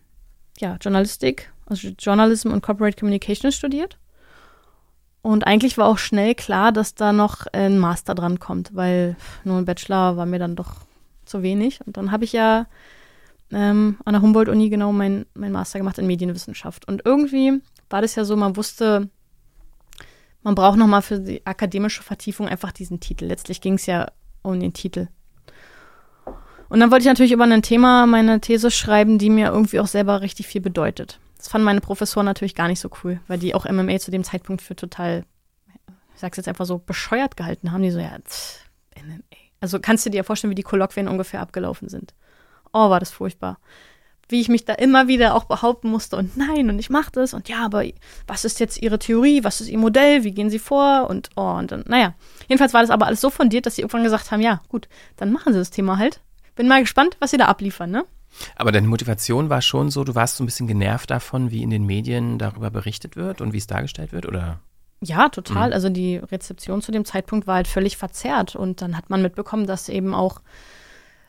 [0.57, 3.97] ja, Journalistik, also Journalism und Corporate Communication studiert.
[5.24, 9.15] Und eigentlich war auch schnell klar, dass da noch ein Master dran kommt, weil
[9.45, 10.82] nur ein Bachelor war mir dann doch
[11.24, 11.80] zu wenig.
[11.88, 12.67] Und dann habe ich ja
[13.53, 16.86] ähm, an der Humboldt-Uni genau mein, mein Master gemacht in Medienwissenschaft.
[16.89, 19.09] Und irgendwie war das ja so, man wusste,
[20.41, 23.24] man braucht noch mal für die akademische Vertiefung einfach diesen Titel.
[23.24, 24.11] Letztlich ging es ja
[24.41, 25.07] um den Titel.
[26.67, 29.88] Und dann wollte ich natürlich über ein Thema meine These schreiben, die mir irgendwie auch
[29.88, 31.17] selber richtig viel bedeutet.
[31.43, 34.23] Das fanden meine Professoren natürlich gar nicht so cool, weil die auch MMA zu dem
[34.23, 35.25] Zeitpunkt für total,
[36.15, 37.83] ich sag's jetzt einfach so, bescheuert gehalten haben.
[37.83, 38.61] Die so, ja, tch,
[38.97, 39.19] MMA.
[39.59, 42.13] Also kannst du dir vorstellen, wie die Kolloquien ungefähr abgelaufen sind.
[42.71, 43.59] Oh, war das furchtbar.
[44.29, 47.33] Wie ich mich da immer wieder auch behaupten musste und nein, und ich mach das
[47.33, 47.83] und ja, aber
[48.25, 51.55] was ist jetzt ihre Theorie, was ist ihr Modell, wie gehen sie vor und oh,
[51.55, 52.13] und dann, naja.
[52.47, 54.87] Jedenfalls war das aber alles so fundiert, dass sie irgendwann gesagt haben, ja, gut,
[55.17, 56.21] dann machen sie das Thema halt.
[56.55, 58.05] Bin mal gespannt, was sie da abliefern, ne?
[58.55, 61.69] Aber deine Motivation war schon so, du warst so ein bisschen genervt davon, wie in
[61.69, 64.59] den Medien darüber berichtet wird und wie es dargestellt wird, oder?
[65.01, 65.73] Ja, total.
[65.73, 69.67] Also die Rezeption zu dem Zeitpunkt war halt völlig verzerrt und dann hat man mitbekommen,
[69.67, 70.41] dass eben auch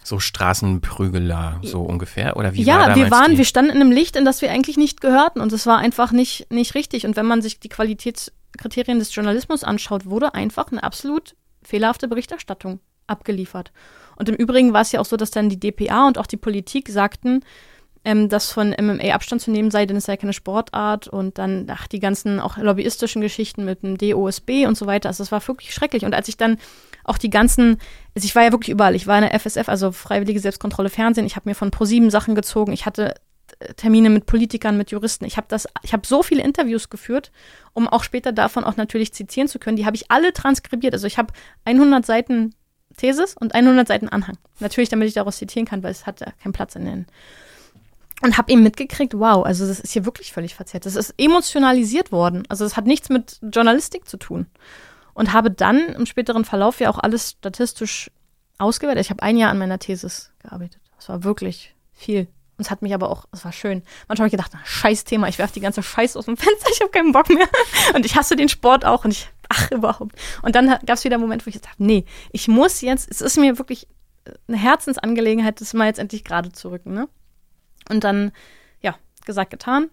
[0.05, 2.37] So Straßenprügeler, so ungefähr?
[2.37, 3.39] Oder wie ja, war wir waren, die?
[3.39, 6.13] wir standen in einem Licht, in das wir eigentlich nicht gehörten und es war einfach
[6.13, 7.07] nicht, nicht richtig.
[7.07, 12.81] Und wenn man sich die Qualitätskriterien des Journalismus anschaut, wurde einfach eine absolut fehlerhafte Berichterstattung
[13.07, 13.73] abgeliefert.
[14.17, 16.37] Und im Übrigen war es ja auch so, dass dann die DPA und auch die
[16.37, 17.45] Politik sagten,
[18.05, 21.67] ähm, dass von MMA Abstand zu nehmen sei, denn es sei keine Sportart und dann,
[21.71, 25.09] ach, die ganzen auch lobbyistischen Geschichten mit dem DOSB und so weiter.
[25.09, 26.05] Also es war wirklich schrecklich.
[26.05, 26.59] Und als ich dann
[27.05, 27.79] auch die ganzen,
[28.15, 28.95] also ich war ja wirklich überall.
[28.95, 31.27] Ich war in der FSF, also Freiwillige Selbstkontrolle Fernsehen.
[31.27, 32.73] Ich habe mir von ProSieben Sachen gezogen.
[32.73, 33.15] Ich hatte
[33.59, 35.25] äh, Termine mit Politikern, mit Juristen.
[35.25, 37.33] Ich habe das, ich habe so viele Interviews geführt,
[37.73, 39.77] um auch später davon auch natürlich zitieren zu können.
[39.77, 40.93] Die habe ich alle transkribiert.
[40.93, 41.33] Also ich habe
[41.65, 42.55] 100 Seiten
[42.97, 44.39] Thesis und 100 Seiten Anhang.
[44.61, 47.07] Natürlich, damit ich daraus zitieren kann, weil es hat ja keinen Platz in den.
[48.23, 50.87] Und habe eben mitgekriegt, wow, also das ist hier wirklich völlig verzerrt.
[50.87, 52.45] Das ist emotionalisiert worden.
[52.49, 54.47] Also das hat nichts mit Journalistik zu tun.
[55.13, 58.11] Und habe dann im späteren Verlauf ja auch alles statistisch
[58.59, 59.05] ausgewertet.
[59.05, 60.81] Ich habe ein Jahr an meiner Thesis gearbeitet.
[60.97, 62.29] Das war wirklich viel.
[62.57, 63.83] Und es hat mich aber auch, es war schön.
[64.07, 66.69] Manchmal habe ich gedacht, na, scheiß Thema, ich werfe die ganze Scheiß aus dem Fenster,
[66.73, 67.49] ich habe keinen Bock mehr.
[67.95, 70.17] Und ich hasse den Sport auch und ich ach, überhaupt.
[70.43, 73.21] Und dann gab es wieder einen Moment, wo ich dachte, nee, ich muss jetzt, es
[73.21, 73.87] ist mir wirklich
[74.49, 76.95] eine Herzensangelegenheit, das mal jetzt endlich gerade zu rücken.
[76.95, 77.09] Ne?
[77.89, 78.33] Und dann,
[78.81, 79.91] ja, gesagt, getan.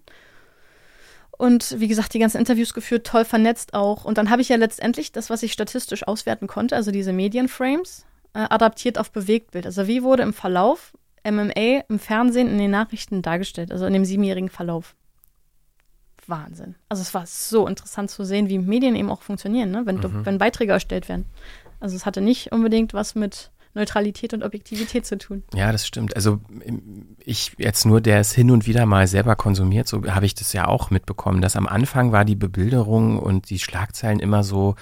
[1.37, 4.05] Und wie gesagt, die ganzen Interviews geführt, toll vernetzt auch.
[4.05, 8.05] Und dann habe ich ja letztendlich das, was ich statistisch auswerten konnte, also diese Medienframes,
[8.33, 9.65] äh, adaptiert auf Bewegtbild.
[9.65, 10.93] Also wie wurde im Verlauf
[11.23, 14.95] MMA im Fernsehen in den Nachrichten dargestellt, also in dem siebenjährigen Verlauf.
[16.27, 16.75] Wahnsinn.
[16.89, 19.83] Also es war so interessant zu sehen, wie Medien eben auch funktionieren, ne?
[19.85, 20.25] wenn, mhm.
[20.25, 21.25] wenn Beiträge erstellt werden.
[21.79, 25.43] Also es hatte nicht unbedingt was mit Neutralität und Objektivität zu tun.
[25.53, 26.15] Ja, das stimmt.
[26.15, 26.41] Also
[27.19, 30.51] ich jetzt nur, der es hin und wieder mal selber konsumiert, so habe ich das
[30.53, 34.75] ja auch mitbekommen, dass am Anfang war die Bebilderung und die Schlagzeilen immer so,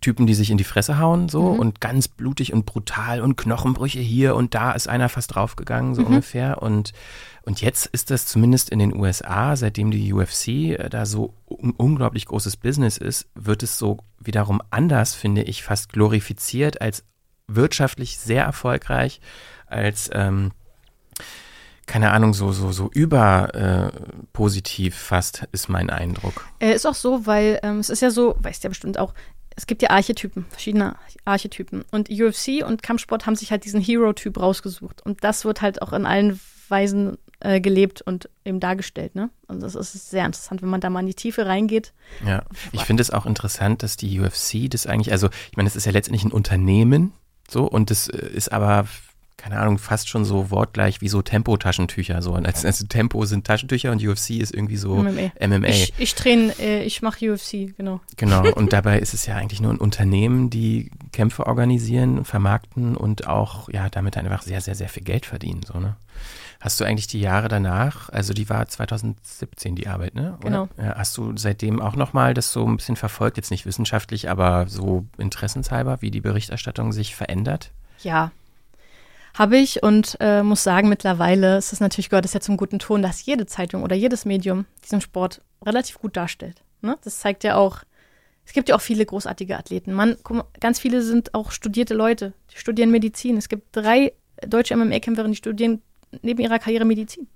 [0.00, 1.60] Typen, die sich in die Fresse hauen, so mhm.
[1.60, 6.02] und ganz blutig und brutal und Knochenbrüche hier und da ist einer fast draufgegangen, so
[6.02, 6.08] mhm.
[6.08, 6.62] ungefähr.
[6.62, 6.92] Und,
[7.42, 11.72] und jetzt ist das zumindest in den USA, seitdem die UFC äh, da so un
[11.72, 17.04] unglaublich großes Business ist, wird es so wiederum anders, finde ich, fast glorifiziert als
[17.48, 19.20] wirtschaftlich sehr erfolgreich,
[19.66, 20.50] als ähm,
[21.86, 26.48] keine Ahnung, so, so, so überpositiv äh, fast, ist mein Eindruck.
[26.58, 29.14] Äh, ist auch so, weil ähm, es ist ja so, weißt ja bestimmt auch,
[29.56, 31.84] es gibt ja Archetypen, verschiedene Archetypen.
[31.90, 35.04] Und UFC und Kampfsport haben sich halt diesen Hero-Typ rausgesucht.
[35.04, 36.38] Und das wird halt auch in allen
[36.68, 39.14] Weisen äh, gelebt und eben dargestellt.
[39.14, 39.30] Ne?
[39.48, 41.94] Und das ist sehr interessant, wenn man da mal in die Tiefe reingeht.
[42.26, 45.76] Ja, ich finde es auch interessant, dass die UFC das eigentlich, also ich meine, es
[45.76, 47.12] ist ja letztendlich ein Unternehmen,
[47.48, 48.86] so, und das äh, ist aber
[49.36, 52.22] keine Ahnung, fast schon so wortgleich wie so Tempo-Taschentücher.
[52.22, 52.34] So.
[52.34, 55.32] Also, also, Tempo sind Taschentücher und UFC ist irgendwie so MMA.
[55.46, 55.68] MMA.
[55.68, 58.00] Ich, ich traine, äh, ich mache UFC, genau.
[58.16, 63.26] Genau, und dabei ist es ja eigentlich nur ein Unternehmen, die Kämpfe organisieren, vermarkten und
[63.26, 65.60] auch ja damit einfach sehr, sehr, sehr viel Geld verdienen.
[65.62, 65.96] So, ne?
[66.58, 70.38] Hast du eigentlich die Jahre danach, also die war 2017 die Arbeit, ne?
[70.40, 70.48] Oder?
[70.48, 70.68] Genau.
[70.78, 75.04] Hast du seitdem auch nochmal das so ein bisschen verfolgt, jetzt nicht wissenschaftlich, aber so
[75.18, 77.72] interessenshalber, wie die Berichterstattung sich verändert?
[78.02, 78.32] Ja,
[79.36, 82.78] habe ich und äh, muss sagen, mittlerweile ist es natürlich, gehört es ja zum guten
[82.78, 86.62] Ton, dass jede Zeitung oder jedes Medium diesen Sport relativ gut darstellt.
[86.80, 86.96] Ne?
[87.04, 87.82] Das zeigt ja auch,
[88.46, 89.92] es gibt ja auch viele großartige Athleten.
[89.92, 90.16] Man,
[90.60, 93.36] ganz viele sind auch studierte Leute, die studieren Medizin.
[93.36, 94.12] Es gibt drei
[94.46, 95.82] deutsche MMA-Kämpferinnen, die studieren
[96.22, 97.28] neben ihrer Karriere Medizin.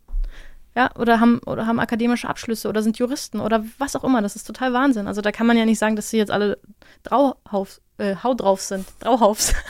[0.76, 4.22] Ja, oder haben, oder haben akademische Abschlüsse oder sind Juristen oder was auch immer.
[4.22, 5.08] Das ist total Wahnsinn.
[5.08, 6.58] Also da kann man ja nicht sagen, dass sie jetzt alle
[7.02, 8.86] Drauhauf, äh, Hau drauf sind.
[9.00, 9.52] Drauhaufs.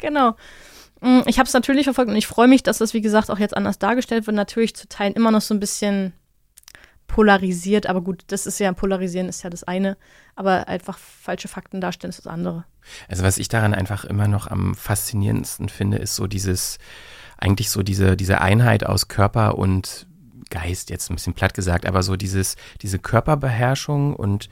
[0.00, 0.36] genau.
[1.00, 3.38] Mm, ich habe es natürlich verfolgt und ich freue mich, dass das, wie gesagt, auch
[3.38, 4.36] jetzt anders dargestellt wird.
[4.36, 6.12] Natürlich zu Teilen immer noch so ein bisschen
[7.06, 9.96] polarisiert, aber gut, das ist ja, polarisieren ist ja das eine,
[10.36, 12.64] aber einfach falsche Fakten darstellen ist das andere.
[13.08, 16.78] Also was ich daran einfach immer noch am faszinierendsten finde, ist so dieses,
[17.36, 20.06] eigentlich so diese, diese Einheit aus Körper und
[20.50, 24.48] Geist, jetzt ein bisschen platt gesagt, aber so dieses, diese Körperbeherrschung und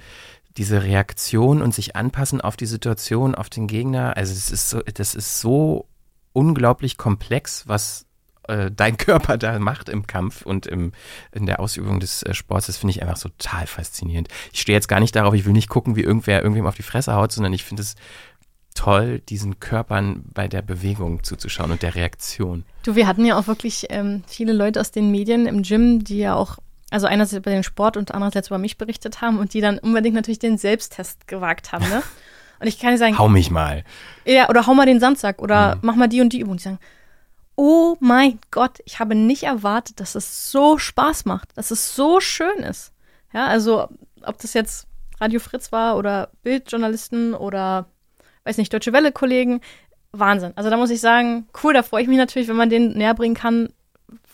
[0.58, 4.16] diese Reaktion und sich anpassen auf die Situation, auf den Gegner.
[4.16, 5.86] Also es ist so, das ist so
[6.32, 8.06] unglaublich komplex, was
[8.48, 10.92] äh, dein Körper da macht im Kampf und im,
[11.32, 12.66] in der Ausübung des äh, Sports.
[12.66, 14.28] Das finde ich einfach total faszinierend.
[14.52, 16.82] Ich stehe jetzt gar nicht darauf, ich will nicht gucken, wie irgendwer irgendwem auf die
[16.82, 17.94] Fresse haut, sondern ich finde es
[18.74, 22.64] toll, diesen Körpern bei der Bewegung zuzuschauen und der Reaktion.
[22.84, 26.18] Du, wir hatten ja auch wirklich ähm, viele Leute aus den Medien im Gym, die
[26.18, 26.58] ja auch
[26.90, 30.14] also einerseits über den Sport und andererseits über mich berichtet haben und die dann unbedingt
[30.14, 32.02] natürlich den Selbsttest gewagt haben, ne?
[32.60, 33.16] Und ich kann nicht sagen.
[33.16, 33.84] Hau mich mal.
[34.24, 35.80] Ja, oder hau mal den Sandsack oder mhm.
[35.82, 36.56] mach mal die und die Übung.
[36.56, 36.80] Die sagen,
[37.54, 42.20] oh mein Gott, ich habe nicht erwartet, dass es so Spaß macht, dass es so
[42.20, 42.92] schön ist.
[43.32, 43.88] Ja, also
[44.22, 44.86] ob das jetzt
[45.20, 47.86] Radio Fritz war oder Bildjournalisten oder
[48.44, 49.60] weiß nicht, Deutsche Welle-Kollegen,
[50.12, 50.52] Wahnsinn.
[50.56, 53.14] Also da muss ich sagen, cool, da freue ich mich natürlich, wenn man den näher
[53.14, 53.68] bringen kann,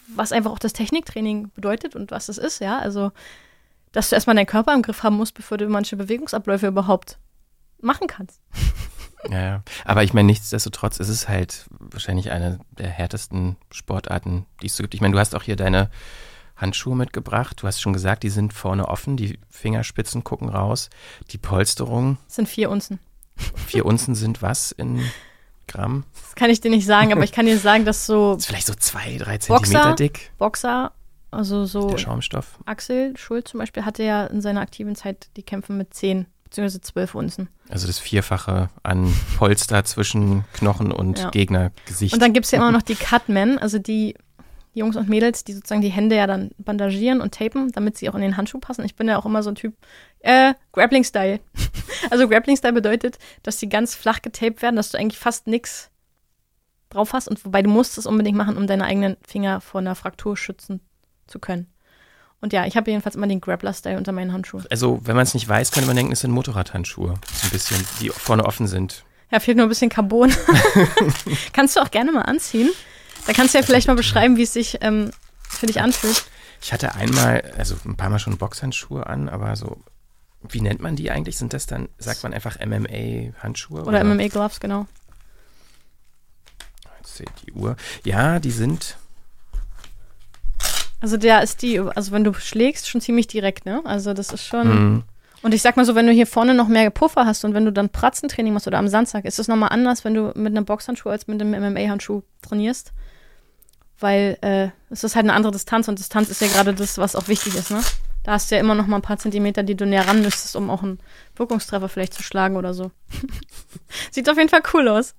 [0.08, 2.78] was einfach auch das Techniktraining bedeutet und was das ist, ja.
[2.78, 3.12] Also,
[3.92, 7.18] dass du erstmal deinen Körper im Griff haben musst, bevor du manche Bewegungsabläufe überhaupt
[7.80, 8.40] machen kannst.
[9.30, 9.62] Ja, ja.
[9.84, 14.82] Aber ich meine, nichtsdestotrotz ist es halt wahrscheinlich eine der härtesten Sportarten, die es so
[14.82, 14.94] gibt.
[14.94, 15.90] Ich meine, du hast auch hier deine
[16.56, 17.62] Handschuhe mitgebracht.
[17.62, 20.90] Du hast schon gesagt, die sind vorne offen, die Fingerspitzen gucken raus.
[21.30, 22.18] Die Polsterung.
[22.26, 22.98] Das sind vier Unzen.
[23.66, 25.02] Vier Unzen sind was in
[25.66, 26.04] Gramm?
[26.14, 28.34] Das kann ich dir nicht sagen, aber ich kann dir sagen, dass so.
[28.34, 30.30] Das ist vielleicht so zwei, drei Zentimeter Boxer, dick.
[30.38, 30.92] Boxer,
[31.30, 31.90] also so.
[31.90, 32.58] Der Schaumstoff.
[32.64, 36.80] Axel Schulz zum Beispiel hatte ja in seiner aktiven Zeit die Kämpfe mit zehn bzw.
[36.80, 37.48] zwölf Unzen.
[37.68, 41.30] Also das Vierfache an Polster zwischen Knochen und ja.
[41.30, 42.14] Gegnergesicht.
[42.14, 44.14] Und dann gibt es ja immer noch die Cutmen, also die
[44.74, 48.14] Jungs und Mädels, die sozusagen die Hände ja dann bandagieren und tapen, damit sie auch
[48.14, 48.84] in den Handschuh passen.
[48.84, 49.74] Ich bin ja auch immer so ein Typ,
[50.20, 51.40] äh, Grappling-Style.
[52.10, 55.90] also Grappling-Style bedeutet, dass sie ganz flach getaped werden, dass du eigentlich fast nichts
[56.90, 59.94] drauf hast und wobei du musst es unbedingt machen, um deine eigenen Finger vor einer
[59.94, 60.80] Fraktur schützen
[61.26, 61.68] zu können.
[62.40, 64.66] Und ja, ich habe jedenfalls immer den Grappler-Style unter meinen Handschuhen.
[64.70, 67.14] Also, wenn man es nicht weiß, könnte man denken, es sind Motorradhandschuhe.
[67.32, 69.04] So ein bisschen, die vorne offen sind.
[69.30, 70.30] Ja, fehlt nur ein bisschen Carbon.
[71.54, 72.70] kannst du auch gerne mal anziehen.
[73.26, 75.10] Da kannst du ja vielleicht mal beschreiben, wie es sich ähm,
[75.48, 76.24] für dich anfühlt.
[76.62, 79.82] Ich hatte einmal, also ein paar Mal schon Boxhandschuhe an, aber so,
[80.42, 81.36] wie nennt man die eigentlich?
[81.36, 83.82] Sind das dann, sagt man einfach MMA-Handschuhe?
[83.82, 84.04] Oder, oder?
[84.04, 84.86] MMA-Gloves, genau.
[87.00, 87.76] Jetzt seht die Uhr.
[88.04, 88.96] Ja, die sind.
[91.00, 93.82] Also der ist die, also wenn du schlägst, schon ziemlich direkt, ne?
[93.84, 94.68] Also das ist schon.
[94.68, 95.02] Mhm.
[95.42, 97.66] Und ich sag mal so, wenn du hier vorne noch mehr Puffer hast und wenn
[97.66, 100.64] du dann Pratzentraining machst oder am Sandsack, ist das nochmal anders, wenn du mit einem
[100.64, 102.94] Boxhandschuh als mit einem MMA-Handschuh trainierst.
[104.00, 107.14] Weil äh, es ist halt eine andere Distanz und Distanz ist ja gerade das, was
[107.16, 107.80] auch wichtig ist, ne?
[108.24, 110.56] Da hast du ja immer noch mal ein paar Zentimeter, die du näher ran müsstest,
[110.56, 110.98] um auch einen
[111.36, 112.90] Wirkungstreffer vielleicht zu schlagen oder so.
[114.10, 115.14] Sieht auf jeden Fall cool aus.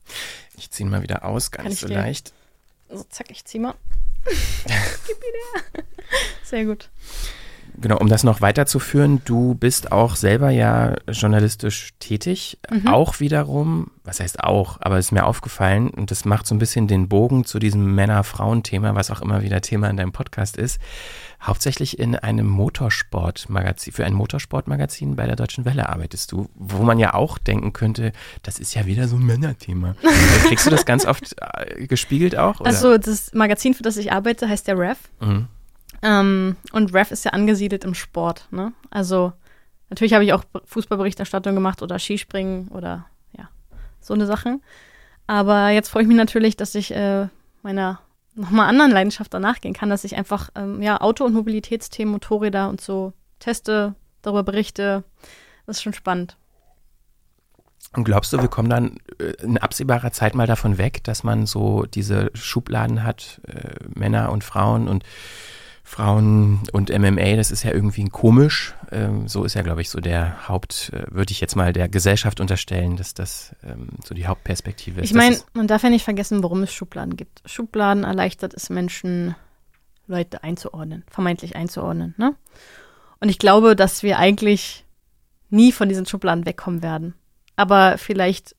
[0.58, 2.34] Ich ziehe ihn mal wieder aus, gar Kann nicht ich so dir- leicht.
[2.90, 3.76] So, zack, ich zieh mal.
[4.26, 5.84] Gib ihn her.
[6.44, 6.90] Sehr gut.
[7.82, 12.58] Genau, um das noch weiterzuführen, du bist auch selber ja journalistisch tätig.
[12.70, 12.88] Mhm.
[12.88, 16.60] Auch wiederum, was heißt auch, aber es ist mir aufgefallen und das macht so ein
[16.60, 20.80] bisschen den Bogen zu diesem Männer-Frauen-Thema, was auch immer wieder Thema in deinem Podcast ist.
[21.42, 26.98] Hauptsächlich in einem Motorsportmagazin, für ein Motorsportmagazin bei der Deutschen Welle arbeitest du, wo man
[26.98, 29.96] ja auch denken könnte, das ist ja wieder so ein Männerthema.
[30.02, 32.62] Äh, Kriegst du das ganz oft äh, gespiegelt auch?
[32.62, 32.70] Oder?
[32.70, 35.00] Also das Magazin, für das ich arbeite, heißt der Rev.
[35.20, 35.48] Mhm.
[36.06, 38.48] Ähm, und Rev ist ja angesiedelt im Sport.
[38.52, 38.74] Ne?
[38.92, 39.34] Also
[39.90, 43.50] natürlich habe ich auch Fußballberichterstattung gemacht oder Skispringen oder ja,
[44.00, 44.62] so eine Sachen.
[45.26, 47.28] Aber jetzt freue ich mich natürlich, dass ich äh,
[47.64, 48.00] meiner
[48.36, 52.70] nochmal anderen Leidenschaft danach gehen kann, dass ich einfach ähm, ja, Auto- und Mobilitätsthemen, Motorräder
[52.70, 55.04] und so teste, darüber berichte.
[55.66, 56.38] Das ist schon spannend.
[57.94, 61.48] Und glaubst du, wir kommen dann äh, in absehbarer Zeit mal davon weg, dass man
[61.48, 65.04] so diese Schubladen hat, äh, Männer und Frauen und
[65.88, 68.74] Frauen und MMA, das ist ja irgendwie komisch.
[68.92, 71.88] Ähm, so ist ja, glaube ich, so der Haupt, äh, würde ich jetzt mal der
[71.88, 75.12] Gesellschaft unterstellen, dass das ähm, so die Hauptperspektive ist.
[75.12, 77.44] Ich meine, man darf ja nicht vergessen, warum es Schubladen gibt.
[77.46, 79.36] Schubladen erleichtert es Menschen,
[80.08, 82.16] Leute einzuordnen, vermeintlich einzuordnen.
[82.18, 82.36] Ne?
[83.20, 84.86] Und ich glaube, dass wir eigentlich
[85.52, 87.14] nie von diesen Schubladen wegkommen werden.
[87.58, 88.56] Aber vielleicht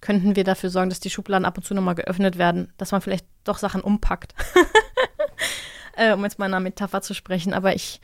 [0.00, 3.02] könnten wir dafür sorgen, dass die Schubladen ab und zu nochmal geöffnet werden, dass man
[3.02, 4.34] vielleicht doch Sachen umpackt.
[5.96, 7.52] äh, um jetzt mal in einer Metapher zu sprechen.
[7.52, 8.00] Aber ich,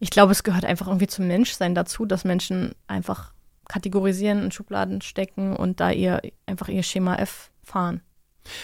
[0.00, 3.32] ich glaube, es gehört einfach irgendwie zum Menschsein dazu, dass Menschen einfach
[3.68, 8.02] kategorisieren, in Schubladen stecken und da ihr einfach ihr Schema F fahren.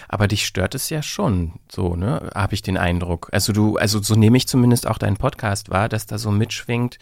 [0.09, 2.31] Aber dich stört es ja schon so, ne?
[2.35, 3.31] Habe ich den Eindruck.
[3.33, 6.99] Also du, also so nehme ich zumindest auch deinen Podcast wahr, dass da so mitschwingt,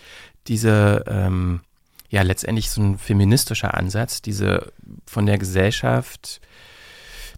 [0.47, 1.63] diese, ähm,
[2.09, 4.73] ja, letztendlich so ein feministischer Ansatz, diese
[5.07, 6.41] von der Gesellschaft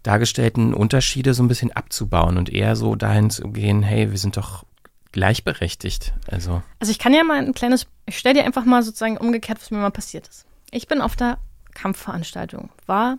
[0.02, 4.36] dargestellten Unterschiede so ein bisschen abzubauen und eher so dahin zu gehen, hey, wir sind
[4.36, 4.64] doch
[5.12, 6.12] gleichberechtigt.
[6.27, 9.60] Also, Also ich kann ja mal ein kleines, ich stelle dir einfach mal sozusagen umgekehrt,
[9.60, 10.47] was mir mal passiert ist.
[10.70, 11.39] Ich bin auf der
[11.74, 13.18] Kampfveranstaltung, war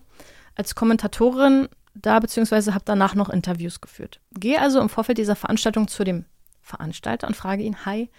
[0.56, 4.20] als Kommentatorin da, beziehungsweise habe danach noch Interviews geführt.
[4.34, 6.26] Gehe also im Vorfeld dieser Veranstaltung zu dem
[6.62, 8.10] Veranstalter und frage ihn, hi,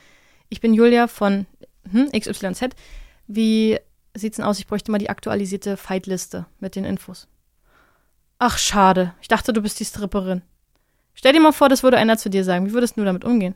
[0.49, 1.47] ich bin Julia von
[1.91, 2.75] hm, XYZ,
[3.27, 3.79] wie
[4.15, 4.59] sieht's denn aus?
[4.59, 7.29] Ich bräuchte mal die aktualisierte Fightliste mit den Infos.
[8.45, 9.15] Ach, schade.
[9.21, 10.43] Ich dachte, du bist die Stripperin.
[11.15, 12.67] Stell dir mal vor, das würde einer zu dir sagen.
[12.67, 13.55] Wie würdest du damit umgehen?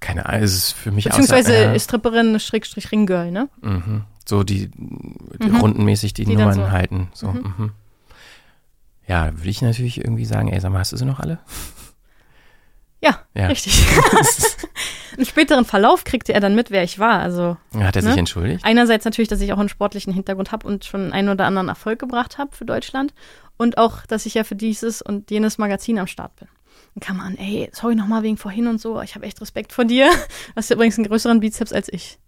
[0.00, 3.48] keine Ahnung, es ist für mich Beziehungsweise außer, ja, Stripperin, Schrägstrich Ringgirl, ne?
[3.60, 4.04] mhm.
[4.26, 5.56] so die, die Mhm.
[5.60, 6.70] rundenmäßig die, Die Nummern so.
[6.70, 7.08] halten.
[7.12, 7.54] So, Mhm.
[7.58, 7.72] mhm.
[9.06, 11.38] Ja, würde ich natürlich irgendwie sagen, ey, sag mal, hast du sie noch alle?
[13.02, 13.48] Ja, Ja.
[13.48, 13.74] richtig.
[15.16, 17.20] Im späteren Verlauf kriegte er dann mit, wer ich war.
[17.20, 18.18] Also Hat er sich Ne?
[18.20, 18.64] entschuldigt?
[18.64, 21.98] einerseits natürlich, dass ich auch einen sportlichen Hintergrund habe und schon einen oder anderen Erfolg
[21.98, 23.12] gebracht habe für Deutschland
[23.56, 26.48] und auch, dass ich ja für dieses und jenes Magazin am Start bin.
[26.94, 29.84] Dann kam an, ey, sorry nochmal wegen vorhin und so, ich habe echt Respekt vor
[29.84, 30.06] dir.
[30.10, 30.16] Du
[30.56, 32.18] hast ja übrigens einen größeren Bizeps als ich.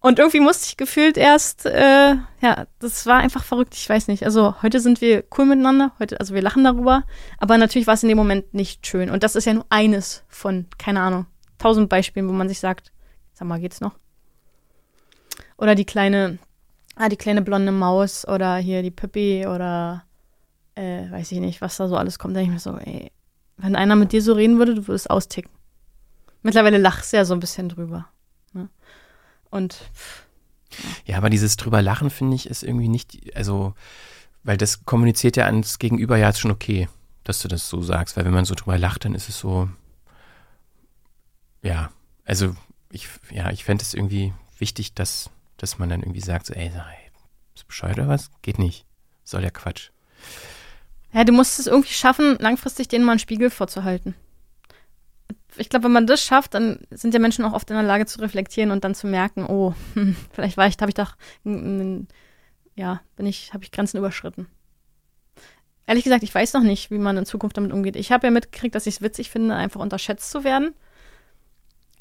[0.00, 4.24] Und irgendwie musste ich gefühlt erst, äh, ja, das war einfach verrückt, ich weiß nicht.
[4.24, 7.04] Also heute sind wir cool miteinander, heute, also wir lachen darüber,
[7.38, 9.10] aber natürlich war es in dem Moment nicht schön.
[9.10, 11.26] Und das ist ja nur eines von, keine Ahnung,
[11.62, 12.92] tausend Beispielen, wo man sich sagt,
[13.32, 13.94] sag mal, geht's noch?
[15.56, 16.38] Oder die kleine,
[16.96, 20.04] ah, die kleine blonde Maus oder hier die Pippi oder
[20.74, 22.34] äh, weiß ich nicht, was da so alles kommt.
[22.34, 23.12] Da denke ich mir so, ey,
[23.58, 25.52] wenn einer mit dir so reden würde, du würdest austicken.
[26.42, 28.06] Mittlerweile lachst du ja so ein bisschen drüber.
[28.52, 28.68] Ne?
[29.50, 30.26] Und pff,
[31.06, 33.74] Ja, aber dieses drüber lachen, finde ich, ist irgendwie nicht, also,
[34.42, 36.88] weil das kommuniziert ja ans Gegenüber ja ist schon okay,
[37.22, 39.68] dass du das so sagst, weil wenn man so drüber lacht, dann ist es so,
[41.62, 41.90] ja,
[42.24, 42.54] also
[42.90, 46.70] ich, ja, ich fände es irgendwie wichtig, dass, dass man dann irgendwie sagt, so, ey,
[47.52, 48.30] bist du bescheuert oder was?
[48.42, 48.84] Geht nicht.
[49.24, 49.90] Soll ja Quatsch.
[51.12, 54.14] ja, du musst es irgendwie schaffen, langfristig denen mal einen Spiegel vorzuhalten.
[55.56, 58.06] ich glaube, wenn man das schafft, dann sind ja Menschen auch oft in der Lage
[58.06, 59.74] zu reflektieren und dann zu merken, oh,
[60.32, 64.46] vielleicht war ich, habe ich doch, ja, bin ich, habe ich Grenzen überschritten.
[65.86, 67.96] Ehrlich gesagt, ich weiß noch nicht, wie man in Zukunft damit umgeht.
[67.96, 70.74] Ich habe ja mitgekriegt, dass ich es witzig finde, einfach unterschätzt zu werden.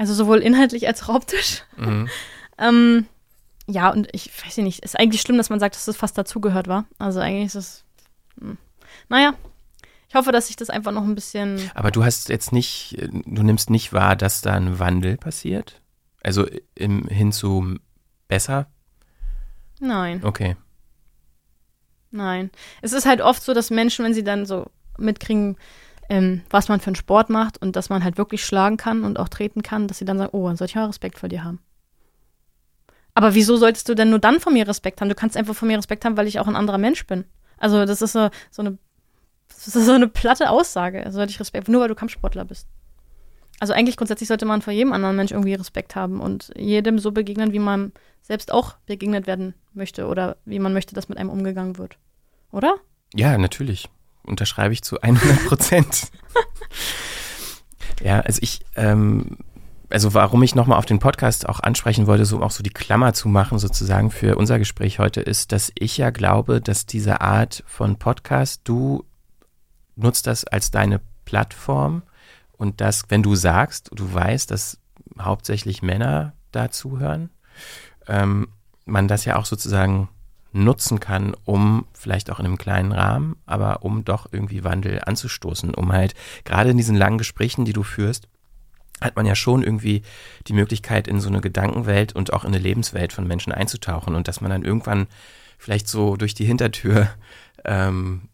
[0.02, 1.62] Also sowohl inhaltlich als auch optisch.
[1.78, 2.10] Mhm.
[2.58, 3.06] ähm,
[3.68, 6.68] ja, und ich weiß nicht, ist eigentlich schlimm, dass man sagt, dass das fast dazugehört
[6.68, 6.86] war.
[6.98, 7.86] Also eigentlich ist es,
[8.40, 8.58] hm.
[9.10, 9.36] naja,
[10.10, 11.70] ich hoffe, dass sich das einfach noch ein bisschen.
[11.76, 15.84] Aber du hast jetzt nicht, du nimmst nicht wahr, dass da ein Wandel passiert?
[16.24, 17.76] Also im, hin zu
[18.28, 18.72] besser?
[19.80, 20.22] Nein.
[20.24, 20.56] Okay.
[22.10, 22.50] Nein.
[22.82, 24.66] Es ist halt oft so, dass Menschen, wenn sie dann so
[24.98, 25.58] mitkriegen,
[26.12, 29.18] ähm, was man für einen Sport macht und dass man halt wirklich schlagen kann und
[29.18, 31.46] auch treten kann, dass sie dann sagen, oh, dann sollte ich mal Respekt vor dir
[31.46, 31.60] haben.
[33.14, 35.08] Aber wieso solltest du denn nur dann von mir Respekt haben?
[35.08, 37.24] Du kannst einfach von mir Respekt haben, weil ich auch ein anderer Mensch bin.
[37.58, 38.78] Also das ist so, so eine
[39.48, 41.06] das ist so eine platte Aussage.
[41.06, 42.68] Also sollte ich Respekt, nur weil du Kampfsportler bist.
[43.62, 47.14] Also eigentlich grundsätzlich sollte man vor jedem anderen Mensch irgendwie Respekt haben und jedem so
[47.14, 51.30] begegnen, wie man selbst auch begegnet werden möchte oder wie man möchte, dass mit einem
[51.30, 51.98] umgegangen wird.
[52.52, 52.76] Oder?
[53.14, 53.88] Ja, natürlich.
[54.24, 56.12] Unterschreibe ich zu 100 Prozent.
[58.02, 59.38] ja, also ich, ähm,
[59.90, 63.14] also warum ich nochmal auf den Podcast auch ansprechen wollte, so auch so die Klammer
[63.14, 67.64] zu machen sozusagen für unser Gespräch heute, ist, dass ich ja glaube, dass diese Art
[67.68, 69.06] von Podcast du
[69.96, 72.04] nutzt das als deine Plattform
[72.54, 74.80] und dass, wenn du sagst, du weißt, dass
[75.20, 77.30] hauptsächlich Männer da zuhören,
[78.08, 78.48] ähm,
[78.86, 80.10] man das ja auch sozusagen
[80.54, 85.74] nutzen kann, um vielleicht auch in einem kleinen Rahmen, aber um doch irgendwie Wandel anzustoßen,
[85.74, 86.14] um halt
[86.44, 88.28] gerade in diesen langen Gesprächen, die du führst,
[89.00, 90.04] hat man ja schon irgendwie
[90.48, 94.28] die Möglichkeit, in so eine Gedankenwelt und auch in eine Lebenswelt von Menschen einzutauchen und
[94.28, 95.08] dass man dann irgendwann
[95.58, 97.10] vielleicht so durch die Hintertür
[97.66, 98.30] ähm,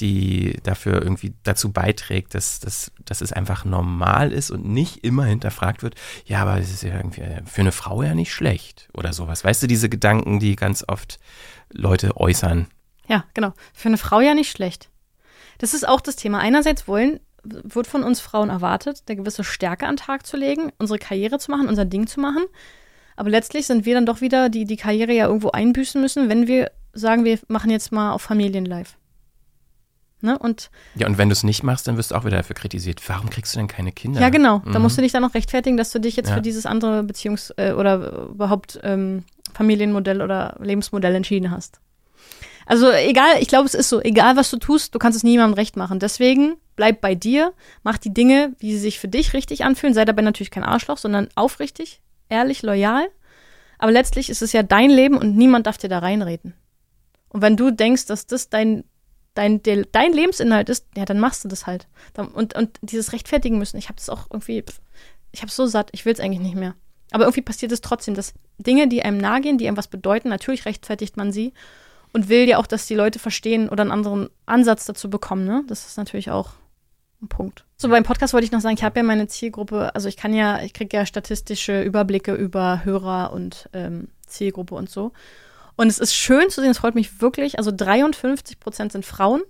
[0.00, 5.24] die dafür irgendwie dazu beiträgt, dass, dass, dass es einfach normal ist und nicht immer
[5.24, 5.94] hinterfragt wird,
[6.26, 9.44] ja, aber es ist ja irgendwie für eine Frau ja nicht schlecht oder sowas.
[9.44, 11.18] Weißt du, diese Gedanken, die ganz oft
[11.72, 12.66] Leute äußern.
[13.08, 13.52] Ja, genau.
[13.72, 14.90] Für eine Frau ja nicht schlecht.
[15.58, 16.38] Das ist auch das Thema.
[16.38, 20.72] Einerseits wollen, wird von uns Frauen erwartet, eine gewisse Stärke an den Tag zu legen,
[20.78, 22.44] unsere Karriere zu machen, unser Ding zu machen.
[23.16, 26.46] Aber letztlich sind wir dann doch wieder, die die Karriere ja irgendwo einbüßen müssen, wenn
[26.46, 28.96] wir sagen, wir machen jetzt mal auf Familienlife.
[30.24, 30.38] Ne?
[30.38, 33.06] Und ja, und wenn du es nicht machst, dann wirst du auch wieder dafür kritisiert.
[33.08, 34.22] Warum kriegst du denn keine Kinder?
[34.22, 34.60] Ja, genau.
[34.60, 34.72] Mhm.
[34.72, 36.36] Da musst du dich dann noch rechtfertigen, dass du dich jetzt ja.
[36.36, 41.78] für dieses andere Beziehungs- äh, oder überhaupt ähm, Familienmodell oder Lebensmodell entschieden hast.
[42.64, 45.54] Also egal, ich glaube, es ist so, egal was du tust, du kannst es niemandem
[45.54, 45.98] recht machen.
[45.98, 47.52] Deswegen bleib bei dir,
[47.82, 49.92] mach die Dinge, wie sie sich für dich richtig anfühlen.
[49.92, 53.06] Sei dabei natürlich kein Arschloch, sondern aufrichtig, ehrlich, loyal.
[53.78, 56.54] Aber letztlich ist es ja dein Leben und niemand darf dir da reinreden.
[57.28, 58.84] Und wenn du denkst, dass das dein
[59.34, 61.86] dein, der, dein Lebensinhalt ist, ja, dann machst du das halt.
[62.16, 64.64] Und, und dieses Rechtfertigen müssen, ich habe das auch irgendwie,
[65.32, 66.74] ich habe so satt, ich will es eigentlich nicht mehr.
[67.10, 70.28] Aber irgendwie passiert es trotzdem, dass Dinge, die einem nahe gehen, die einem was bedeuten,
[70.28, 71.52] natürlich rechtfertigt man sie
[72.12, 75.44] und will ja auch, dass die Leute verstehen oder einen anderen Ansatz dazu bekommen.
[75.44, 75.64] Ne?
[75.68, 76.52] Das ist natürlich auch
[77.22, 77.64] ein Punkt.
[77.76, 80.32] So, beim Podcast wollte ich noch sagen, ich habe ja meine Zielgruppe, also ich kann
[80.34, 85.12] ja, ich kriege ja statistische Überblicke über Hörer und ähm, Zielgruppe und so.
[85.76, 87.58] Und es ist schön zu sehen, es freut mich wirklich.
[87.58, 89.42] Also 53 Prozent sind Frauen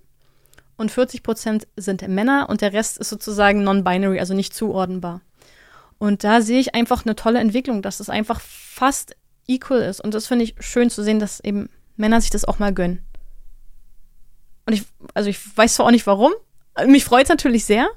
[0.77, 5.21] und 40 Prozent sind Männer und der Rest ist sozusagen non-binary, also nicht zuordnenbar.
[5.99, 10.01] Und da sehe ich einfach eine tolle Entwicklung, dass es einfach fast equal ist.
[10.01, 13.05] Und das finde ich schön zu sehen, dass eben Männer sich das auch mal gönnen.
[14.67, 16.33] Und ich, also ich weiß zwar auch nicht warum,
[16.87, 17.89] mich freut es natürlich sehr,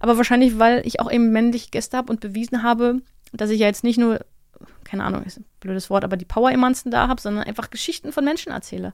[0.00, 3.02] aber wahrscheinlich, weil ich auch eben männliche Gäste habe und bewiesen habe,
[3.32, 4.24] dass ich ja jetzt nicht nur
[4.92, 8.26] keine Ahnung, ist ein blödes Wort, aber die Power-Emanzen da habe, sondern einfach Geschichten von
[8.26, 8.92] Menschen erzähle.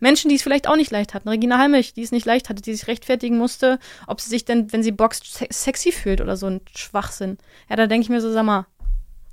[0.00, 1.28] Menschen, die es vielleicht auch nicht leicht hatten.
[1.28, 4.72] Regina Halmich, die es nicht leicht hatte, die sich rechtfertigen musste, ob sie sich denn,
[4.72, 7.36] wenn sie boxt, sexy fühlt oder so ein Schwachsinn.
[7.68, 8.64] Ja, da denke ich mir so, sag mal,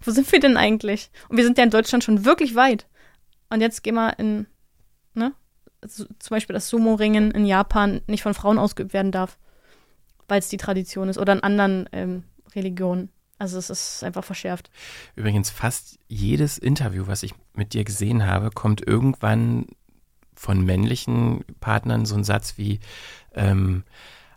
[0.01, 1.11] wo sind wir denn eigentlich?
[1.29, 2.87] Und wir sind ja in Deutschland schon wirklich weit.
[3.49, 4.47] Und jetzt gehen wir in,
[5.13, 5.31] ne?
[5.87, 9.37] zum Beispiel das Sumo-Ringen in Japan nicht von Frauen ausgeübt werden darf,
[10.27, 12.23] weil es die Tradition ist oder in anderen ähm,
[12.53, 13.11] Religionen.
[13.41, 14.69] Also es ist einfach verschärft.
[15.15, 19.65] Übrigens, fast jedes Interview, was ich mit dir gesehen habe, kommt irgendwann
[20.35, 22.79] von männlichen Partnern so ein Satz wie,
[23.33, 23.83] ähm,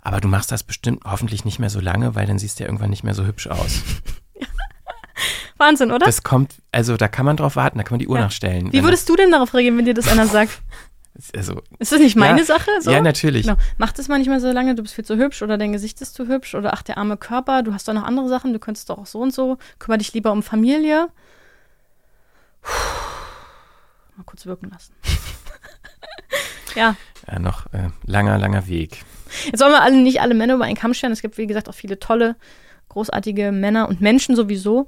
[0.00, 2.68] aber du machst das bestimmt hoffentlich nicht mehr so lange, weil dann siehst du ja
[2.68, 3.82] irgendwann nicht mehr so hübsch aus.
[5.58, 6.06] Wahnsinn, oder?
[6.06, 8.24] Das kommt, also da kann man drauf warten, da kann man die Uhr ja.
[8.24, 8.72] nachstellen.
[8.72, 10.62] Wie würdest du denn darauf reagieren, wenn dir das einer sagt?
[11.34, 12.70] Also, ist das nicht meine ja, Sache?
[12.80, 12.90] So?
[12.90, 13.46] Ja, natürlich.
[13.46, 13.56] Genau.
[13.78, 16.00] Mach das mal nicht mehr so lange, du bist viel zu hübsch oder dein Gesicht
[16.00, 18.58] ist zu hübsch oder ach, der arme Körper, du hast doch noch andere Sachen, du
[18.58, 21.08] könntest doch auch so und so, kümmere dich lieber um Familie.
[22.62, 22.70] Puh.
[24.16, 24.94] Mal kurz wirken lassen.
[26.74, 26.96] ja.
[27.30, 29.04] Ja, noch äh, langer, langer Weg.
[29.46, 31.12] Jetzt wollen wir alle nicht alle Männer über einen Kamm stellen.
[31.12, 32.36] Es gibt, wie gesagt, auch viele tolle
[32.88, 34.86] großartige Männer und Menschen sowieso.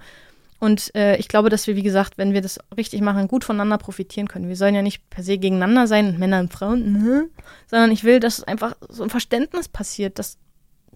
[0.58, 3.78] Und äh, ich glaube, dass wir, wie gesagt, wenn wir das richtig machen, gut voneinander
[3.78, 4.48] profitieren können.
[4.48, 7.28] Wir sollen ja nicht per se gegeneinander sein, Männer und Frauen, ne?
[7.66, 10.38] sondern ich will, dass einfach so ein Verständnis passiert, dass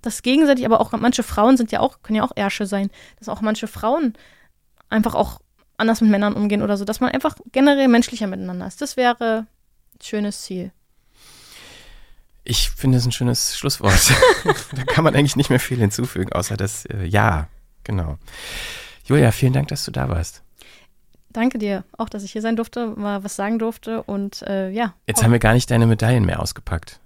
[0.01, 3.28] das gegenseitig, aber auch manche Frauen sind ja auch, können ja auch Ärsche sein, dass
[3.28, 4.15] auch manche Frauen
[4.89, 5.41] einfach auch
[5.77, 8.81] anders mit Männern umgehen oder so, dass man einfach generell menschlicher miteinander ist.
[8.81, 9.47] Das wäre
[9.95, 10.73] ein schönes Ziel.
[12.45, 14.12] Ich finde es ein schönes Schlusswort.
[14.73, 17.49] da kann man eigentlich nicht mehr viel hinzufügen, außer das äh, Ja,
[17.85, 18.19] genau.
[19.11, 20.43] Julia, vielen Dank, dass du da warst.
[21.32, 24.95] Danke dir, auch dass ich hier sein durfte, mal was sagen durfte und äh, ja.
[25.09, 27.01] Jetzt haben wir gar nicht deine Medaillen mehr ausgepackt.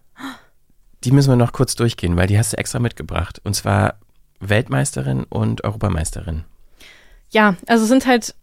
[1.02, 3.40] Die müssen wir noch kurz durchgehen, weil die hast du extra mitgebracht.
[3.44, 3.98] Und zwar
[4.40, 6.44] Weltmeisterin und Europameisterin.
[7.30, 8.34] Ja, also sind halt.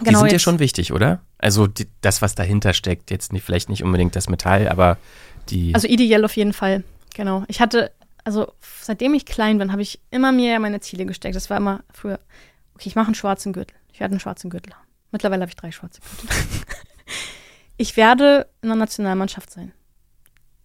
[0.00, 1.20] Die Genau sind ja jetzt- schon wichtig, oder?
[1.38, 4.98] Also die, das, was dahinter steckt, jetzt nicht, vielleicht nicht unbedingt das Metall, aber
[5.50, 5.72] die.
[5.74, 6.82] Also ideell auf jeden Fall.
[7.14, 7.44] Genau.
[7.46, 7.92] Ich hatte,
[8.24, 11.36] also seitdem ich klein bin, habe ich immer mir meine Ziele gesteckt.
[11.36, 12.18] Das war immer früher,
[12.82, 13.76] okay, ich mache einen schwarzen Gürtel.
[13.92, 14.86] Ich werde einen schwarzen Gürtel haben.
[15.12, 16.36] Mittlerweile habe ich drei schwarze Gürtel.
[17.76, 19.72] ich werde in der Nationalmannschaft sein.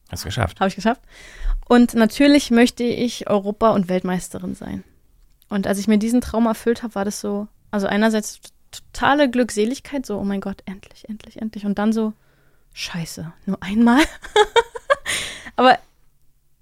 [0.10, 0.60] hast du geschafft.
[0.60, 1.02] Habe ich geschafft.
[1.68, 4.84] Und natürlich möchte ich Europa- und Weltmeisterin sein.
[5.49, 8.39] Und als ich mir diesen Traum erfüllt habe, war das so, also einerseits
[8.72, 11.65] totale Glückseligkeit, so, oh mein Gott, endlich, endlich, endlich.
[11.65, 12.14] Und dann so,
[12.73, 14.02] scheiße, nur einmal.
[15.56, 15.77] Aber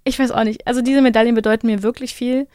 [0.03, 0.67] ich weiß auch nicht.
[0.67, 2.47] Also diese Medaillen bedeuten mir wirklich viel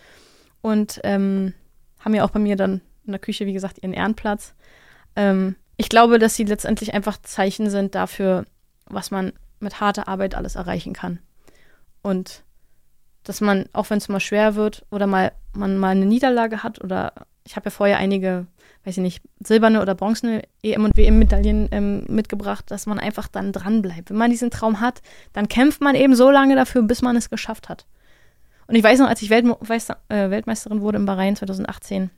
[0.60, 1.54] und ähm,
[2.00, 4.54] haben ja auch bei mir dann in der Küche, wie gesagt, ihren Ehrenplatz.
[5.16, 8.46] Ähm, ich glaube, dass sie letztendlich einfach Zeichen sind dafür,
[8.86, 11.18] was man mit harter Arbeit alles erreichen kann.
[12.02, 12.42] Und
[13.24, 16.82] dass man, auch wenn es mal schwer wird oder mal man mal eine Niederlage hat
[16.82, 17.12] oder
[17.44, 18.46] ich habe ja vorher einige,
[18.84, 23.52] weiß ich nicht, silberne oder bronzene EM und WM-Medaillen ähm, mitgebracht, dass man einfach dann
[23.52, 24.10] dranbleibt.
[24.10, 27.30] Wenn man diesen Traum hat, dann kämpft man eben so lange dafür, bis man es
[27.30, 27.86] geschafft hat.
[28.66, 32.10] Und ich weiß noch, als ich Weltme weiß, äh, Weltmeisterin wurde in Bahrain 2018,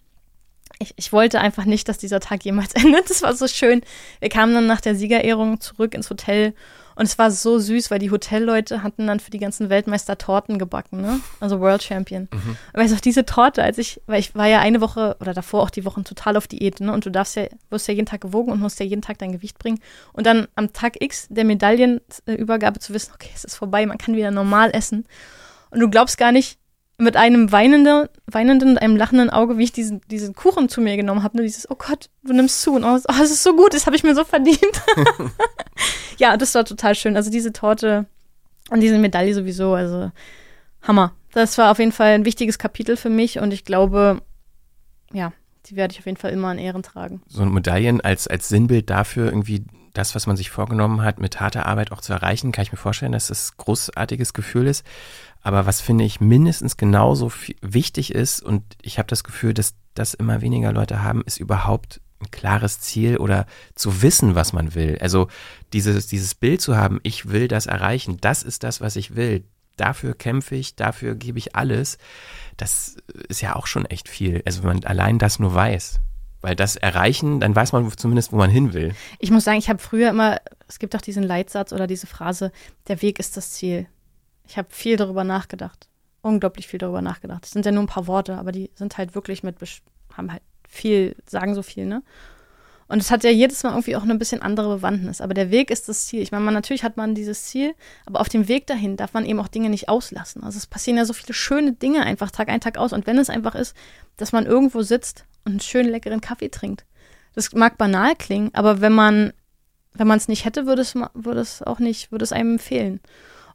[0.82, 3.10] ich, ich wollte einfach nicht, dass dieser Tag jemals endet.
[3.10, 3.82] Das war so schön.
[4.20, 6.54] Wir kamen dann nach der Siegerehrung zurück ins Hotel
[6.94, 10.59] und es war so süß, weil die Hotelleute hatten dann für die ganzen Weltmeister Torten
[10.59, 11.20] gebacken, ne?
[11.40, 12.28] Also World Champion.
[12.32, 15.62] Und weißt du, diese Torte, als ich, weil ich war ja eine Woche oder davor
[15.62, 16.92] auch die Wochen total auf Diät, ne?
[16.92, 19.32] Und du darfst ja, wirst ja jeden Tag gewogen und musst ja jeden Tag dein
[19.32, 19.80] Gewicht bringen.
[20.12, 24.14] Und dann am Tag X der Medaillenübergabe zu wissen, okay, es ist vorbei, man kann
[24.14, 25.06] wieder normal essen.
[25.70, 26.59] Und du glaubst gar nicht,
[27.02, 30.96] mit einem weinenden, weinenden und einem lachenden Auge, wie ich diesen, diesen Kuchen zu mir
[30.96, 31.36] genommen habe.
[31.36, 31.42] Ne?
[31.42, 32.74] Dieses, oh Gott, du nimmst zu.
[32.74, 34.60] Und oh, oh, es ist so gut, das habe ich mir so verdient.
[36.18, 37.16] ja, das war total schön.
[37.16, 38.06] Also diese Torte
[38.70, 40.10] und diese Medaille sowieso, also
[40.82, 41.12] Hammer.
[41.32, 44.20] Das war auf jeden Fall ein wichtiges Kapitel für mich und ich glaube,
[45.12, 45.32] ja,
[45.66, 47.22] die werde ich auf jeden Fall immer in Ehren tragen.
[47.26, 51.66] so Medaillen als, als Sinnbild dafür, irgendwie das, was man sich vorgenommen hat, mit harter
[51.66, 54.84] Arbeit auch zu erreichen, kann ich mir vorstellen, dass das ein großartiges Gefühl ist.
[55.43, 60.14] Aber was finde ich mindestens genauso wichtig ist, und ich habe das Gefühl, dass das
[60.14, 64.98] immer weniger Leute haben, ist überhaupt ein klares Ziel oder zu wissen, was man will.
[65.01, 65.28] Also
[65.73, 69.44] dieses, dieses Bild zu haben, ich will das erreichen, das ist das, was ich will.
[69.77, 71.98] Dafür kämpfe ich, dafür gebe ich alles.
[72.56, 72.97] Das
[73.28, 74.43] ist ja auch schon echt viel.
[74.47, 76.01] Also wenn man allein das nur weiß.
[76.40, 78.94] Weil das erreichen, dann weiß man zumindest, wo man hin will.
[79.19, 82.52] Ich muss sagen, ich habe früher immer, es gibt auch diesen Leitsatz oder diese Phrase,
[82.89, 83.86] der Weg ist das Ziel.
[84.47, 85.89] Ich habe viel darüber nachgedacht.
[86.20, 87.44] Unglaublich viel darüber nachgedacht.
[87.44, 89.56] Das sind ja nur ein paar Worte, aber die sind halt wirklich mit,
[90.16, 92.02] haben halt viel, sagen so viel, ne?
[92.89, 95.23] Und es hat ja jedes Mal irgendwie auch eine bisschen andere Bewandtnis.
[95.23, 96.20] Aber der Weg ist das Ziel.
[96.20, 97.74] Ich meine, man, natürlich hat man dieses Ziel,
[98.05, 100.43] aber auf dem Weg dahin darf man eben auch Dinge nicht auslassen.
[100.43, 102.93] Also es passieren ja so viele schöne Dinge einfach Tag ein, Tag aus.
[102.93, 103.74] Und wenn es einfach ist,
[104.19, 106.85] dass man irgendwo sitzt und einen schönen leckeren Kaffee trinkt.
[107.35, 109.32] Das mag banal klingen, aber wenn man
[109.94, 113.01] wenn man es nicht hätte, würde es, würde es auch nicht, würde es einem fehlen.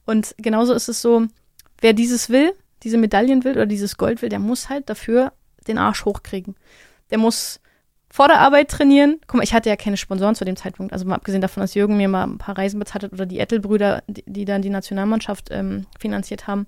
[0.08, 1.28] Und genauso ist es so,
[1.82, 2.54] wer dieses will,
[2.84, 5.34] diese Medaillen will oder dieses Gold will, der muss halt dafür
[5.68, 6.56] den Arsch hochkriegen.
[7.12, 7.60] Der muss
[8.10, 9.20] vor der Arbeit trainieren.
[9.28, 10.94] Guck mal, ich hatte ja keine Sponsoren zu dem Zeitpunkt.
[10.94, 13.40] Also mal abgesehen davon, dass Jürgen mir mal ein paar Reisen bezahlt hat oder die
[13.40, 16.68] Ettel-Brüder, die, die dann die Nationalmannschaft ähm, finanziert haben.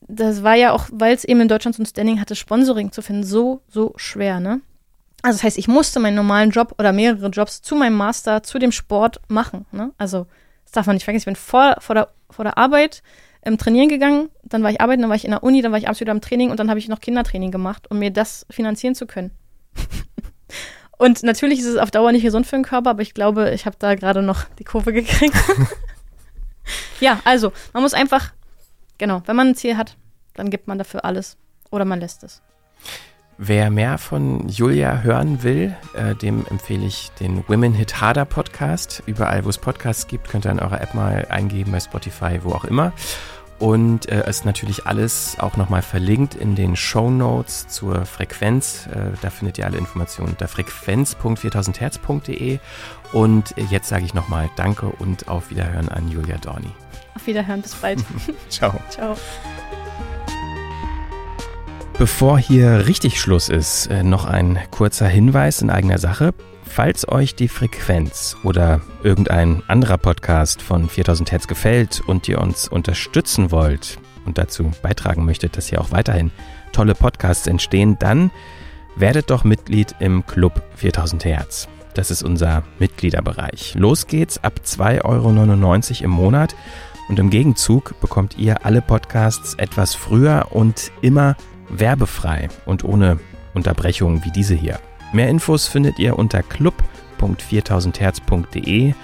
[0.00, 3.02] Das war ja auch, weil es eben in Deutschland so ein Standing hatte, Sponsoring zu
[3.02, 4.60] finden, so, so schwer, ne?
[5.22, 8.58] Also das heißt, ich musste meinen normalen Job oder mehrere Jobs zu meinem Master, zu
[8.58, 9.64] dem Sport machen.
[9.72, 9.92] Ne?
[9.96, 10.26] Also
[10.76, 11.22] darf man nicht vergessen.
[11.22, 13.02] Ich bin vor, vor, der, vor der Arbeit
[13.44, 15.78] ähm, trainieren gegangen, dann war ich arbeiten, dann war ich in der Uni, dann war
[15.78, 18.46] ich abends wieder im Training und dann habe ich noch Kindertraining gemacht, um mir das
[18.50, 19.32] finanzieren zu können.
[20.98, 23.66] und natürlich ist es auf Dauer nicht gesund für den Körper, aber ich glaube, ich
[23.66, 25.36] habe da gerade noch die Kurve gekriegt.
[27.00, 28.32] ja, also man muss einfach,
[28.98, 29.96] genau, wenn man ein Ziel hat,
[30.34, 31.36] dann gibt man dafür alles
[31.70, 32.42] oder man lässt es.
[33.36, 39.02] Wer mehr von Julia hören will, äh, dem empfehle ich den Women Hit Harder Podcast.
[39.06, 42.52] Überall, wo es Podcasts gibt, könnt ihr in eurer App mal eingeben, bei Spotify, wo
[42.52, 42.92] auch immer.
[43.58, 48.86] Und äh, ist natürlich alles auch nochmal verlinkt in den Show Notes zur Frequenz.
[48.86, 52.58] Äh, da findet ihr alle Informationen unter frequenz.4000herz.de.
[53.12, 56.70] Und jetzt sage ich nochmal Danke und auf Wiederhören an Julia Dorni.
[57.14, 58.04] Auf Wiederhören, bis bald.
[58.48, 58.80] Ciao.
[58.90, 59.16] Ciao.
[61.96, 66.34] Bevor hier richtig Schluss ist, äh, noch ein kurzer Hinweis in eigener Sache.
[66.64, 72.66] Falls euch die Frequenz oder irgendein anderer Podcast von 4000 Hertz gefällt und ihr uns
[72.66, 76.32] unterstützen wollt und dazu beitragen möchtet, dass hier auch weiterhin
[76.72, 78.32] tolle Podcasts entstehen, dann
[78.96, 81.68] werdet doch Mitglied im Club 4000 Hertz.
[81.94, 83.74] Das ist unser Mitgliederbereich.
[83.76, 86.56] Los geht's ab 2,99 Euro im Monat
[87.08, 91.36] und im Gegenzug bekommt ihr alle Podcasts etwas früher und immer
[91.68, 93.18] werbefrei und ohne
[93.54, 94.78] Unterbrechungen wie diese hier.
[95.12, 98.94] Mehr Infos findet ihr unter club.4000herz.de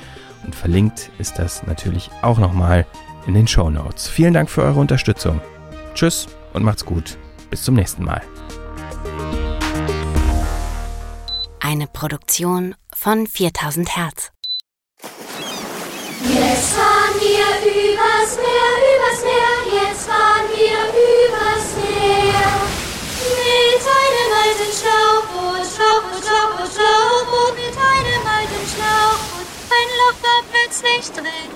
[0.44, 2.86] und verlinkt ist das natürlich auch nochmal
[3.26, 4.08] in den Show Notes.
[4.08, 5.40] Vielen Dank für eure Unterstützung.
[5.94, 7.16] Tschüss und macht's gut.
[7.50, 8.22] Bis zum nächsten Mal.
[11.60, 14.32] Eine Produktion von 4000 Hertz.
[16.22, 21.49] Jetzt fahren wir übers Meer, übers Meer, jetzt fahren wir übers Meer.
[24.80, 29.46] Schlauchboot, Schlauchboot, Schlauchboot, Schlauchboot, mit einem alten Schlauchboot,
[29.78, 31.50] ein Loch da plötzlich drin.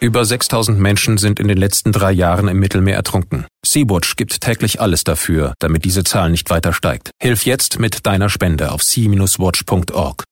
[0.00, 3.46] Über 6000 Menschen sind in den letzten drei Jahren im Mittelmeer ertrunken.
[3.64, 7.12] Sea-Watch gibt täglich alles dafür, damit diese Zahl nicht weiter steigt.
[7.22, 10.24] Hilf jetzt mit deiner Spende auf sea-watch.org.